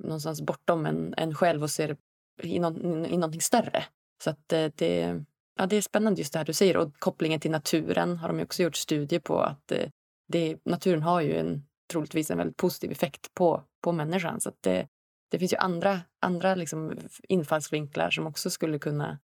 någonstans 0.04 0.42
bortom 0.42 0.86
en, 0.86 1.14
en 1.18 1.36
själv 1.36 1.64
och 1.64 1.70
ser 1.70 1.98
i, 2.42 2.60
någon, 2.60 3.06
i 3.06 3.18
någonting 3.18 3.42
större. 3.42 3.84
Så 4.24 4.30
att 4.30 4.54
eh, 4.54 4.72
det, 4.76 5.24
ja, 5.60 5.66
det 5.66 5.76
är 5.76 5.82
spännande 5.82 6.22
just 6.22 6.34
det 6.34 6.40
här 6.40 6.46
du 6.46 6.54
säger 6.54 6.78
och 6.78 7.00
kopplingen 7.00 7.40
till 7.40 7.52
naturen 7.52 8.18
har 8.18 8.28
de 8.28 8.44
också 8.44 8.64
gjort 8.64 8.76
studier 8.76 9.20
på 9.20 9.40
att 9.40 9.72
eh, 9.72 9.90
det, 10.28 10.58
naturen 10.66 11.02
har 11.04 11.22
ju 11.22 11.38
en, 11.38 11.64
troligtvis 11.92 12.32
en 12.32 12.38
väldigt 12.38 12.58
positiv 12.58 12.92
effekt 12.92 13.34
på, 13.34 13.64
på 13.84 13.92
människan. 13.92 14.42
Så 14.42 14.50
att 14.50 14.62
det, 14.62 14.88
det 15.34 15.40
finns 15.40 15.54
ju 15.54 15.58
andra, 15.58 16.02
andra 16.20 16.56
liksom 16.56 16.98
infallsvinklar 17.28 18.12
som 18.12 18.28
också 18.28 18.50
skulle 18.50 18.80
kunna 18.80 19.20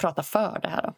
prata 0.00 0.22
för 0.22 0.60
det 0.62 0.68
här. 0.68 0.82
Då. 0.82 0.94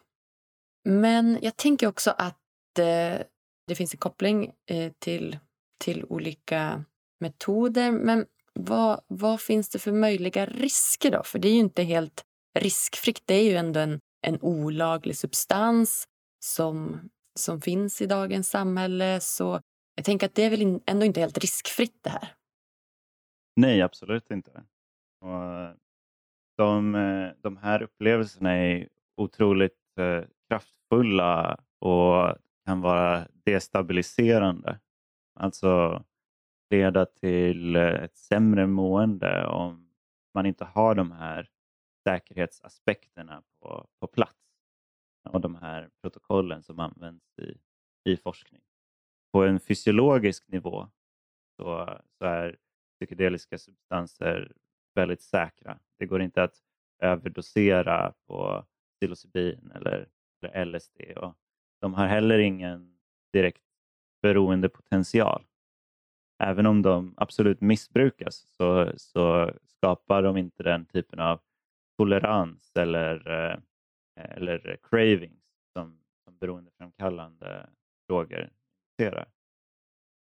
Men 0.89 1.39
jag 1.41 1.57
tänker 1.57 1.87
också 1.87 2.11
att 2.17 2.79
eh, 2.79 3.21
det 3.67 3.75
finns 3.75 3.93
en 3.93 3.97
koppling 3.97 4.51
eh, 4.69 4.91
till, 4.99 5.39
till 5.83 6.05
olika 6.05 6.85
metoder. 7.19 7.91
Men 7.91 8.25
vad, 8.53 9.01
vad 9.07 9.41
finns 9.41 9.69
det 9.69 9.79
för 9.79 9.91
möjliga 9.91 10.45
risker 10.45 11.11
då? 11.11 11.23
För 11.23 11.39
det 11.39 11.47
är 11.47 11.53
ju 11.53 11.59
inte 11.59 11.83
helt 11.83 12.23
riskfritt. 12.59 13.21
Det 13.25 13.33
är 13.33 13.43
ju 13.43 13.55
ändå 13.55 13.79
en, 13.79 13.99
en 14.27 14.41
olaglig 14.41 15.17
substans 15.17 16.07
som, 16.45 17.09
som 17.39 17.61
finns 17.61 18.01
i 18.01 18.05
dagens 18.05 18.49
samhälle. 18.49 19.19
Så 19.21 19.61
jag 19.95 20.05
tänker 20.05 20.25
att 20.25 20.35
det 20.35 20.43
är 20.43 20.49
väl 20.49 20.79
ändå 20.85 21.05
inte 21.05 21.19
helt 21.19 21.37
riskfritt 21.37 21.97
det 22.01 22.09
här. 22.09 22.35
Nej, 23.55 23.81
absolut 23.81 24.31
inte. 24.31 24.63
Och 25.19 25.75
de, 26.57 26.93
de 27.41 27.57
här 27.57 27.81
upplevelserna 27.81 28.51
är 28.51 28.89
otroligt 29.17 29.97
eh, 29.97 30.23
kraftfulla 30.47 31.57
och 31.79 32.37
kan 32.65 32.81
vara 32.81 33.27
destabiliserande. 33.45 34.79
Alltså 35.39 36.03
leda 36.69 37.05
till 37.05 37.75
eh, 37.75 37.83
ett 37.83 38.17
sämre 38.17 38.67
mående 38.67 39.45
om 39.47 39.91
man 40.33 40.45
inte 40.45 40.65
har 40.65 40.95
de 40.95 41.11
här 41.11 41.49
säkerhetsaspekterna 42.03 43.43
på, 43.59 43.87
på 43.99 44.07
plats 44.07 44.37
och 45.29 45.41
de 45.41 45.55
här 45.55 45.89
protokollen 46.01 46.63
som 46.63 46.79
används 46.79 47.39
i, 47.39 47.57
i 48.11 48.17
forskning. 48.17 48.61
På 49.33 49.43
en 49.43 49.59
fysiologisk 49.59 50.47
nivå 50.47 50.89
så, 51.57 51.99
så 52.17 52.25
är 52.25 52.57
psykedeliska 53.01 53.57
substanser 53.57 54.51
väldigt 54.95 55.21
säkra. 55.21 55.79
Det 55.97 56.05
går 56.05 56.21
inte 56.21 56.43
att 56.43 56.55
överdosera 56.99 58.13
på 58.27 58.65
psilocybin 58.95 59.71
eller, 59.75 60.07
eller 60.41 60.65
LSD. 60.65 61.01
Och 61.17 61.35
de 61.81 61.93
har 61.93 62.07
heller 62.07 62.39
ingen 62.39 62.99
direkt 63.33 63.63
beroendepotential. 64.21 65.45
Även 66.43 66.65
om 66.65 66.81
de 66.81 67.13
absolut 67.17 67.61
missbrukas 67.61 68.35
så, 68.57 68.91
så 68.97 69.51
skapar 69.63 70.23
de 70.23 70.37
inte 70.37 70.63
den 70.63 70.85
typen 70.85 71.19
av 71.19 71.39
tolerans 71.97 72.71
eller, 72.75 73.29
eh, 73.29 73.57
eller 74.15 74.77
cravings 74.83 75.43
som, 75.73 75.99
som 76.23 76.37
beroendeframkallande 76.37 77.69
droger 78.07 78.53
ser. 78.99 79.25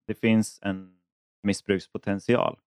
Det 0.07 0.13
finns 0.13 0.59
en 0.61 0.99
missbrukspotential 1.43 2.59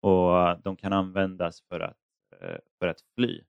och 0.00 0.62
de 0.62 0.76
kan 0.76 0.92
användas 0.92 1.62
för 1.68 1.80
att, 1.80 1.98
eh, 2.40 2.58
för 2.78 2.86
att 2.86 3.00
fly. 3.14 3.42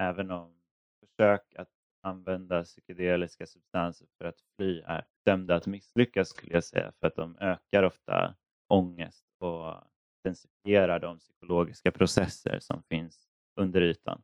Även 0.00 0.30
om 0.30 0.54
försök 1.00 1.54
att 1.56 1.68
använda 2.02 2.64
psykedeliska 2.64 3.46
substanser 3.46 4.06
för 4.18 4.24
att 4.24 4.40
fly 4.56 4.80
är 4.80 5.04
dömda 5.26 5.54
att 5.54 5.66
misslyckas 5.66 6.28
skulle 6.28 6.52
jag 6.52 6.64
säga 6.64 6.92
för 7.00 7.06
att 7.06 7.16
de 7.16 7.36
ökar 7.40 7.82
ofta 7.82 8.34
ångest 8.68 9.26
och 9.38 9.74
intensifierar 10.18 11.00
de 11.00 11.18
psykologiska 11.18 11.92
processer 11.92 12.58
som 12.60 12.82
finns 12.82 13.28
under 13.56 13.80
ytan. 13.80 14.22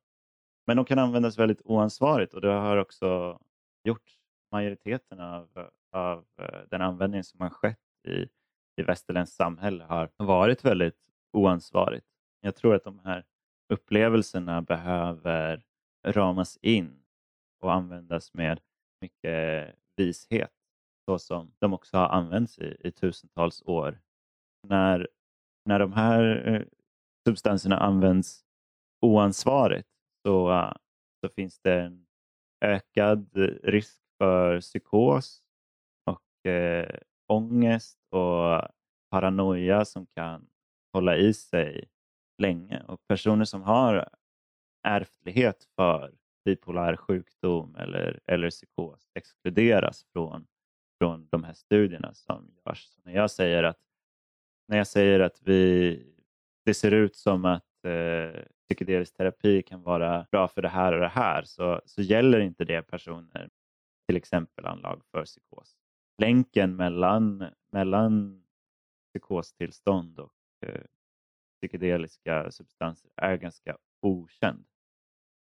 Men 0.66 0.76
de 0.76 0.84
kan 0.84 0.98
användas 0.98 1.38
väldigt 1.38 1.62
oansvarigt 1.64 2.34
och 2.34 2.40
det 2.40 2.52
har 2.52 2.76
också 2.76 3.40
gjort 3.84 4.10
majoriteten 4.52 5.20
av, 5.20 5.70
av 5.92 6.26
eh, 6.42 6.60
den 6.70 6.82
användning 6.82 7.24
som 7.24 7.40
har 7.40 7.50
skett 7.50 7.78
i, 8.08 8.28
i 8.76 8.82
västerländskt 8.82 9.36
samhälle 9.36 9.84
har 9.84 10.10
varit 10.16 10.64
väldigt 10.64 10.98
oansvarigt. 11.32 12.06
Jag 12.40 12.56
tror 12.56 12.74
att 12.74 12.84
de 12.84 12.98
här 12.98 13.24
upplevelserna 13.72 14.62
behöver 14.62 15.64
ramas 16.06 16.58
in 16.62 17.02
och 17.60 17.72
användas 17.72 18.34
med 18.34 18.60
mycket 19.00 19.74
vishet 19.96 20.52
så 21.04 21.18
som 21.18 21.52
de 21.58 21.72
också 21.72 21.96
har 21.96 22.08
använts 22.08 22.58
i, 22.58 22.76
i 22.80 22.92
tusentals 22.92 23.62
år. 23.66 24.00
När, 24.68 25.08
när 25.64 25.78
de 25.78 25.92
här 25.92 26.48
eh, 26.48 26.62
substanserna 27.28 27.78
används 27.78 28.44
oansvarigt 29.00 29.88
så, 30.26 30.72
så 31.20 31.28
finns 31.28 31.60
det 31.60 31.80
en 31.80 32.06
ökad 32.64 33.36
risk 33.62 34.02
för 34.18 34.60
psykos 34.60 35.42
och 36.04 36.50
eh, 36.50 36.98
ångest 37.26 37.99
och 38.10 38.62
paranoia 39.10 39.84
som 39.84 40.06
kan 40.06 40.46
hålla 40.92 41.16
i 41.16 41.34
sig 41.34 41.88
länge. 42.38 42.82
Och 42.88 43.00
personer 43.08 43.44
som 43.44 43.62
har 43.62 44.08
ärftlighet 44.82 45.68
för 45.76 46.12
bipolär 46.44 46.96
sjukdom 46.96 47.76
eller, 47.76 48.20
eller 48.26 48.50
psykos 48.50 49.10
exkluderas 49.14 50.04
från, 50.12 50.46
från 50.98 51.28
de 51.30 51.44
här 51.44 51.54
studierna 51.54 52.14
som 52.14 52.50
görs. 52.66 52.84
Så 52.84 53.00
när, 53.04 53.14
jag 53.14 53.30
säger 53.30 53.62
att, 53.62 53.78
när 54.68 54.76
jag 54.76 54.86
säger 54.86 55.20
att 55.20 55.42
vi, 55.42 56.02
det 56.64 56.74
ser 56.74 56.90
ut 56.90 57.16
som 57.16 57.44
att 57.44 57.84
eh, 57.84 58.42
psykedelisk 58.68 59.16
terapi 59.16 59.62
kan 59.62 59.82
vara 59.82 60.26
bra 60.30 60.48
för 60.48 60.62
det 60.62 60.68
här 60.68 60.92
och 60.92 61.00
det 61.00 61.08
här 61.08 61.42
så, 61.42 61.80
så 61.84 62.02
gäller 62.02 62.40
inte 62.40 62.64
det 62.64 62.82
personer 62.82 63.50
till 64.06 64.16
exempel 64.16 64.66
anlag 64.66 65.02
för 65.10 65.24
psykos. 65.24 65.76
Länken 66.18 66.76
mellan, 66.76 67.44
mellan 67.72 68.44
psykostillstånd 69.12 70.18
och 70.20 70.34
eh, 70.66 70.82
psykedeliska 71.60 72.50
substanser 72.50 73.10
är 73.16 73.36
ganska 73.36 73.78
okänd. 74.00 74.64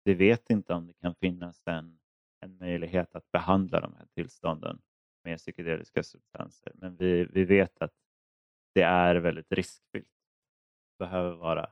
Vi 0.03 0.13
vet 0.13 0.49
inte 0.49 0.74
om 0.74 0.88
det 0.88 0.93
kan 0.93 1.15
finnas 1.15 1.61
en, 1.65 1.99
en 2.39 2.57
möjlighet 2.57 3.15
att 3.15 3.32
behandla 3.32 3.80
de 3.80 3.93
här 3.95 4.07
tillstånden 4.15 4.82
med 5.24 5.38
psykedeliska 5.38 6.03
substanser, 6.03 6.71
men 6.76 6.95
vi, 6.95 7.26
vi 7.26 7.45
vet 7.45 7.82
att 7.82 7.93
det 8.74 8.82
är 8.82 9.15
väldigt 9.15 9.51
riskfyllt. 9.51 10.07
Man 10.99 11.09
behöver 11.09 11.36
vara 11.36 11.71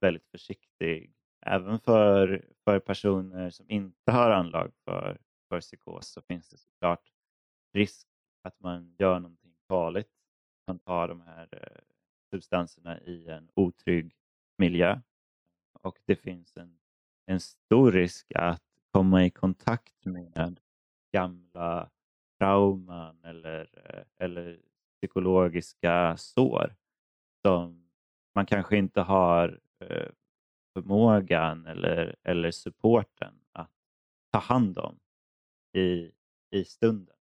väldigt 0.00 0.28
försiktig, 0.28 1.14
även 1.46 1.80
för, 1.80 2.48
för 2.64 2.78
personer 2.78 3.50
som 3.50 3.70
inte 3.70 4.12
har 4.12 4.30
anlag 4.30 4.72
för, 4.84 5.18
för 5.48 5.60
psykos 5.60 6.08
så 6.08 6.22
finns 6.22 6.48
det 6.48 6.58
såklart 6.58 7.12
risk 7.72 8.08
att 8.42 8.60
man 8.60 8.96
gör 8.98 9.20
någonting 9.20 9.39
farligt. 9.70 10.10
Man 10.66 10.78
tar 10.78 11.08
de 11.08 11.20
här 11.20 11.48
eh, 11.52 11.82
substanserna 12.30 13.00
i 13.00 13.28
en 13.28 13.48
otrygg 13.54 14.14
miljö 14.58 15.00
och 15.82 15.98
det 16.04 16.16
finns 16.16 16.56
en, 16.56 16.78
en 17.26 17.40
stor 17.40 17.92
risk 17.92 18.32
att 18.34 18.62
komma 18.90 19.24
i 19.24 19.30
kontakt 19.30 20.04
med 20.04 20.60
gamla 21.12 21.90
trauman 22.38 23.24
eller, 23.24 23.70
eh, 23.74 24.24
eller 24.24 24.60
psykologiska 25.00 26.16
sår 26.16 26.76
som 27.42 27.90
man 28.34 28.46
kanske 28.46 28.76
inte 28.76 29.00
har 29.00 29.60
eh, 29.80 30.08
förmågan 30.72 31.66
eller, 31.66 32.16
eller 32.22 32.50
supporten 32.50 33.34
att 33.52 33.72
ta 34.32 34.38
hand 34.38 34.78
om 34.78 34.98
i, 35.72 36.12
i 36.50 36.64
stunden. 36.64 37.16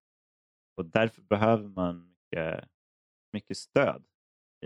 Och 0.76 0.86
därför 0.86 1.22
behöver 1.22 1.68
man 1.68 2.09
mycket, 2.32 2.70
mycket 3.34 3.58
stöd 3.58 4.04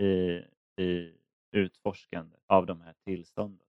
i, 0.00 0.42
i 0.82 1.14
utforskande 1.52 2.36
av 2.46 2.66
de 2.66 2.80
här 2.80 2.94
tillstånden. 3.04 3.66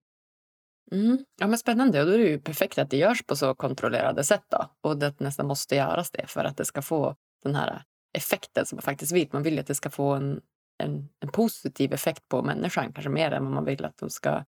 Mm. 0.92 1.24
Ja, 1.40 1.46
men 1.46 1.58
spännande. 1.58 2.00
Och 2.00 2.06
då 2.06 2.12
är 2.12 2.18
det 2.18 2.28
ju 2.28 2.40
perfekt 2.40 2.78
att 2.78 2.90
det 2.90 2.96
görs 2.96 3.22
på 3.22 3.36
så 3.36 3.54
kontrollerade 3.54 4.24
sätt. 4.24 4.44
Då. 4.48 4.70
Och 4.80 4.96
det 4.98 5.20
nästan 5.20 5.46
måste 5.46 5.76
göras 5.76 6.10
det 6.10 6.26
för 6.26 6.44
att 6.44 6.56
det 6.56 6.64
ska 6.64 6.82
få 6.82 7.16
den 7.42 7.54
här 7.54 7.82
effekten 8.12 8.66
som 8.66 8.76
man 8.76 8.82
faktiskt 8.82 9.12
vill. 9.12 9.28
Man 9.32 9.42
vill 9.42 9.54
ju 9.54 9.60
att 9.60 9.66
det 9.66 9.74
ska 9.74 9.90
få 9.90 10.14
en, 10.14 10.40
en, 10.78 11.08
en 11.20 11.28
positiv 11.28 11.92
effekt 11.92 12.28
på 12.28 12.42
människan, 12.42 12.92
kanske 12.92 13.10
mer 13.10 13.30
än 13.30 13.44
vad 13.44 13.52
man 13.52 13.64
vill 13.64 13.84
att 13.84 13.98
de 13.98 14.10
ska, 14.10 14.44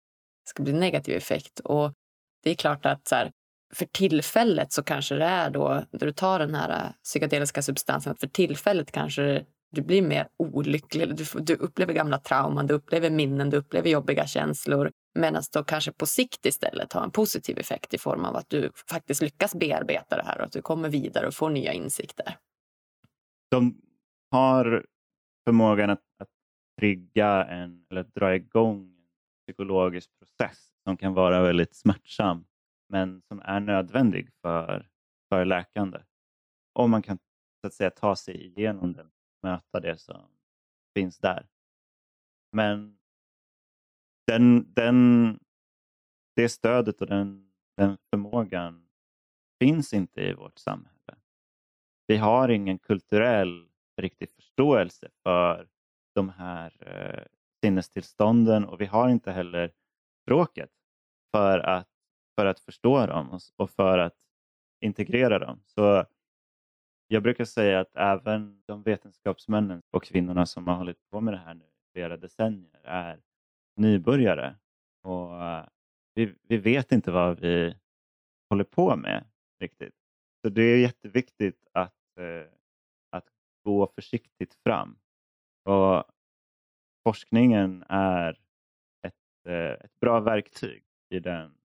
ska 0.43 0.63
bli 0.63 0.73
negativ 0.73 1.15
effekt. 1.15 1.59
Och 1.59 1.93
det 2.43 2.49
är 2.49 2.55
klart 2.55 2.85
att 2.85 3.07
så 3.07 3.15
här, 3.15 3.31
för 3.73 3.85
tillfället 3.85 4.71
så 4.71 4.83
kanske 4.83 5.15
det 5.15 5.25
är 5.25 5.49
då, 5.49 5.83
när 5.91 5.99
du 5.99 6.11
tar 6.11 6.39
den 6.39 6.55
här 6.55 6.69
äh, 6.69 6.91
psykedeliska 7.03 7.61
substansen, 7.61 8.11
att 8.11 8.19
för 8.19 8.27
tillfället 8.27 8.91
kanske 8.91 9.45
du 9.71 9.81
blir 9.81 10.01
mer 10.01 10.27
olycklig. 10.37 11.15
Du, 11.15 11.25
du 11.39 11.55
upplever 11.55 11.93
gamla 11.93 12.17
trauman, 12.17 12.67
du 12.67 12.73
upplever 12.73 13.09
minnen, 13.09 13.49
du 13.49 13.57
upplever 13.57 13.89
jobbiga 13.89 14.27
känslor. 14.27 14.91
Medan 15.19 15.43
då 15.53 15.63
kanske 15.63 15.91
på 15.91 16.05
sikt 16.05 16.45
istället 16.45 16.93
har 16.93 17.03
en 17.03 17.11
positiv 17.11 17.59
effekt 17.59 17.93
i 17.93 17.97
form 17.97 18.25
av 18.25 18.35
att 18.35 18.49
du 18.49 18.71
faktiskt 18.89 19.21
lyckas 19.21 19.55
bearbeta 19.55 20.17
det 20.17 20.23
här 20.23 20.37
och 20.37 20.45
att 20.45 20.51
du 20.51 20.61
kommer 20.61 20.89
vidare 20.89 21.27
och 21.27 21.33
får 21.33 21.49
nya 21.49 21.73
insikter. 21.73 22.37
De 23.51 23.81
har 24.31 24.85
förmågan 25.47 25.89
att, 25.89 26.01
att 26.19 26.29
trigga 26.79 27.43
en, 27.43 27.85
eller 27.91 28.03
dra 28.03 28.35
igång 28.35 28.81
en 28.81 29.05
psykologisk 29.47 30.09
process 30.19 30.57
som 30.83 30.97
kan 30.97 31.13
vara 31.13 31.41
väldigt 31.41 31.75
smärtsam 31.75 32.45
men 32.95 33.21
som 33.21 33.41
är 33.45 33.59
nödvändig 33.59 34.29
för, 34.41 34.89
för 35.29 35.45
läkande. 35.45 35.99
Om 36.73 36.91
man 36.91 37.01
kan 37.01 37.17
så 37.61 37.67
att 37.67 37.73
säga, 37.73 37.91
ta 37.91 38.15
sig 38.15 38.45
igenom 38.45 38.93
den 38.93 39.11
möta 39.43 39.79
det 39.79 39.97
som 39.97 40.27
finns 40.93 41.19
där. 41.19 41.47
Men 42.51 42.97
den, 44.27 44.73
den, 44.73 45.39
det 46.35 46.49
stödet 46.49 47.01
och 47.01 47.07
den, 47.07 47.51
den 47.77 47.97
förmågan 48.09 48.87
finns 49.59 49.93
inte 49.93 50.21
i 50.21 50.33
vårt 50.33 50.57
samhälle. 50.57 51.15
Vi 52.07 52.17
har 52.17 52.49
ingen 52.49 52.79
kulturell 52.79 53.69
riktig 54.01 54.29
förståelse 54.29 55.09
för 55.23 55.67
de 56.13 56.29
här 56.29 56.73
eh, 56.79 57.25
sinnestillstånden 57.63 58.65
och 58.65 58.81
vi 58.81 58.85
har 58.85 59.09
inte 59.09 59.31
heller 59.31 59.73
språket 60.21 60.71
för 61.31 61.59
att, 61.59 61.94
för 62.35 62.45
att 62.45 62.59
förstå 62.59 63.05
dem 63.05 63.39
och, 63.55 63.69
för 63.69 63.97
att 63.97 64.15
integrera 64.81 65.39
dem. 65.39 65.59
Så 65.65 66.05
jag 67.07 67.23
brukar 67.23 67.45
säga 67.45 67.79
att 67.79 67.95
även 67.95 68.61
de 68.65 68.83
vetenskapsmännen 68.83 69.81
och 69.91 70.03
kvinnorna 70.03 70.45
som 70.45 70.67
har 70.67 70.75
hållit 70.75 71.09
på 71.09 71.21
med 71.21 71.33
det 71.33 71.37
här 71.37 71.53
nu 71.53 71.65
flera 71.93 72.17
decennier 72.17 72.79
är 72.83 73.21
nybörjare. 73.75 74.55
Och 75.03 75.43
eh, 75.43 75.65
vi, 76.13 76.35
vi 76.41 76.57
vet 76.57 76.91
inte 76.91 77.11
vad 77.11 77.39
vi 77.39 77.75
håller 78.49 78.63
på 78.63 78.95
med 78.95 79.25
riktigt. 79.59 79.95
Så 80.41 80.49
det 80.49 80.61
är 80.61 80.77
jätteviktigt 80.77 81.67
att, 81.71 82.17
eh, 82.19 82.51
att 83.09 83.27
gå 83.63 83.87
försiktigt 83.95 84.53
fram. 84.53 84.97
Och 85.63 86.03
forskningen 87.03 87.83
är 87.89 88.39
ett, 89.01 89.47
eh, 89.47 89.85
ett 89.85 89.99
bra 89.99 90.19
verktyg 90.19 90.83
i 91.09 91.19
den 91.19 91.57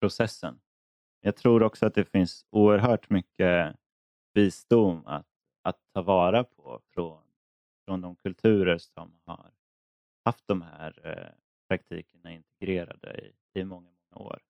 processen. 0.00 0.60
Jag 1.20 1.36
tror 1.36 1.62
också 1.62 1.86
att 1.86 1.94
det 1.94 2.04
finns 2.04 2.46
oerhört 2.50 3.10
mycket 3.10 3.76
visdom 4.34 5.06
att, 5.06 5.26
att 5.62 5.78
ta 5.94 6.02
vara 6.02 6.44
på 6.44 6.80
från, 6.94 7.22
från 7.84 8.00
de 8.00 8.16
kulturer 8.16 8.78
som 8.78 9.12
har 9.24 9.50
haft 10.24 10.46
de 10.46 10.62
här 10.62 11.00
eh, 11.04 11.32
praktikerna 11.68 12.32
integrerade 12.32 13.20
i, 13.20 13.60
i 13.60 13.64
många, 13.64 13.90
många 13.90 14.26
år. 14.26 14.40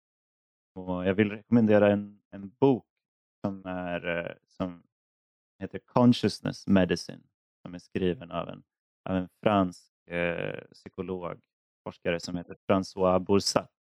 Och 0.75 1.07
jag 1.07 1.15
vill 1.15 1.31
rekommendera 1.31 1.93
en, 1.93 2.21
en 2.31 2.49
bok 2.49 2.87
som, 3.41 3.67
är, 3.67 4.07
eh, 4.07 4.35
som 4.47 4.83
heter 5.59 5.79
Consciousness 5.79 6.67
Medicine 6.67 7.23
som 7.63 7.75
är 7.75 7.79
skriven 7.79 8.31
av 8.31 8.49
en, 8.49 8.63
av 9.05 9.17
en 9.17 9.29
fransk 9.43 10.09
eh, 10.09 10.65
psykolog, 10.73 11.41
forskare 11.85 12.21
som 12.21 12.37
heter 12.37 12.57
François 12.67 13.19
Boursat. 13.19 13.71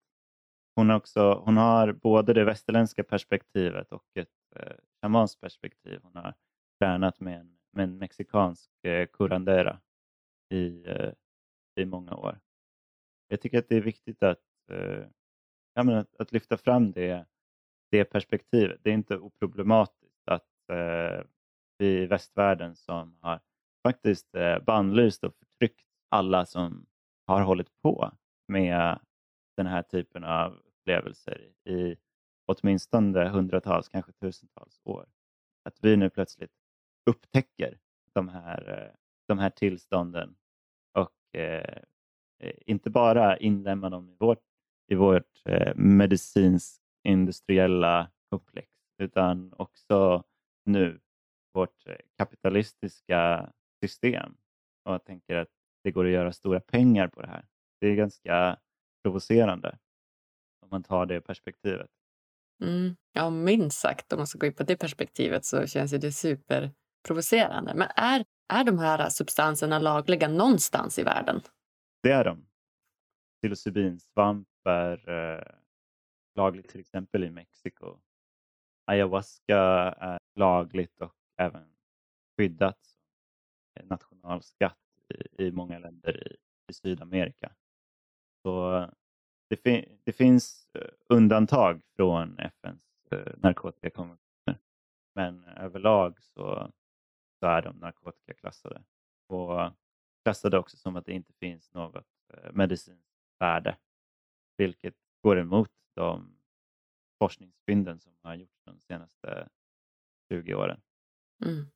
Hon, 0.78 0.90
också, 0.90 1.42
hon 1.44 1.56
har 1.56 1.92
både 1.92 2.32
det 2.32 2.44
västerländska 2.44 3.04
perspektivet 3.04 3.92
och 3.92 4.04
ett 4.14 4.28
eh, 4.56 4.72
shamanskt 5.02 5.40
perspektiv. 5.40 6.00
Hon 6.02 6.16
har 6.16 6.34
tränat 6.80 7.20
med 7.20 7.40
en, 7.40 7.58
med 7.72 7.84
en 7.84 7.98
mexikansk 7.98 8.84
eh, 8.84 9.06
curandera 9.06 9.80
i, 10.50 10.84
eh, 10.86 11.12
i 11.76 11.84
många 11.84 12.14
år. 12.14 12.40
Jag 13.28 13.40
tycker 13.40 13.58
att 13.58 13.68
det 13.68 13.76
är 13.76 13.80
viktigt 13.80 14.22
att, 14.22 14.44
eh, 14.72 15.04
ja, 15.74 15.82
men 15.82 15.94
att, 15.94 16.16
att, 16.16 16.32
lyfta 16.32 16.56
fram 16.56 16.92
det, 16.92 17.26
det 17.90 18.04
perspektivet. 18.04 18.80
Det 18.82 18.90
är 18.90 18.94
inte 18.94 19.16
oproblematiskt 19.16 20.28
att 20.28 20.70
eh, 20.72 21.24
vi 21.78 22.02
i 22.02 22.06
västvärlden 22.06 22.76
som 22.76 23.18
har 23.20 23.40
faktiskt 23.82 24.34
eh, 24.34 24.58
bannlyst 24.58 25.24
och 25.24 25.34
förtryckt 25.36 25.86
alla 26.08 26.46
som 26.46 26.86
har 27.26 27.40
hållit 27.40 27.82
på 27.82 28.10
med 28.48 28.98
den 29.56 29.66
här 29.66 29.82
typen 29.82 30.24
av 30.24 30.67
upplevelser 30.88 31.48
i 31.64 31.96
åtminstone 32.46 33.28
hundratals, 33.28 33.88
kanske 33.88 34.12
tusentals 34.12 34.80
år. 34.84 35.06
Att 35.64 35.78
vi 35.84 35.96
nu 35.96 36.10
plötsligt 36.10 36.52
upptäcker 37.06 37.78
de 38.14 38.28
här, 38.28 38.68
eh, 38.68 38.94
de 39.28 39.38
här 39.38 39.50
tillstånden 39.50 40.36
och 40.94 41.40
eh, 41.40 41.82
eh, 42.42 42.54
inte 42.66 42.90
bara 42.90 43.36
inlämnar 43.36 43.90
dem 43.90 44.08
i 44.08 44.16
vårt, 44.18 44.42
i 44.88 44.94
vårt 44.94 45.42
eh, 45.44 45.74
medicinskt 45.76 46.82
industriella 47.04 48.10
komplex 48.30 48.68
utan 49.02 49.52
också 49.56 50.24
nu 50.64 51.00
vårt 51.54 51.86
eh, 51.86 51.96
kapitalistiska 52.18 53.52
system. 53.84 54.36
Och 54.84 54.92
jag 54.92 55.04
tänker 55.04 55.36
att 55.36 55.48
det 55.84 55.90
går 55.90 56.04
att 56.04 56.12
göra 56.12 56.32
stora 56.32 56.60
pengar 56.60 57.08
på 57.08 57.22
det 57.22 57.28
här. 57.28 57.44
Det 57.80 57.86
är 57.86 57.94
ganska 57.94 58.58
provocerande 59.02 59.78
om 60.68 60.76
man 60.76 60.82
tar 60.82 61.06
det 61.06 61.20
perspektivet. 61.20 61.90
Mm. 62.62 62.96
Ja, 63.12 63.30
minst 63.30 63.80
sagt. 63.80 64.12
Om 64.12 64.18
man 64.18 64.26
ska 64.26 64.38
gå 64.38 64.46
in 64.46 64.54
på 64.54 64.62
det 64.62 64.76
perspektivet 64.76 65.44
så 65.44 65.66
känns 65.66 65.90
det 65.90 66.12
superprovocerande. 66.12 67.74
Men 67.74 67.88
är, 67.96 68.24
är 68.48 68.64
de 68.64 68.78
här 68.78 69.08
substanserna 69.08 69.78
lagliga 69.78 70.28
någonstans 70.28 70.98
i 70.98 71.02
världen? 71.02 71.40
Det 72.02 72.10
är 72.10 72.24
de. 72.24 72.46
Psilocybinsvamp 73.42 74.48
är 74.64 75.08
eh, 75.08 75.44
lagligt 76.34 76.68
till 76.68 76.80
exempel 76.80 77.24
i 77.24 77.30
Mexiko. 77.30 77.98
Ayahuasca 78.86 79.58
är 79.98 80.18
lagligt 80.34 81.00
och 81.00 81.14
även 81.36 81.74
skyddat 82.36 82.78
som 83.78 83.88
nationalskatt 83.88 84.78
i, 85.08 85.44
i 85.44 85.52
många 85.52 85.78
länder 85.78 86.32
i, 86.32 86.36
i 86.68 86.72
Sydamerika. 86.72 87.52
Så 88.42 88.86
det, 89.48 89.56
fin 89.56 89.98
det, 90.04 90.12
finns 90.12 90.68
eh, 90.74 90.88
undantag 91.08 91.80
från 91.96 92.38
FNs 92.38 92.82
eh, 93.10 93.32
narkotikakonventioner. 93.36 94.58
Men 95.14 95.44
överlag 95.44 96.22
så, 96.22 96.72
så 97.40 97.46
är 97.46 97.62
de 97.62 97.76
narkotikaklassade. 97.76 98.82
Och 99.26 99.72
klassade 100.24 100.58
också 100.58 100.76
som 100.76 100.96
att 100.96 101.06
det 101.06 101.12
inte 101.12 101.32
finns 101.32 101.74
något 101.74 102.06
eh, 102.34 102.52
medicinskt 102.52 103.14
värde. 103.38 103.76
Vilket 104.56 104.94
går 105.22 105.38
emot 105.38 105.70
de 105.94 106.38
forskningsfynden 107.18 108.00
som 108.00 108.12
har 108.22 108.34
gjorts 108.34 108.62
de 108.64 108.80
senaste 108.80 109.48
20 110.28 110.54
åren. 110.54 110.80
Mm. 111.44 111.66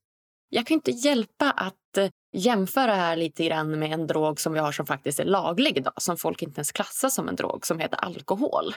Jag 0.55 0.67
kan 0.67 0.75
inte 0.75 0.91
hjälpa 0.91 1.51
att 1.51 1.99
eh, 1.99 2.11
jämföra 2.33 2.87
det 2.87 2.93
här 2.93 3.17
lite 3.17 3.45
grann 3.45 3.79
med 3.79 3.93
en 3.93 4.07
drog 4.07 4.41
som 4.41 4.53
vi 4.53 4.59
har 4.59 4.73
som 4.73 4.87
faktiskt 4.87 5.21
är 5.21 5.25
laglig 5.25 5.79
idag, 5.79 5.93
som 5.97 6.17
folk 6.17 6.43
inte 6.43 6.59
ens 6.59 6.73
klassar 6.73 7.09
som 7.09 7.29
en 7.29 7.37
drog, 7.37 7.67
som 7.67 7.79
heter 7.79 7.97
alkohol. 7.97 8.75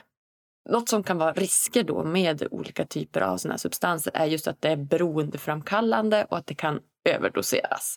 Något 0.70 0.90
som 0.90 1.04
kan 1.04 1.18
vara 1.18 1.34
risker 1.34 1.84
då 1.84 2.04
med 2.04 2.48
olika 2.52 2.86
typer 2.86 3.22
av 3.22 3.38
såna 3.38 3.58
substanser 3.58 4.12
är 4.16 4.26
just 4.26 4.48
att 4.48 4.62
det 4.62 4.70
är 4.70 4.76
beroendeframkallande 4.76 6.26
och 6.30 6.38
att 6.38 6.48
det 6.48 6.56
kan 6.56 6.80
överdoseras. 7.10 7.96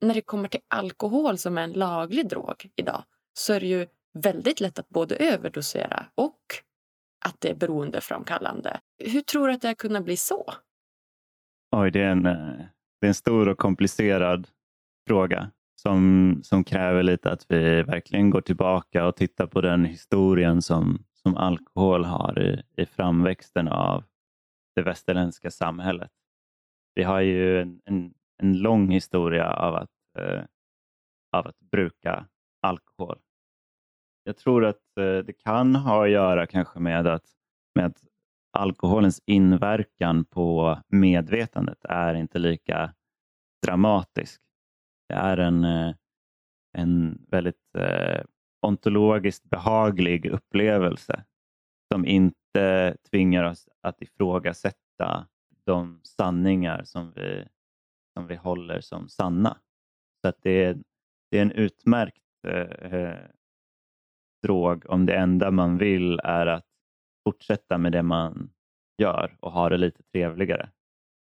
När 0.00 0.14
det 0.14 0.22
kommer 0.22 0.48
till 0.48 0.60
alkohol 0.68 1.38
som 1.38 1.58
är 1.58 1.62
en 1.62 1.72
laglig 1.72 2.28
drog 2.28 2.70
idag 2.76 3.04
så 3.32 3.52
är 3.52 3.60
det 3.60 3.66
ju 3.66 3.86
väldigt 4.14 4.60
lätt 4.60 4.78
att 4.78 4.88
både 4.88 5.16
överdosera 5.16 6.06
och 6.14 6.40
att 7.24 7.40
det 7.40 7.50
är 7.50 7.54
beroendeframkallande. 7.54 8.80
Hur 8.98 9.20
tror 9.20 9.48
du 9.48 9.54
att 9.54 9.62
det 9.62 9.68
har 9.68 9.74
kunnat 9.74 10.04
bli 10.04 10.16
så? 10.16 10.54
Oj, 11.76 11.90
det 11.90 12.00
är 12.00 12.10
en, 12.10 12.26
eh, 12.26 12.66
det 13.00 13.06
är 13.06 13.08
en 13.08 13.14
stor 13.14 13.48
och 13.48 13.58
komplicerad 13.58 14.48
fråga 15.06 15.50
som, 15.74 16.40
som 16.42 16.64
kräver 16.64 17.02
lite 17.02 17.30
att 17.30 17.46
vi 17.48 17.82
verkligen 17.82 18.30
går 18.30 18.40
tillbaka 18.40 19.06
och 19.06 19.16
tittar 19.16 19.46
på 19.46 19.60
den 19.60 19.84
historien 19.84 20.62
som, 20.62 21.04
som 21.12 21.36
alkohol 21.36 22.04
har 22.04 22.38
i, 22.42 22.62
i 22.82 22.86
framväxten 22.86 23.68
av 23.68 24.04
det 24.74 24.82
västerländska 24.82 25.50
samhället. 25.50 26.10
Vi 26.94 27.02
har 27.02 27.20
ju 27.20 27.60
en, 27.60 27.80
en, 27.84 28.14
en 28.42 28.58
lång 28.58 28.90
historia 28.90 29.52
av 29.52 29.74
att, 29.74 29.90
eh, 30.18 30.42
av 31.32 31.46
att 31.46 31.60
bruka 31.60 32.26
alkohol. 32.62 33.18
Jag 34.24 34.36
tror 34.36 34.64
att 34.64 34.98
eh, 35.00 35.18
det 35.18 35.32
kan 35.32 35.76
ha 35.76 36.04
att 36.04 36.10
göra 36.10 36.46
kanske 36.46 36.80
med 36.80 37.06
att, 37.06 37.24
med 37.74 37.86
att 37.86 38.04
alkoholens 38.56 39.22
inverkan 39.26 40.24
på 40.24 40.78
medvetandet 40.88 41.84
är 41.84 42.14
inte 42.14 42.38
lika 42.38 42.94
dramatisk. 43.66 44.40
Det 45.08 45.14
är 45.14 45.36
en, 45.36 45.64
eh, 45.64 45.94
en 46.78 47.26
väldigt 47.30 47.74
eh, 47.78 48.24
ontologiskt 48.66 49.44
behaglig 49.44 50.26
upplevelse 50.26 51.24
som 51.94 52.06
inte 52.06 52.96
tvingar 53.10 53.44
oss 53.44 53.68
att 53.80 54.02
ifrågasätta 54.02 55.26
de 55.64 56.00
sanningar 56.04 56.84
som 56.84 57.12
vi, 57.12 57.48
som 58.16 58.26
vi 58.26 58.34
håller 58.34 58.80
som 58.80 59.08
sanna. 59.08 59.58
Så 60.20 60.28
att 60.28 60.42
det, 60.42 60.64
är, 60.64 60.78
det 61.30 61.38
är 61.38 61.42
en 61.42 61.52
utmärkt 61.52 62.22
eh, 62.46 62.92
eh 62.92 63.18
drog 64.42 64.90
om 64.90 65.06
det 65.06 65.16
enda 65.16 65.50
man 65.50 65.78
vill 65.78 66.20
är 66.24 66.46
att 66.46 66.65
fortsätta 67.26 67.78
med 67.78 67.92
det 67.92 68.02
man 68.02 68.50
gör 68.98 69.36
och 69.40 69.52
ha 69.52 69.68
det 69.68 69.76
lite 69.76 70.02
trevligare. 70.02 70.70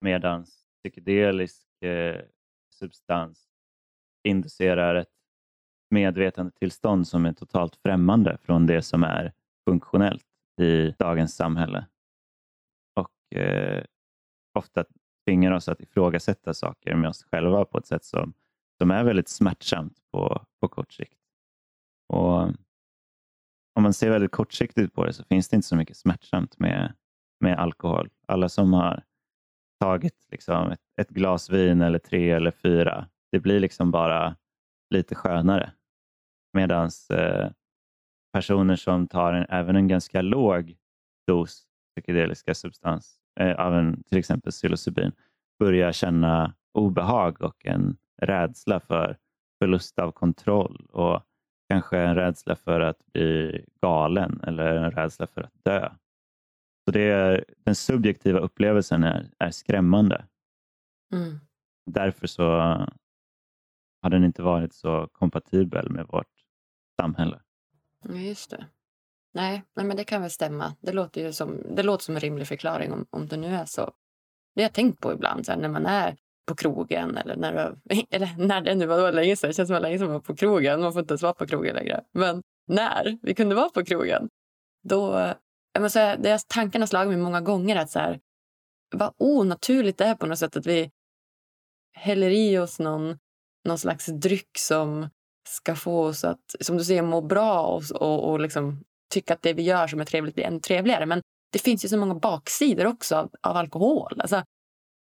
Medan 0.01 0.45
psykedelisk 0.83 1.81
eh, 1.81 2.21
substans 2.73 3.47
inducerar 4.23 4.95
ett 4.95 5.13
medvetandetillstånd 5.89 7.07
som 7.07 7.25
är 7.25 7.33
totalt 7.33 7.75
främmande 7.75 8.37
från 8.41 8.67
det 8.67 8.81
som 8.81 9.03
är 9.03 9.33
funktionellt 9.69 10.27
i 10.61 10.91
dagens 10.91 11.35
samhälle. 11.35 11.85
Och 12.95 13.37
eh, 13.37 13.83
ofta 14.53 14.85
tvingar 15.25 15.51
oss 15.51 15.69
att 15.69 15.81
ifrågasätta 15.81 16.53
saker 16.53 16.95
med 16.95 17.09
oss 17.09 17.23
själva 17.23 17.65
på 17.65 17.77
ett 17.77 17.87
sätt 17.87 18.03
som, 18.03 18.33
som 18.77 18.91
är 18.91 19.03
väldigt 19.03 19.29
smärtsamt 19.29 19.97
på, 20.11 20.45
på 20.61 20.67
kort 20.67 20.93
sikt. 20.93 21.19
Och 22.13 22.49
om 23.75 23.83
man 23.83 23.93
ser 23.93 24.09
väldigt 24.09 24.31
kortsiktigt 24.31 24.93
på 24.93 25.05
det 25.05 25.13
så 25.13 25.23
finns 25.23 25.49
det 25.49 25.55
inte 25.55 25.67
så 25.67 25.75
mycket 25.75 25.97
smärtsamt 25.97 26.59
med, 26.59 26.93
med 27.39 27.59
alkohol. 27.59 28.09
Alla 28.27 28.49
som 28.49 28.73
har 28.73 29.03
tagit 29.79 30.27
liksom 30.31 30.71
ett, 30.71 30.79
ett 31.01 31.09
glas 31.09 31.49
vin 31.49 31.81
eller 31.81 31.99
tre 31.99 32.31
eller 32.31 32.51
fyra, 32.51 33.07
det 33.31 33.39
blir 33.39 33.59
liksom 33.59 33.91
bara 33.91 34.35
lite 34.89 35.15
skönare. 35.15 35.71
Medan 36.53 36.89
eh, 37.09 37.49
personer 38.33 38.75
som 38.75 39.07
tar 39.07 39.33
en, 39.33 39.45
även 39.49 39.75
en 39.75 39.87
ganska 39.87 40.21
låg 40.21 40.77
dos 41.27 41.63
psykedeliska 41.95 42.53
substans 42.53 43.19
eh, 43.39 43.55
av 43.55 43.73
en, 43.73 44.03
till 44.03 44.17
exempel 44.17 44.51
psilocybin 44.51 45.11
börjar 45.59 45.91
känna 45.91 46.53
obehag 46.73 47.41
och 47.41 47.65
en 47.65 47.97
rädsla 48.21 48.79
för 48.79 49.17
förlust 49.59 49.99
av 49.99 50.11
kontroll 50.11 50.85
och 50.91 51.21
kanske 51.69 51.99
en 51.99 52.15
rädsla 52.15 52.55
för 52.55 52.79
att 52.79 53.05
bli 53.05 53.65
galen 53.81 54.41
eller 54.43 54.75
en 54.75 54.91
rädsla 54.91 55.27
för 55.27 55.41
att 55.41 55.63
dö. 55.63 55.89
Så 56.85 56.91
det 56.91 57.01
är, 57.01 57.45
Den 57.63 57.75
subjektiva 57.75 58.39
upplevelsen 58.39 59.03
är, 59.03 59.29
är 59.39 59.51
skrämmande. 59.51 60.25
Mm. 61.13 61.39
Därför 61.85 62.27
så 62.27 62.49
har 64.01 64.09
den 64.09 64.23
inte 64.23 64.41
varit 64.41 64.73
så 64.73 65.07
kompatibel 65.11 65.89
med 65.89 66.07
vårt 66.07 66.45
samhälle. 67.01 67.39
Just 68.09 68.49
det. 68.49 68.65
Nej, 69.33 69.63
nej, 69.73 69.85
men 69.85 69.97
det 69.97 70.03
kan 70.03 70.21
väl 70.21 70.31
stämma. 70.31 70.75
Det 70.81 70.91
låter 70.91 71.21
ju 71.21 71.33
som, 71.33 71.61
det 71.75 71.83
låter 71.83 72.03
som 72.03 72.15
en 72.15 72.21
rimlig 72.21 72.47
förklaring 72.47 72.93
om, 72.93 73.05
om 73.09 73.27
det 73.27 73.37
nu 73.37 73.47
är 73.47 73.65
så. 73.65 73.91
Det 74.55 74.61
har 74.61 74.65
jag 74.65 74.73
tänkt 74.73 75.01
på 75.01 75.13
ibland, 75.13 75.45
så 75.45 75.51
här, 75.51 75.59
när 75.59 75.69
man 75.69 75.85
är 75.85 76.17
på 76.45 76.55
krogen 76.55 77.17
eller 77.17 77.35
när, 77.35 77.75
eller 78.09 78.35
när 78.37 78.61
det 78.61 78.75
nu 78.75 78.85
var 78.85 79.11
länge 79.11 79.35
sedan. 79.35 79.49
Det 79.49 79.53
känns 79.53 79.69
som 79.69 79.81
länge 79.81 79.97
sedan 79.97 80.07
man 80.07 80.13
var 80.13 80.21
på 80.21 80.35
krogen. 80.35 80.81
Man 80.81 80.93
får 80.93 80.99
inte 80.99 81.11
ens 81.11 81.21
vara 81.21 81.33
på 81.33 81.47
krogen 81.47 81.75
längre. 81.75 82.03
Men 82.11 82.41
när 82.67 83.17
vi 83.21 83.33
kunde 83.33 83.55
vara 83.55 83.69
på 83.69 83.85
krogen, 83.85 84.29
då... 84.83 85.33
Jag 85.73 85.81
måste 85.81 85.93
säga, 85.93 86.17
det 86.17 86.39
tanken 86.47 86.81
har 86.81 86.87
slagit 86.87 87.09
mig 87.09 87.17
många 87.17 87.41
gånger 87.41 87.75
att 87.75 87.89
så 87.89 87.99
här, 87.99 88.19
vad 88.95 89.13
onaturligt 89.17 89.97
det 89.97 90.05
är 90.05 90.15
på 90.15 90.25
något 90.25 90.39
sätt 90.39 90.57
att 90.57 90.65
vi 90.65 90.91
häller 91.93 92.29
i 92.29 92.57
oss 92.57 92.79
någon, 92.79 93.17
någon 93.65 93.77
slags 93.77 94.05
dryck 94.05 94.57
som 94.57 95.09
ska 95.49 95.75
få 95.75 96.03
oss 96.03 96.23
att, 96.23 96.55
som 96.59 96.77
du 96.77 96.83
säger, 96.83 97.01
må 97.01 97.21
bra 97.21 97.61
och, 97.61 98.01
och, 98.01 98.31
och 98.31 98.39
liksom 98.39 98.83
tycka 99.13 99.33
att 99.33 99.41
det 99.41 99.53
vi 99.53 99.61
gör 99.61 99.87
som 99.87 99.99
är 99.99 100.05
trevligt 100.05 100.35
blir 100.35 100.45
ännu 100.45 100.59
trevligare. 100.59 101.05
Men 101.05 101.21
det 101.51 101.59
finns 101.59 101.85
ju 101.85 101.89
så 101.89 101.97
många 101.97 102.15
baksidor 102.15 102.85
också 102.85 103.15
av, 103.15 103.31
av 103.41 103.57
alkohol. 103.57 104.21
Alltså, 104.21 104.43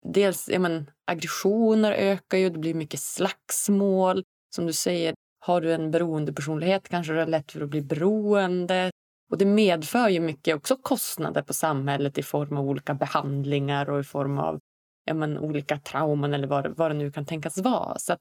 dels 0.05 0.49
ja, 0.49 0.59
men, 0.59 0.91
aggressioner 1.05 1.91
ökar 1.91 2.37
ju, 2.37 2.49
det 2.49 2.59
blir 2.59 2.73
mycket 2.73 2.99
slagsmål. 2.99 4.23
Som 4.55 4.65
du 4.65 4.73
säger, 4.73 5.15
har 5.39 5.61
du 5.61 5.73
en 5.73 5.91
beroendepersonlighet 5.91 6.89
kanske 6.89 7.13
det 7.13 7.21
är 7.21 7.27
lätt 7.27 7.51
för 7.51 7.61
att 7.61 7.69
bli 7.69 7.81
beroende. 7.81 8.91
Och 9.31 9.37
det 9.37 9.45
medför 9.45 10.09
ju 10.09 10.19
mycket 10.19 10.55
också 10.55 10.75
kostnader 10.75 11.41
på 11.41 11.53
samhället 11.53 12.17
i 12.17 12.23
form 12.23 12.57
av 12.57 12.69
olika 12.69 12.93
behandlingar 12.93 13.89
och 13.89 13.99
i 13.99 14.03
form 14.03 14.37
av 14.37 14.59
ja, 15.05 15.13
men, 15.13 15.37
olika 15.37 15.79
trauman 15.79 16.33
eller 16.33 16.47
vad, 16.47 16.77
vad 16.77 16.91
det 16.91 16.95
nu 16.95 17.11
kan 17.11 17.25
tänkas 17.25 17.57
vara. 17.57 17.99
Så 17.99 18.17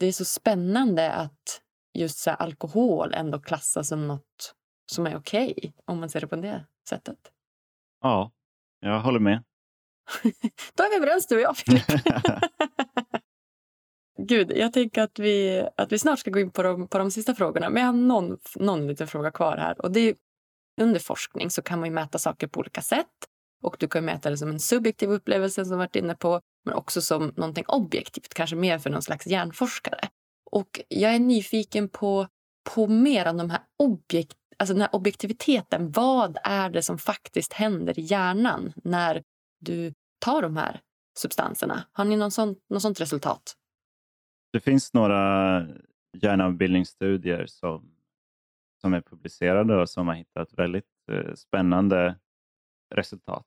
det 0.00 0.06
är 0.06 0.12
så 0.12 0.24
spännande 0.24 1.12
att 1.12 1.62
just 1.94 2.18
så 2.18 2.30
här, 2.30 2.36
alkohol 2.36 3.14
ändå 3.14 3.40
klassas 3.40 3.88
som 3.88 4.08
något 4.08 4.54
som 4.92 5.06
är 5.06 5.16
okej, 5.16 5.54
okay, 5.56 5.72
om 5.84 6.00
man 6.00 6.08
ser 6.08 6.20
det 6.20 6.26
på 6.26 6.36
det 6.36 6.66
sättet. 6.88 7.18
Ja, 8.00 8.30
jag 8.80 9.00
håller 9.00 9.20
med. 9.20 9.44
Då 10.74 10.84
är 10.84 10.90
vi 10.90 10.96
överens 10.96 11.26
du 11.26 11.34
och 11.36 11.40
jag, 11.40 11.56
Filip. 11.56 11.84
Gud, 14.18 14.52
jag 14.56 14.72
tänker 14.72 15.02
att 15.02 15.18
vi, 15.18 15.66
att 15.76 15.92
vi 15.92 15.98
snart 15.98 16.18
ska 16.18 16.30
gå 16.30 16.38
in 16.40 16.50
på 16.50 16.62
de, 16.62 16.88
på 16.88 16.98
de 16.98 17.10
sista 17.10 17.34
frågorna. 17.34 17.70
Men 17.70 17.82
jag 17.82 17.88
har 17.88 17.98
någon, 17.98 18.38
någon 18.56 18.86
liten 18.86 19.06
fråga 19.06 19.30
kvar 19.30 19.56
här. 19.56 19.80
Och 19.80 19.92
det 19.92 20.00
är, 20.00 20.14
under 20.80 21.00
forskning 21.00 21.50
så 21.50 21.62
kan 21.62 21.80
man 21.80 21.94
mäta 21.94 22.18
saker 22.18 22.46
på 22.46 22.60
olika 22.60 22.82
sätt. 22.82 23.06
Och 23.62 23.76
Du 23.78 23.88
kan 23.88 24.04
mäta 24.04 24.30
det 24.30 24.36
som 24.36 24.50
en 24.50 24.60
subjektiv 24.60 25.10
upplevelse, 25.10 25.64
som 25.64 25.78
varit 25.78 25.96
inne 25.96 26.14
på 26.14 26.40
men 26.64 26.74
också 26.74 27.00
som 27.00 27.32
någonting 27.36 27.64
objektivt, 27.68 28.34
kanske 28.34 28.56
mer 28.56 28.78
för 28.78 28.90
någon 28.90 29.02
slags 29.02 29.26
hjärnforskare. 29.26 30.08
Och 30.50 30.80
Jag 30.88 31.14
är 31.14 31.18
nyfiken 31.18 31.88
på, 31.88 32.28
på 32.74 32.86
mer 32.86 33.26
om 33.26 33.36
de 33.36 33.50
här 33.50 33.60
objekt, 33.78 34.36
alltså 34.58 34.74
den 34.74 34.80
här 34.80 34.94
objektiviteten. 34.94 35.92
Vad 35.92 36.38
är 36.44 36.70
det 36.70 36.82
som 36.82 36.98
faktiskt 36.98 37.52
händer 37.52 37.98
i 37.98 38.02
hjärnan 38.02 38.72
när 38.84 39.22
du 39.62 39.94
tar 40.18 40.42
de 40.42 40.56
här 40.56 40.80
substanserna? 41.18 41.84
Har 41.92 42.04
ni 42.04 42.16
någon 42.16 42.30
sån, 42.30 42.56
något 42.68 42.82
sånt 42.82 43.00
resultat? 43.00 43.56
Det 44.52 44.60
finns 44.60 44.94
några 44.94 45.66
hjärnavbildningsstudier 46.12 47.46
som, 47.46 47.94
som 48.80 48.94
är 48.94 49.00
publicerade 49.00 49.76
och 49.76 49.90
som 49.90 50.08
har 50.08 50.14
hittat 50.14 50.52
väldigt 50.52 51.08
eh, 51.12 51.34
spännande 51.34 52.18
resultat. 52.94 53.46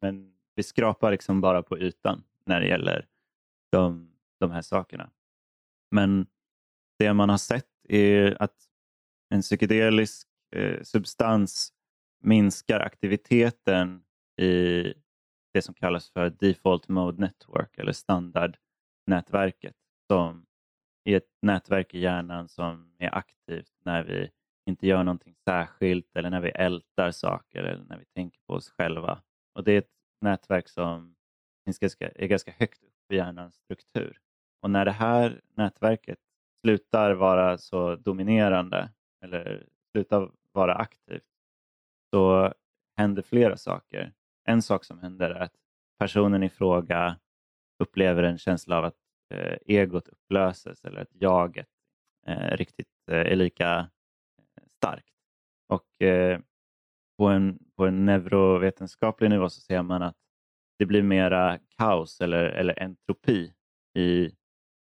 Men 0.00 0.32
vi 0.54 0.62
skrapar 0.62 1.10
liksom 1.10 1.40
bara 1.40 1.62
på 1.62 1.78
ytan 1.78 2.22
när 2.46 2.60
det 2.60 2.66
gäller 2.66 3.06
de, 3.72 4.12
de 4.40 4.50
här 4.50 4.62
sakerna. 4.62 5.10
Men 5.90 6.26
det 6.98 7.12
man 7.12 7.28
har 7.28 7.38
sett 7.38 7.68
är 7.88 8.42
att 8.42 8.56
en 9.28 9.42
psykedelisk 9.42 10.28
eh, 10.56 10.82
substans 10.82 11.72
minskar 12.22 12.80
aktiviteten 12.80 14.02
i 14.40 14.94
det 15.52 15.62
som 15.62 15.74
kallas 15.74 16.10
för 16.10 16.30
Default 16.30 16.88
Mode 16.88 17.20
Network 17.20 17.78
eller 17.78 17.92
standardnätverket 17.92 19.76
som 20.06 20.46
är 21.04 21.16
ett 21.16 21.28
nätverk 21.42 21.94
i 21.94 21.98
hjärnan 21.98 22.48
som 22.48 22.94
är 22.98 23.14
aktivt 23.14 23.72
när 23.84 24.04
vi 24.04 24.30
inte 24.66 24.86
gör 24.86 25.04
någonting 25.04 25.34
särskilt 25.48 26.16
eller 26.16 26.30
när 26.30 26.40
vi 26.40 26.50
ältar 26.50 27.10
saker 27.10 27.62
eller 27.62 27.84
när 27.84 27.98
vi 27.98 28.04
tänker 28.04 28.40
på 28.46 28.54
oss 28.54 28.70
själva. 28.70 29.22
Och 29.54 29.64
Det 29.64 29.72
är 29.72 29.78
ett 29.78 29.90
nätverk 30.20 30.68
som 30.68 31.16
är 31.66 32.26
ganska 32.26 32.52
högt 32.58 32.82
upp 32.84 33.12
i 33.12 33.16
hjärnans 33.16 33.54
struktur. 33.54 34.20
Och 34.62 34.70
när 34.70 34.84
det 34.84 34.90
här 34.90 35.40
nätverket 35.54 36.18
slutar 36.64 37.12
vara 37.12 37.58
så 37.58 37.96
dominerande 37.96 38.90
eller 39.24 39.66
slutar 39.92 40.30
vara 40.52 40.74
aktivt 40.74 41.24
så 42.14 42.54
händer 42.96 43.22
flera 43.22 43.56
saker. 43.56 44.12
En 44.44 44.62
sak 44.62 44.84
som 44.84 44.98
händer 44.98 45.30
är 45.30 45.40
att 45.40 45.54
personen 45.98 46.42
i 46.42 46.48
fråga 46.48 47.18
upplever 47.78 48.22
en 48.22 48.38
känsla 48.38 48.78
av 48.78 48.84
att 48.84 48.96
eh, 49.34 49.56
egot 49.66 50.08
upplöses 50.08 50.84
eller 50.84 51.00
att 51.00 51.12
jaget 51.12 51.68
eh, 52.26 52.56
riktigt 52.56 53.08
eh, 53.10 53.18
är 53.18 53.36
lika 53.36 53.78
eh, 53.78 54.64
starkt. 54.76 55.14
Och 55.68 56.02
eh, 56.02 56.40
på, 57.18 57.26
en, 57.26 57.58
på 57.76 57.86
en 57.86 58.04
neurovetenskaplig 58.04 59.30
nivå 59.30 59.48
så 59.48 59.60
ser 59.60 59.82
man 59.82 60.02
att 60.02 60.16
det 60.78 60.86
blir 60.86 61.02
mera 61.02 61.58
kaos 61.78 62.20
eller, 62.20 62.44
eller 62.44 62.82
entropi 62.82 63.52
i, 63.98 64.30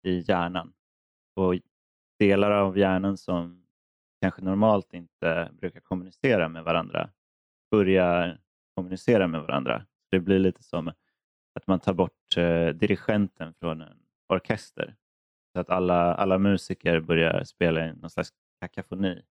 i 0.04 0.20
hjärnan. 0.28 0.74
Och 1.36 1.56
delar 2.20 2.52
av 2.52 2.78
hjärnan 2.78 3.18
som 3.18 3.68
kanske 4.22 4.42
normalt 4.42 4.94
inte 4.94 5.50
brukar 5.54 5.80
kommunicera 5.80 6.50
med 6.50 6.64
varandra 6.64 7.10
börjar 7.72 8.42
kommunicera 8.78 9.28
med 9.28 9.42
varandra. 9.42 9.86
Det 10.12 10.20
blir 10.20 10.40
lite 10.40 10.64
som 10.64 10.88
att 11.54 11.68
man 11.68 11.80
tar 11.80 11.94
bort 11.94 12.38
eh, 12.38 12.68
dirigenten 12.68 13.54
från 13.54 13.82
en 13.82 14.00
orkester. 14.28 14.96
Så 15.54 15.60
att 15.60 15.70
alla, 15.70 16.14
alla 16.14 16.38
musiker 16.38 17.00
börjar 17.00 17.44
spela 17.44 17.88
i 17.88 17.94
någon 17.94 18.10
slags 18.10 18.30
kakafoni. 18.62 19.22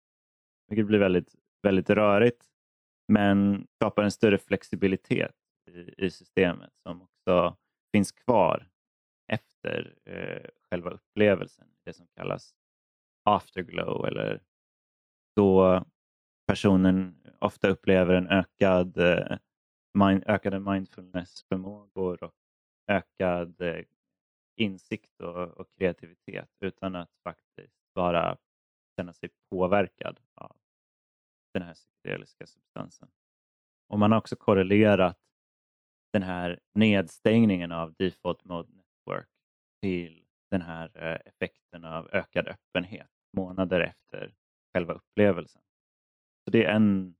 Vilket 0.67 0.85
blir 0.85 0.99
väldigt, 0.99 1.35
väldigt 1.63 1.89
rörigt 1.89 2.45
men 3.07 3.67
skapar 3.75 4.03
en 4.03 4.11
större 4.11 4.37
flexibilitet 4.37 5.35
i, 5.71 6.05
i 6.05 6.09
systemet 6.09 6.71
som 6.83 7.01
också 7.01 7.57
finns 7.91 8.11
kvar 8.11 8.69
efter 9.31 9.95
eh, 10.05 10.49
själva 10.69 10.89
upplevelsen, 10.89 11.67
det 11.85 11.93
som 11.93 12.07
kallas 12.15 12.53
afterglow 13.23 14.07
eller 14.07 14.41
då 15.35 15.83
personen 16.47 17.16
ofta 17.39 17.69
upplever 17.69 18.13
en 18.13 18.27
ökad 18.27 18.97
eh, 18.97 19.37
mind, 19.93 20.23
ökade 20.27 20.59
mindfulnessförmågor 20.59 22.23
och 22.23 22.35
ökad 22.87 23.61
eh, 23.61 23.83
insikt 24.55 25.19
och, 25.19 25.47
och, 25.47 25.67
kreativitet 25.77 26.49
utan 26.59 26.95
att 26.95 27.11
faktiskt 27.23 27.93
bara 27.95 28.37
känna 28.95 29.13
sig 29.13 29.29
påverkad 29.49 30.19
av 30.35 30.55
den 31.53 31.63
här 31.63 31.73
psykedeliska 31.73 32.47
substansen. 32.47 33.09
Och 33.89 33.99
man 33.99 34.11
har 34.11 34.19
också 34.19 34.35
korrelerat 34.35 35.17
den 36.13 36.23
här 36.23 36.59
nedstängningen 36.73 37.71
av 37.71 37.93
default 37.93 38.43
mode 38.43 38.69
network 38.71 39.29
till 39.81 40.25
den 40.51 40.61
här 40.61 40.91
eh, 40.93 41.19
effekten 41.25 41.85
av 41.85 42.09
ökad 42.11 42.47
öppenhet 42.47 43.09
månader 43.33 43.79
efter 43.79 44.33
själva 44.73 44.93
upplevelsen. 44.93 45.61
Så 46.43 46.51
Det 46.51 46.65
är 46.65 46.75
en 46.75 47.15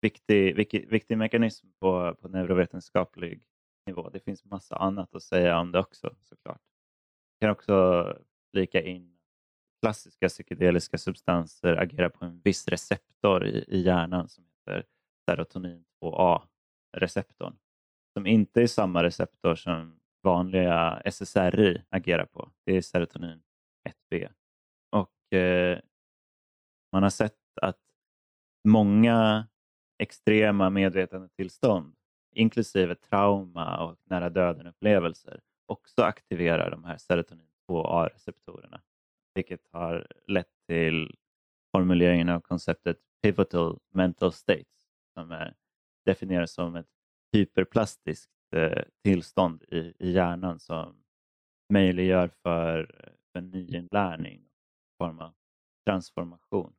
viktig, 0.00 0.56
viktig, 0.56 0.90
viktig 0.90 1.18
mekanism 1.18 1.66
på, 1.80 2.14
på 2.20 2.28
neurovetenskaplig 2.28 3.42
nivå. 3.86 4.10
Det 4.10 4.20
finns 4.20 4.44
massa 4.44 4.76
annat 4.76 5.14
att 5.14 5.22
säga 5.22 5.58
om 5.58 5.72
det 5.72 5.78
också 5.78 6.14
såklart. 6.22 6.60
Jag 7.38 7.48
kan 7.48 7.50
också 7.50 8.18
flika 8.52 8.82
in 8.82 9.18
klassiska 9.82 10.28
psykedeliska 10.28 10.98
substanser 10.98 11.76
agerar 11.76 12.08
på 12.08 12.24
en 12.24 12.40
viss 12.40 12.68
receptor 12.68 13.46
i, 13.46 13.64
i 13.68 13.80
hjärnan 13.80 14.28
som 14.28 14.44
heter 14.44 14.84
serotonin 15.26 15.84
2A-receptorn 16.02 17.56
som 18.12 18.26
inte 18.26 18.62
är 18.62 18.66
samma 18.66 19.02
receptor 19.02 19.54
som 19.54 20.00
vanliga 20.22 21.02
SSRI 21.04 21.82
agerar 21.90 22.24
på. 22.24 22.50
Det 22.64 22.76
är 22.76 22.82
serotonin 22.82 23.42
1B. 23.88 24.28
Och 24.90 25.38
eh, 25.38 25.78
Man 26.92 27.02
har 27.02 27.10
sett 27.10 27.58
att 27.62 27.80
många 28.68 29.46
extrema 30.00 30.70
medvetandetillstånd, 30.70 31.94
inklusive 32.32 32.94
trauma 32.94 33.84
och 33.84 33.98
nära 34.04 34.30
döden-upplevelser, 34.30 35.40
också 35.66 36.02
aktiverar 36.02 36.70
de 36.70 36.84
här 36.84 36.98
serotonin 36.98 37.46
2A-receptorerna, 37.68 38.80
vilket 39.34 39.68
har 39.72 40.06
lett 40.26 40.50
till 40.66 41.16
formuleringen 41.72 42.28
av 42.28 42.40
konceptet 42.40 42.98
pivotal 43.22 43.78
mental 43.92 44.32
states, 44.32 44.88
som 45.14 45.30
är, 45.32 45.54
definieras 46.04 46.52
som 46.52 46.76
ett 46.76 46.88
hyperplastiskt 47.32 48.30
eh, 48.56 48.82
tillstånd 49.04 49.62
i, 49.62 49.94
i 49.98 50.10
hjärnan 50.12 50.60
som 50.60 51.02
möjliggör 51.72 52.28
för, 52.42 52.80
eh, 53.04 53.12
för 53.32 53.40
nyinlärning, 53.40 54.48
form 54.98 55.18
av 55.18 55.34
transformation. 55.86 56.72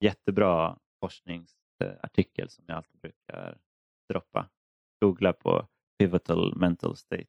Jättebra 0.00 0.78
forsknings 1.00 1.57
artikel 1.80 2.50
som 2.50 2.64
jag 2.68 2.76
alltid 2.76 3.00
brukar 3.00 3.58
droppa. 4.12 4.48
Googla 5.00 5.32
på 5.32 5.66
pivotal 5.98 6.56
mental 6.56 6.96
states. 6.96 7.28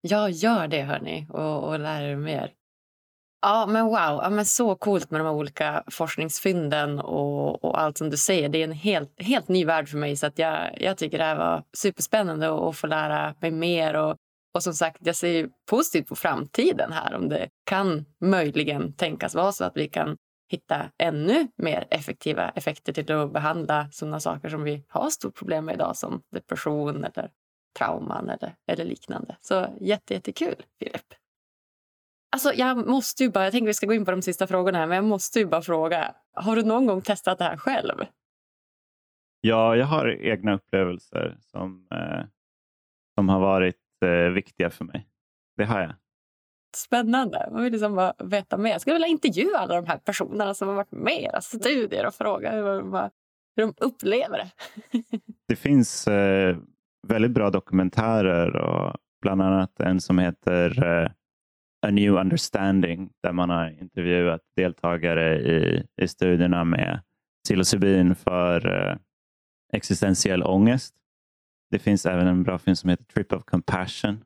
Ja, 0.00 0.28
gör 0.28 0.68
det 0.68 0.82
hörni 0.82 1.26
och, 1.30 1.68
och 1.68 1.78
lär 1.78 2.02
er 2.02 2.16
mer. 2.16 2.54
Ja, 3.40 3.66
men 3.66 3.84
wow. 3.84 4.20
Ja, 4.22 4.30
men 4.30 4.44
så 4.44 4.74
coolt 4.74 5.10
med 5.10 5.20
de 5.20 5.24
här 5.24 5.34
olika 5.34 5.84
forskningsfynden 5.90 6.98
och, 6.98 7.64
och 7.64 7.80
allt 7.80 7.98
som 7.98 8.10
du 8.10 8.16
säger. 8.16 8.48
Det 8.48 8.58
är 8.58 8.64
en 8.64 8.72
helt, 8.72 9.22
helt 9.22 9.48
ny 9.48 9.64
värld 9.64 9.88
för 9.88 9.98
mig. 9.98 10.16
Så 10.16 10.26
att 10.26 10.38
jag, 10.38 10.82
jag 10.82 10.98
tycker 10.98 11.18
det 11.18 11.24
här 11.24 11.36
var 11.36 11.62
superspännande 11.76 12.68
att 12.68 12.76
få 12.76 12.86
lära 12.86 13.34
mig 13.40 13.50
mer. 13.50 13.94
Och, 13.94 14.16
och 14.54 14.62
som 14.62 14.74
sagt, 14.74 14.98
jag 15.00 15.16
ser 15.16 15.48
positivt 15.70 16.08
på 16.08 16.16
framtiden 16.16 16.92
här. 16.92 17.14
Om 17.14 17.28
det 17.28 17.48
kan 17.64 18.04
möjligen 18.20 18.92
tänkas 18.92 19.34
vara 19.34 19.52
så 19.52 19.64
att 19.64 19.76
vi 19.76 19.88
kan 19.88 20.16
hitta 20.48 20.90
ännu 20.98 21.48
mer 21.56 21.86
effektiva 21.90 22.48
effekter 22.48 22.92
till 22.92 23.12
att 23.12 23.32
behandla 23.32 23.88
sådana 23.90 24.20
saker 24.20 24.48
som 24.48 24.62
vi 24.62 24.84
har 24.88 25.10
stort 25.10 25.34
problem 25.34 25.64
med 25.64 25.74
idag 25.74 25.96
som 25.96 26.22
depression 26.30 27.04
eller 27.04 27.30
trauman 27.78 28.28
eller, 28.28 28.54
eller 28.66 28.84
liknande. 28.84 29.36
Så 29.40 29.76
jätte, 29.80 30.14
jättekul, 30.14 30.62
Filip. 30.78 31.14
Alltså, 32.32 32.52
jag 32.54 32.88
måste 32.88 33.24
ju 33.24 33.30
bara, 33.30 33.44
jag 33.44 33.52
tänker 33.52 33.66
vi 33.66 33.74
ska 33.74 33.86
gå 33.86 33.94
in 33.94 34.04
på 34.04 34.10
de 34.10 34.22
sista 34.22 34.46
frågorna 34.46 34.78
här, 34.78 34.86
men 34.86 34.96
jag 34.96 35.04
måste 35.04 35.38
ju 35.38 35.46
bara 35.46 35.62
fråga. 35.62 36.14
Har 36.32 36.56
du 36.56 36.62
någon 36.62 36.86
gång 36.86 37.02
testat 37.02 37.38
det 37.38 37.44
här 37.44 37.56
själv? 37.56 38.04
Ja, 39.40 39.76
jag 39.76 39.86
har 39.86 40.08
egna 40.08 40.54
upplevelser 40.54 41.36
som, 41.40 41.86
eh, 41.90 42.26
som 43.14 43.28
har 43.28 43.40
varit 43.40 44.02
eh, 44.04 44.32
viktiga 44.32 44.70
för 44.70 44.84
mig. 44.84 45.08
Det 45.56 45.64
har 45.64 45.80
jag. 45.80 45.94
Spännande. 46.78 47.48
Man 47.52 47.62
vill 47.62 47.72
liksom 47.72 47.94
bara 47.94 48.14
veta 48.18 48.56
mer. 48.56 48.70
Jag 48.70 48.80
skulle 48.80 48.94
vilja 48.94 49.08
intervjua 49.08 49.58
alla 49.58 49.74
de 49.74 49.86
här 49.86 49.98
personerna 49.98 50.54
som 50.54 50.68
har 50.68 50.74
varit 50.74 50.92
med 50.92 51.20
i 51.20 51.24
era 51.24 51.40
studier 51.40 52.06
och 52.06 52.14
fråga 52.14 52.52
hur 52.52 52.62
de, 52.62 53.10
hur 53.56 53.62
de 53.62 53.74
upplever 53.80 54.38
det. 54.38 54.50
det 55.48 55.56
finns 55.56 56.08
eh, 56.08 56.56
väldigt 57.08 57.30
bra 57.30 57.50
dokumentärer 57.50 58.56
och 58.56 58.96
bland 59.22 59.42
annat 59.42 59.80
en 59.80 60.00
som 60.00 60.18
heter 60.18 60.84
eh, 60.84 61.10
A 61.86 61.90
New 61.90 62.14
Understanding 62.14 63.10
där 63.22 63.32
man 63.32 63.50
har 63.50 63.80
intervjuat 63.80 64.40
deltagare 64.56 65.38
i, 65.38 65.86
i 66.02 66.08
studierna 66.08 66.64
med 66.64 67.00
psilocybin 67.44 68.14
för 68.14 68.88
eh, 68.90 68.96
existentiell 69.72 70.42
ångest. 70.42 70.94
Det 71.70 71.78
finns 71.78 72.06
även 72.06 72.26
en 72.26 72.42
bra 72.42 72.58
film 72.58 72.76
som 72.76 72.90
heter 72.90 73.04
Trip 73.04 73.32
of 73.32 73.44
Compassion. 73.44 74.24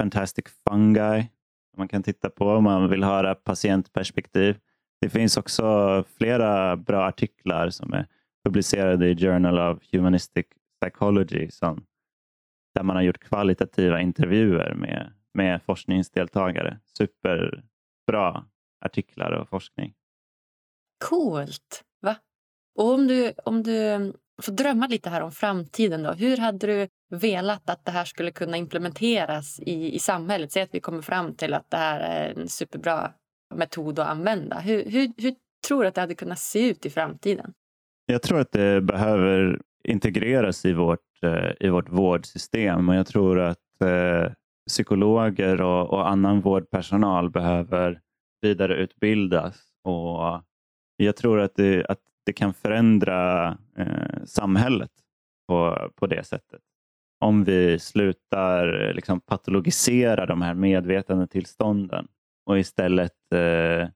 Fantastic 0.00 0.44
Fungi 0.68 1.28
man 1.76 1.88
kan 1.88 2.02
titta 2.02 2.30
på 2.30 2.46
om 2.46 2.64
man 2.64 2.90
vill 2.90 3.04
höra 3.04 3.34
patientperspektiv. 3.34 4.58
Det 5.00 5.08
finns 5.08 5.36
också 5.36 6.04
flera 6.16 6.76
bra 6.76 7.04
artiklar 7.04 7.70
som 7.70 7.92
är 7.92 8.06
publicerade 8.44 9.08
i 9.08 9.16
Journal 9.16 9.58
of 9.58 9.78
Humanistic 9.92 10.46
Psychology 10.80 11.50
som, 11.50 11.84
där 12.74 12.82
man 12.82 12.96
har 12.96 13.02
gjort 13.02 13.18
kvalitativa 13.18 14.00
intervjuer 14.00 14.74
med 14.74 15.12
med 15.34 15.62
forskningsdeltagare. 15.62 16.78
Superbra 16.98 18.44
artiklar 18.80 19.30
och 19.32 19.48
forskning. 19.48 19.94
Coolt! 21.04 21.84
Va? 22.00 22.16
Och 22.74 22.94
om 22.94 23.06
du, 23.06 23.32
om 23.44 23.62
du 23.62 24.12
Få 24.42 24.50
drömma 24.50 24.86
lite 24.86 25.10
här 25.10 25.20
om 25.20 25.32
framtiden, 25.32 26.02
då, 26.02 26.12
hur 26.12 26.36
hade 26.36 26.66
du 26.66 26.88
velat 27.10 27.70
att 27.70 27.84
det 27.84 27.90
här 27.90 28.04
skulle 28.04 28.30
kunna 28.30 28.56
implementeras 28.56 29.60
i, 29.60 29.94
i 29.94 29.98
samhället? 29.98 30.52
Säg 30.52 30.62
att 30.62 30.74
vi 30.74 30.80
kommer 30.80 31.02
fram 31.02 31.34
till 31.34 31.54
att 31.54 31.70
det 31.70 31.76
här 31.76 32.00
är 32.00 32.38
en 32.38 32.48
superbra 32.48 33.10
metod 33.54 33.98
att 33.98 34.08
använda. 34.08 34.58
Hur, 34.58 34.84
hur, 34.84 35.12
hur 35.16 35.34
tror 35.68 35.82
du 35.82 35.88
att 35.88 35.94
det 35.94 36.00
hade 36.00 36.14
kunnat 36.14 36.38
se 36.38 36.68
ut 36.68 36.86
i 36.86 36.90
framtiden? 36.90 37.52
Jag 38.06 38.22
tror 38.22 38.40
att 38.40 38.52
det 38.52 38.80
behöver 38.80 39.60
integreras 39.84 40.64
i 40.64 40.72
vårt, 40.72 41.22
eh, 41.22 41.50
i 41.60 41.68
vårt 41.68 41.88
vårdsystem 41.88 42.88
och 42.88 42.94
jag 42.94 43.06
tror 43.06 43.40
att 43.40 43.82
eh, 43.84 44.32
psykologer 44.66 45.60
och, 45.60 45.90
och 45.90 46.08
annan 46.08 46.40
vårdpersonal 46.40 47.30
behöver 47.30 48.00
vidareutbildas. 48.42 49.56
Och 49.84 50.42
jag 50.96 51.16
tror 51.16 51.40
att 51.40 51.54
det, 51.54 51.86
att 51.86 52.00
det 52.26 52.32
kan 52.32 52.54
förändra 52.54 53.48
eh, 53.76 54.24
samhället 54.24 54.90
på, 55.48 55.90
på 55.94 56.06
det 56.06 56.24
sättet. 56.24 56.60
Om 57.20 57.44
vi 57.44 57.78
slutar 57.78 58.82
eh, 58.82 58.94
liksom, 58.94 59.20
patologisera 59.20 60.26
de 60.26 60.42
här 60.42 60.54
medvetandetillstånden 60.54 62.08
och 62.46 62.58
istället 62.58 63.32
eh, 63.32 63.88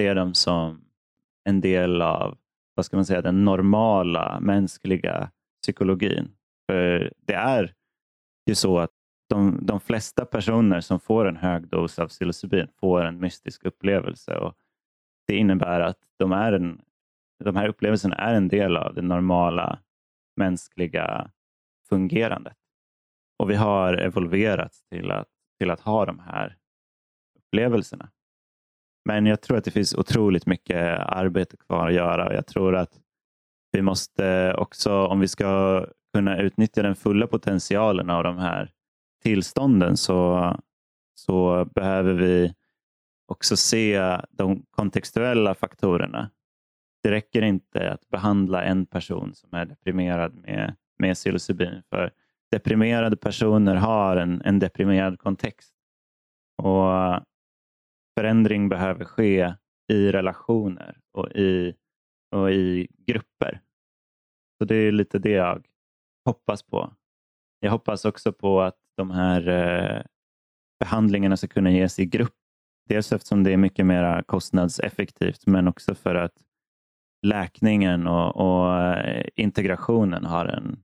ser 0.00 0.14
dem 0.14 0.34
som 0.34 0.84
en 1.44 1.60
del 1.60 2.02
av 2.02 2.38
vad 2.74 2.84
ska 2.84 2.96
man 2.96 3.06
säga, 3.06 3.22
den 3.22 3.44
normala 3.44 4.40
mänskliga 4.40 5.30
psykologin. 5.62 6.30
För 6.66 7.12
Det 7.26 7.34
är 7.34 7.74
ju 8.46 8.54
så 8.54 8.78
att 8.78 8.90
de, 9.28 9.58
de 9.62 9.80
flesta 9.80 10.24
personer 10.24 10.80
som 10.80 11.00
får 11.00 11.28
en 11.28 11.36
hög 11.36 11.68
dos 11.68 11.98
av 11.98 12.08
psilocybin 12.08 12.68
får 12.80 13.04
en 13.04 13.20
mystisk 13.20 13.64
upplevelse. 13.64 14.36
Och 14.36 14.54
det 15.26 15.36
innebär 15.36 15.80
att 15.80 15.98
de, 16.18 16.32
är 16.32 16.52
en, 16.52 16.80
de 17.42 17.56
här 17.56 17.68
upplevelserna 17.68 18.16
är 18.16 18.34
en 18.34 18.48
del 18.48 18.76
av 18.76 18.94
det 18.94 19.02
normala 19.02 19.78
mänskliga 20.36 21.30
fungerandet. 21.88 22.56
Och 23.38 23.50
vi 23.50 23.54
har 23.54 23.94
evolverats 23.94 24.82
till 24.82 25.10
att, 25.10 25.28
till 25.58 25.70
att 25.70 25.80
ha 25.80 26.06
de 26.06 26.18
här 26.18 26.56
upplevelserna. 27.38 28.10
Men 29.04 29.26
jag 29.26 29.40
tror 29.40 29.56
att 29.56 29.64
det 29.64 29.70
finns 29.70 29.94
otroligt 29.94 30.46
mycket 30.46 31.00
arbete 31.00 31.56
kvar 31.56 31.88
att 31.88 31.94
göra. 31.94 32.26
och 32.26 32.34
Jag 32.34 32.46
tror 32.46 32.76
att 32.76 33.00
vi 33.72 33.82
måste 33.82 34.54
också, 34.54 35.06
om 35.06 35.20
vi 35.20 35.28
ska 35.28 35.86
kunna 36.14 36.38
utnyttja 36.38 36.82
den 36.82 36.96
fulla 36.96 37.26
potentialen 37.26 38.10
av 38.10 38.24
de 38.24 38.38
här 38.38 38.70
tillstånden 39.22 39.96
så, 39.96 40.56
så 41.14 41.64
behöver 41.64 42.14
vi 42.14 42.54
också 43.26 43.56
se 43.56 44.18
de 44.30 44.62
kontextuella 44.70 45.54
faktorerna. 45.54 46.30
Det 47.02 47.10
räcker 47.10 47.42
inte 47.42 47.92
att 47.92 48.08
behandla 48.08 48.64
en 48.64 48.86
person 48.86 49.34
som 49.34 49.54
är 49.54 49.64
deprimerad 49.64 50.34
med, 50.34 50.76
med 50.98 51.14
psilocybin. 51.14 51.82
För 51.90 52.10
deprimerade 52.50 53.16
personer 53.16 53.74
har 53.74 54.16
en, 54.16 54.42
en 54.44 54.58
deprimerad 54.58 55.18
kontext. 55.18 55.74
Och 56.62 57.22
förändring 58.18 58.68
behöver 58.68 59.04
ske 59.04 59.54
i 59.92 60.12
relationer 60.12 60.98
och 61.12 61.30
i, 61.30 61.74
och 62.30 62.52
i 62.52 62.88
grupper. 63.06 63.60
Så 64.58 64.64
det 64.64 64.74
är 64.74 64.92
lite 64.92 65.18
det 65.18 65.30
jag 65.30 65.66
hoppas 66.24 66.62
på. 66.62 66.92
Jag 67.60 67.70
hoppas 67.70 68.04
också 68.04 68.32
på 68.32 68.60
att 68.60 68.78
de 68.96 69.10
här 69.10 69.48
eh, 69.48 70.02
behandlingarna 70.80 71.36
ska 71.36 71.46
kunna 71.46 71.70
ges 71.70 71.98
i 71.98 72.06
grupp. 72.06 72.34
Dels 72.88 73.12
eftersom 73.12 73.44
det 73.44 73.52
är 73.52 73.56
mycket 73.56 73.86
mer 73.86 74.22
kostnadseffektivt 74.22 75.46
men 75.46 75.68
också 75.68 75.94
för 75.94 76.14
att 76.14 76.32
läkningen 77.22 78.06
och, 78.06 78.36
och 78.36 78.80
eh, 78.80 79.24
integrationen 79.36 80.24
har 80.24 80.44
en 80.44 80.82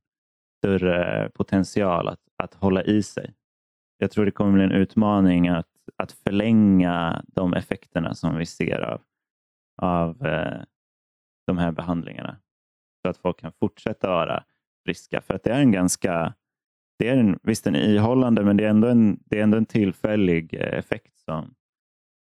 större 0.58 1.30
potential 1.34 2.08
att, 2.08 2.20
att 2.42 2.54
hålla 2.54 2.82
i 2.82 3.02
sig. 3.02 3.34
Jag 3.98 4.10
tror 4.10 4.24
det 4.24 4.30
kommer 4.30 4.52
bli 4.52 4.64
en 4.64 4.72
utmaning 4.72 5.48
att, 5.48 5.68
att 5.96 6.12
förlänga 6.12 7.24
de 7.26 7.54
effekterna 7.54 8.14
som 8.14 8.36
vi 8.36 8.46
ser 8.46 8.80
av, 8.80 9.00
av 9.82 10.26
eh, 10.26 10.62
de 11.46 11.58
här 11.58 11.72
behandlingarna. 11.72 12.36
Så 13.02 13.10
att 13.10 13.16
folk 13.16 13.40
kan 13.40 13.52
fortsätta 13.52 14.08
vara 14.08 14.44
friska. 14.86 15.20
För 15.20 15.34
att 15.34 15.42
det 15.42 15.50
är 15.50 15.60
en 15.60 15.72
ganska, 15.72 16.34
det 16.98 17.08
är 17.08 17.16
en, 17.16 17.38
visst 17.42 17.66
en 17.66 17.74
ihållande 17.76 18.44
men 18.44 18.56
det 18.56 18.64
är 18.64 18.70
ändå 18.70 18.88
en, 18.88 19.18
det 19.24 19.38
är 19.38 19.42
ändå 19.42 19.56
en 19.56 19.66
tillfällig 19.66 20.54
eh, 20.54 20.78
effekt 20.78 21.18
som, 21.18 21.54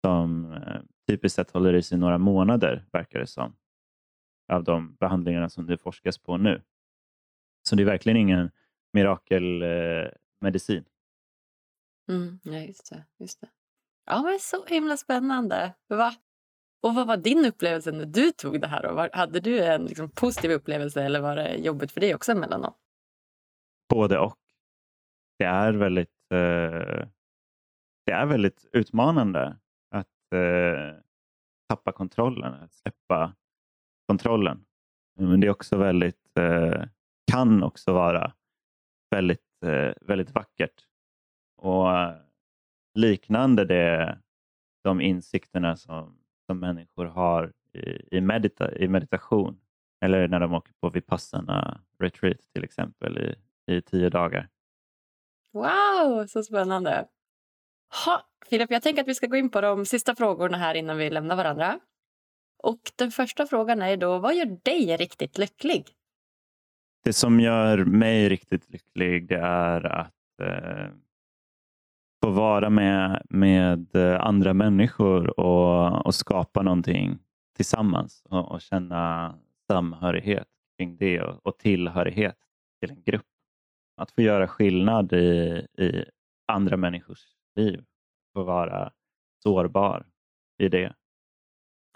som 0.05 0.53
eh, 0.53 0.81
typiskt 1.07 1.35
sett 1.35 1.51
håller 1.51 1.73
i 1.73 1.81
sig 1.81 1.97
några 1.97 2.17
månader 2.17 2.85
verkar 2.91 3.19
det 3.19 3.27
som. 3.27 3.53
Av 4.51 4.63
de 4.63 4.95
behandlingarna 4.95 5.49
som 5.49 5.65
det 5.65 5.77
forskas 5.77 6.17
på 6.17 6.37
nu. 6.37 6.61
Så 7.69 7.75
det 7.75 7.83
är 7.83 7.85
verkligen 7.85 8.17
ingen 8.17 8.51
mirakelmedicin. 8.93 10.85
Mm, 12.09 12.39
ja, 12.43 12.59
just 12.59 12.89
det, 12.89 13.05
just 13.17 13.41
det. 13.41 13.49
Ja, 14.05 14.21
men 14.21 14.39
så 14.39 14.65
himla 14.65 14.97
spännande. 14.97 15.73
Va? 15.87 16.13
Och 16.81 16.95
vad 16.95 17.07
var 17.07 17.17
din 17.17 17.45
upplevelse 17.45 17.91
när 17.91 18.05
du 18.05 18.31
tog 18.31 18.61
det 18.61 18.67
här? 18.67 18.83
Då? 18.83 19.09
Hade 19.13 19.39
du 19.39 19.63
en 19.63 19.85
liksom, 19.85 20.09
positiv 20.09 20.51
upplevelse 20.51 21.03
eller 21.03 21.21
var 21.21 21.35
det 21.35 21.55
jobbigt 21.55 21.91
för 21.91 22.01
dig 22.01 22.15
också 22.15 22.31
emellanåt? 22.31 22.77
Både 23.89 24.19
och. 24.19 24.37
Det 25.39 25.45
är 25.45 25.73
väldigt, 25.73 26.31
eh, 26.33 27.07
det 28.05 28.11
är 28.11 28.25
väldigt 28.25 28.65
utmanande 28.71 29.57
att 29.89 30.33
eh, 30.33 30.95
tappa 31.69 31.91
kontrollen, 31.91 32.53
att 32.53 32.73
släppa 32.73 33.35
kontrollen. 34.11 34.65
Men 35.19 35.39
det 35.39 35.47
är 35.47 35.51
också 35.51 35.77
väldigt, 35.77 36.37
eh, 36.39 36.83
kan 37.31 37.63
också 37.63 37.93
vara 37.93 38.33
väldigt, 39.11 39.63
eh, 39.65 39.93
väldigt 40.01 40.31
vackert. 40.31 40.85
Och 41.57 41.97
eh, 41.97 42.15
liknande 42.93 43.65
det, 43.65 44.19
de 44.83 45.01
insikterna 45.01 45.75
som, 45.75 46.17
som 46.45 46.59
människor 46.59 47.05
har 47.05 47.53
i, 47.73 48.17
i, 48.17 48.21
medita, 48.21 48.75
i 48.75 48.87
meditation 48.87 49.59
eller 50.05 50.27
när 50.27 50.39
de 50.39 50.53
åker 50.53 50.73
på 50.81 50.89
Vipassana 50.89 51.81
retreat 51.99 52.39
till 52.53 52.63
exempel 52.63 53.17
i, 53.17 53.35
i 53.73 53.81
tio 53.81 54.09
dagar. 54.09 54.49
Wow, 55.53 56.25
så 56.27 56.43
spännande! 56.43 57.07
Ha, 58.05 58.27
Filip, 58.49 58.71
jag 58.71 58.81
tänker 58.81 59.01
att 59.01 59.07
vi 59.07 59.15
ska 59.15 59.27
gå 59.27 59.35
in 59.35 59.49
på 59.49 59.61
de 59.61 59.85
sista 59.85 60.15
frågorna 60.15 60.57
här 60.57 60.75
innan 60.75 60.97
vi 60.97 61.09
lämnar 61.09 61.35
varandra. 61.35 61.79
Och 62.63 62.79
Den 62.95 63.11
första 63.11 63.45
frågan 63.45 63.81
är 63.81 63.97
då, 63.97 64.19
vad 64.19 64.35
gör 64.35 64.57
dig 64.63 64.97
riktigt 64.97 65.37
lycklig? 65.37 65.89
Det 67.03 67.13
som 67.13 67.39
gör 67.39 67.85
mig 67.85 68.29
riktigt 68.29 68.69
lycklig 68.69 69.27
det 69.27 69.39
är 69.39 69.85
att 69.85 70.39
eh, 70.41 70.89
få 72.23 72.29
vara 72.29 72.69
med, 72.69 73.21
med 73.29 73.95
eh, 73.95 74.21
andra 74.21 74.53
människor 74.53 75.39
och, 75.39 76.05
och 76.05 76.15
skapa 76.15 76.61
någonting 76.61 77.19
tillsammans 77.55 78.23
och, 78.29 78.51
och 78.51 78.61
känna 78.61 79.35
samhörighet 79.67 80.47
kring 80.77 80.97
det 80.97 81.21
och, 81.21 81.45
och, 81.45 81.57
tillhörighet 81.57 82.37
till 82.79 82.91
en 82.91 83.03
grupp. 83.03 83.25
Att 83.97 84.11
få 84.11 84.21
göra 84.21 84.47
skillnad 84.47 85.13
i, 85.13 85.67
i 85.77 86.05
andra 86.47 86.77
människors 86.77 87.25
liv. 87.55 87.83
Få 88.33 88.43
vara 88.43 88.91
sårbar 89.43 90.05
i 90.57 90.69
det. 90.69 90.93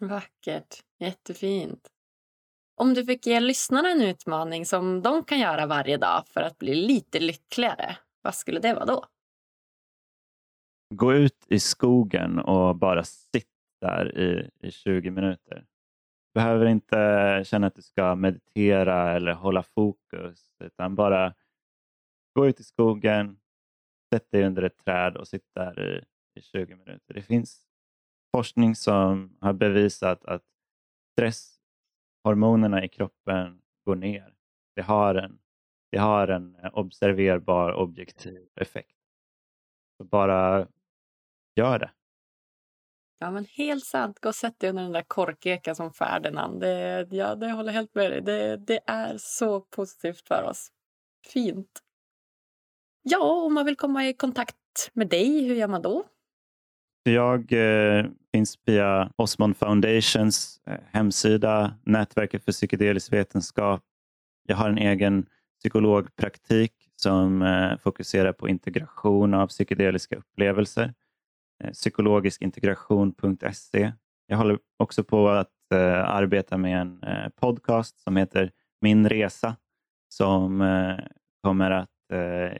Vackert. 0.01 0.83
Jättefint. 0.99 1.91
Om 2.75 2.93
du 2.93 3.05
fick 3.05 3.25
ge 3.25 3.39
lyssnarna 3.39 3.89
en 3.89 4.01
utmaning 4.01 4.65
som 4.65 5.01
de 5.01 5.23
kan 5.23 5.39
göra 5.39 5.65
varje 5.65 5.97
dag 5.97 6.23
för 6.27 6.41
att 6.41 6.57
bli 6.57 6.75
lite 6.75 7.19
lyckligare, 7.19 7.97
vad 8.21 8.35
skulle 8.35 8.59
det 8.59 8.73
vara 8.73 8.85
då? 8.85 9.05
Gå 10.93 11.13
ut 11.13 11.45
i 11.47 11.59
skogen 11.59 12.39
och 12.39 12.75
bara 12.75 13.03
sitta 13.03 13.49
där 13.81 14.17
i, 14.17 14.49
i 14.67 14.71
20 14.71 15.11
minuter. 15.11 15.65
Du 16.33 16.39
behöver 16.39 16.65
inte 16.65 17.43
känna 17.45 17.67
att 17.67 17.75
du 17.75 17.81
ska 17.81 18.15
meditera 18.15 19.11
eller 19.11 19.33
hålla 19.33 19.63
fokus 19.63 20.55
utan 20.63 20.95
bara 20.95 21.33
gå 22.33 22.47
ut 22.47 22.59
i 22.59 22.63
skogen, 22.63 23.39
sätt 24.13 24.31
dig 24.31 24.43
under 24.43 24.63
ett 24.63 24.77
träd 24.77 25.17
och 25.17 25.27
sitta 25.27 25.65
där 25.65 25.95
i, 25.97 26.05
i 26.39 26.41
20 26.41 26.75
minuter. 26.75 27.13
Det 27.13 27.21
finns 27.21 27.65
forskning 28.35 28.75
som 28.75 29.37
har 29.41 29.53
bevisat 29.53 30.25
att 30.25 30.43
stresshormonerna 31.11 32.83
i 32.83 32.89
kroppen 32.89 33.61
går 33.85 33.95
ner. 33.95 34.33
Det 34.75 34.81
har 34.81 35.15
en, 35.15 35.39
det 35.91 35.97
har 35.97 36.27
en 36.27 36.55
observerbar 36.73 37.73
objektiv 37.73 38.47
effekt. 38.55 38.97
Så 39.97 40.03
bara 40.03 40.67
gör 41.55 41.79
det. 41.79 41.91
Ja, 43.19 43.31
men 43.31 43.45
helt 43.45 43.85
sant. 43.85 44.19
Gå 44.19 44.29
och 44.29 44.35
sätt 44.35 44.59
dig 44.59 44.69
under 44.69 44.83
den 44.83 44.91
där 44.91 45.05
korkekan 45.07 45.75
som 45.75 45.93
Ferdinand. 45.93 46.61
Det, 46.61 47.07
ja, 47.11 47.35
det 47.35 47.51
håller 47.51 47.71
helt 47.71 47.95
med 47.95 48.11
dig. 48.11 48.21
Det, 48.21 48.57
det 48.57 48.79
är 48.85 49.15
så 49.17 49.61
positivt 49.61 50.27
för 50.27 50.43
oss. 50.43 50.71
Fint. 51.33 51.81
Ja, 53.01 53.45
om 53.45 53.53
man 53.53 53.65
vill 53.65 53.75
komma 53.75 54.07
i 54.07 54.13
kontakt 54.13 54.91
med 54.93 55.09
dig, 55.09 55.47
hur 55.47 55.55
gör 55.55 55.67
man 55.67 55.81
då? 55.81 56.05
Jag 57.03 57.53
eh, 57.53 58.05
finns 58.35 58.59
via 58.65 59.11
Osmond 59.15 59.57
Foundations 59.57 60.61
eh, 60.67 60.79
hemsida, 60.91 61.73
Nätverket 61.83 62.43
för 62.43 62.51
psykedelisk 62.51 63.13
vetenskap. 63.13 63.81
Jag 64.47 64.55
har 64.55 64.69
en 64.69 64.77
egen 64.77 65.25
psykologpraktik 65.59 66.71
som 66.95 67.41
eh, 67.41 67.77
fokuserar 67.77 68.33
på 68.33 68.49
integration 68.49 69.33
av 69.33 69.47
psykedeliska 69.47 70.15
upplevelser. 70.15 70.93
Eh, 71.63 71.71
Psykologiskintegration.se. 71.71 73.91
Jag 74.27 74.37
håller 74.37 74.59
också 74.77 75.03
på 75.03 75.29
att 75.29 75.51
arbeta 76.05 76.57
med 76.57 76.81
en 76.81 77.03
podcast 77.41 77.99
som 77.99 78.17
heter 78.17 78.51
Min 78.81 79.09
resa 79.09 79.55
som 80.09 80.63
kommer 81.43 81.71
att 81.71 81.89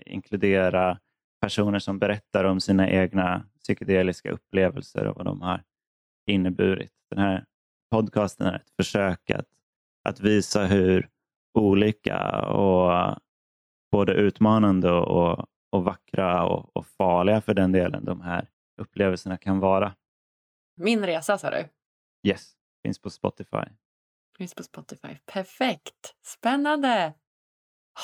inkludera 0.05 0.99
personer 1.41 1.80
som 1.80 1.99
berättar 1.99 2.43
om 2.43 2.59
sina 2.59 2.89
egna 2.89 3.43
psykedeliska 3.66 4.32
upplevelser 4.32 5.07
och 5.07 5.16
vad 5.16 5.26
de 5.26 5.41
har 5.41 5.63
inneburit. 6.26 6.91
Den 7.09 7.20
här 7.20 7.45
podcasten 7.91 8.47
är 8.47 8.55
ett 8.55 8.70
försök 8.78 9.30
att, 9.30 9.47
att 10.03 10.20
visa 10.20 10.66
hur 10.66 11.09
olika 11.53 12.45
och 12.45 13.18
både 13.91 14.13
utmanande 14.13 14.91
och, 14.91 15.45
och 15.72 15.84
vackra 15.84 16.45
och, 16.45 16.78
och, 16.78 16.88
farliga 16.88 17.41
för 17.41 17.53
den 17.53 17.72
delen 17.72 18.05
de 18.05 18.22
här 18.22 18.49
upplevelserna 18.82 19.38
kan 19.38 19.59
vara. 19.59 19.95
Min 20.76 21.05
resa 21.05 21.38
sa 21.38 21.49
du? 21.49 21.68
Yes, 22.30 22.53
finns 22.84 22.99
på 22.99 23.09
Spotify. 23.09 23.66
Finns 24.38 24.55
på 24.55 24.63
Spotify. 24.63 25.18
Perfekt! 25.26 26.16
Spännande! 26.26 27.13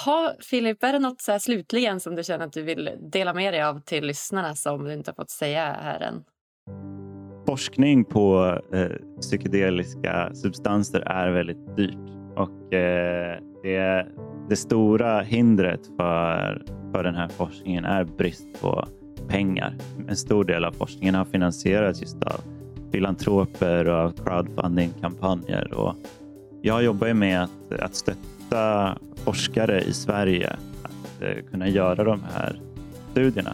Ha, 0.05 0.33
Filip, 0.39 0.83
är 0.83 0.93
det 0.93 0.99
något 0.99 1.21
så 1.21 1.39
slutligen 1.39 1.99
som 1.99 2.15
du 2.15 2.23
känner 2.23 2.45
att 2.45 2.53
du 2.53 2.61
vill 2.61 2.89
dela 2.99 3.33
med 3.33 3.53
dig 3.53 3.63
av 3.63 3.79
till 3.79 4.05
lyssnarna 4.05 4.55
som 4.55 4.83
du 4.83 4.93
inte 4.93 5.11
har 5.11 5.15
fått 5.15 5.29
säga 5.29 5.77
här 5.81 5.99
än? 5.99 6.23
Forskning 7.47 8.05
på 8.05 8.57
eh, 8.73 9.19
psykedeliska 9.21 10.31
substanser 10.33 10.99
är 10.99 11.31
väldigt 11.31 11.77
dyrt 11.77 12.11
och 12.35 12.73
eh, 12.73 13.39
det, 13.63 14.07
det 14.49 14.55
stora 14.55 15.21
hindret 15.21 15.87
för, 15.97 16.65
för 16.91 17.03
den 17.03 17.15
här 17.15 17.27
forskningen 17.27 17.85
är 17.85 18.03
brist 18.03 18.61
på 18.61 18.87
pengar. 19.27 19.75
En 20.07 20.15
stor 20.15 20.43
del 20.43 20.65
av 20.65 20.71
forskningen 20.71 21.15
har 21.15 21.25
finansierats 21.25 22.01
just 22.01 22.23
av 22.23 22.41
filantroper 22.91 23.87
och 23.87 23.95
av 23.95 24.11
crowdfunding-kampanjer. 24.11 25.73
Och 25.73 25.95
jag 26.61 26.83
jobbar 26.83 27.13
med 27.13 27.43
att, 27.43 27.79
att 27.79 27.95
stötta 27.95 28.40
forskare 29.23 29.81
i 29.81 29.93
Sverige 29.93 30.55
att 30.83 31.21
eh, 31.21 31.43
kunna 31.51 31.67
göra 31.67 32.03
de 32.03 32.23
här 32.33 32.59
studierna. 33.11 33.53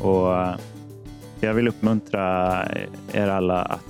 Och 0.00 0.36
eh, 0.36 0.56
jag 1.40 1.54
vill 1.54 1.68
uppmuntra 1.68 2.62
eh, 2.66 2.88
er 3.12 3.28
alla 3.28 3.62
att 3.62 3.80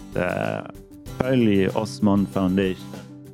följa 1.18 1.70
Osmond 1.70 2.28
Foundation. 2.28 2.86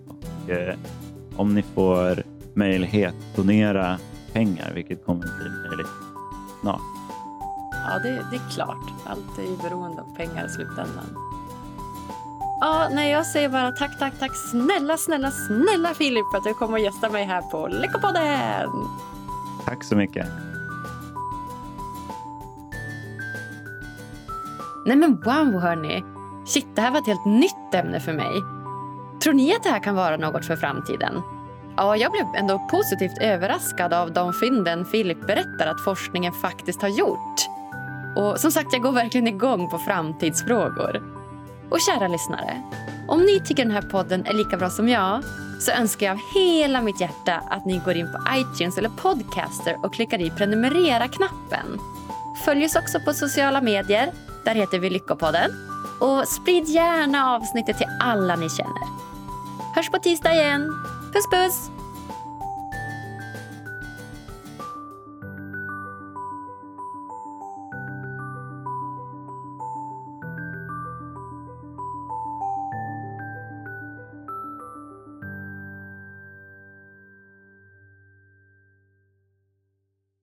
Och, 0.09 1.41
om 1.41 1.55
ni 1.55 1.63
får 1.63 2.23
möjlighet, 2.55 3.15
donera 3.37 3.99
pengar, 4.33 4.73
vilket 4.75 5.05
kommer 5.05 5.25
att 5.25 5.39
bli 5.39 5.69
möjligt 5.69 5.93
snart. 6.61 6.81
ja, 7.73 7.99
det, 8.03 8.27
det 8.31 8.37
är 8.37 8.51
klart. 8.55 8.93
Allt 9.07 9.39
är 9.39 9.43
ju 9.43 9.57
beroende 9.57 10.03
av 10.03 10.17
pengar 10.17 10.47
i 10.47 10.49
slutändan. 10.49 11.26
Ja, 12.61 12.89
nej, 12.93 13.11
jag 13.11 13.27
säger 13.27 13.49
bara 13.49 13.73
tack, 13.73 13.99
tack, 13.99 14.19
tack 14.19 14.37
snälla, 14.37 14.97
snälla, 14.97 15.31
snälla 15.31 15.95
Filip 15.95 16.31
för 16.31 16.39
att 16.39 16.45
du 16.45 16.55
kom 16.55 16.73
och 16.73 16.79
gästade 16.79 17.13
mig 17.13 17.25
här 17.25 17.43
på 17.43 17.67
Lyckopodden. 17.69 18.71
Tack 19.65 19.85
så 19.85 19.97
mycket. 19.97 20.27
Nej 24.87 24.97
men 24.97 25.17
wow 25.21 25.61
hörni. 25.61 26.05
Shit, 26.47 26.67
det 26.75 26.81
här 26.81 26.91
var 26.91 26.99
ett 26.99 27.07
helt 27.07 27.25
nytt 27.25 27.75
ämne 27.75 28.01
för 28.01 28.13
mig. 28.13 28.43
Tror 29.23 29.35
ni 29.35 29.55
att 29.55 29.63
det 29.63 29.69
här 29.69 29.83
kan 29.83 29.95
vara 29.95 30.17
något 30.17 30.45
för 30.45 30.57
framtiden? 30.57 31.23
Ja, 31.77 31.97
jag 31.97 32.13
blev 32.13 32.25
ändå 32.37 32.69
positivt 32.71 33.19
överraskad 33.21 33.93
av 33.93 34.13
de 34.13 34.33
fynden 34.33 34.85
Filip 34.85 35.27
berättar 35.27 35.67
att 35.67 35.85
forskningen 35.85 36.33
faktiskt 36.33 36.83
har 36.83 36.89
gjort. 36.89 37.47
Och 38.17 38.41
som 38.41 38.51
sagt, 38.51 38.73
jag 38.73 38.83
går 38.83 38.93
verkligen 38.93 39.27
igång 39.27 39.71
på 39.71 39.79
framtidsfrågor. 39.79 41.03
Och 41.71 41.81
kära 41.81 42.09
lyssnare, 42.09 42.63
om 43.09 43.21
ni 43.21 43.41
tycker 43.41 43.65
den 43.65 43.75
här 43.75 43.83
podden 43.83 44.27
är 44.27 44.33
lika 44.33 44.57
bra 44.57 44.71
som 44.71 44.89
jag 44.89 45.25
så 45.61 45.73
önskar 45.73 46.07
jag 46.07 46.15
av 46.15 46.21
hela 46.35 46.81
mitt 46.81 47.01
hjärta 47.01 47.43
att 47.51 47.65
ni 47.65 47.79
går 47.79 47.95
in 47.95 48.13
på 48.13 48.19
iTunes 48.37 48.79
eller 48.79 48.89
Podcaster 48.89 49.79
och 49.83 49.95
klickar 49.95 50.21
i 50.21 50.31
prenumerera-knappen. 50.31 51.81
Följ 52.45 52.65
oss 52.65 52.77
också 52.77 53.01
på 53.01 53.13
sociala 53.13 53.61
medier. 53.61 54.13
Där 54.45 54.55
heter 54.55 54.79
vi 54.79 54.91
Lyckopodden. 54.91 55.51
Och 56.01 56.29
sprid 56.29 56.69
gärna 56.69 57.31
avsnittet 57.35 57.79
till 57.79 57.87
alla 58.01 58.37
ni 58.37 58.51
känner. 58.51 58.87
Hörs 59.75 59.91
på 59.91 59.99
tisdag 59.99 60.35
igen. 60.35 60.71
Puss 61.13 61.27
puss! 61.31 61.76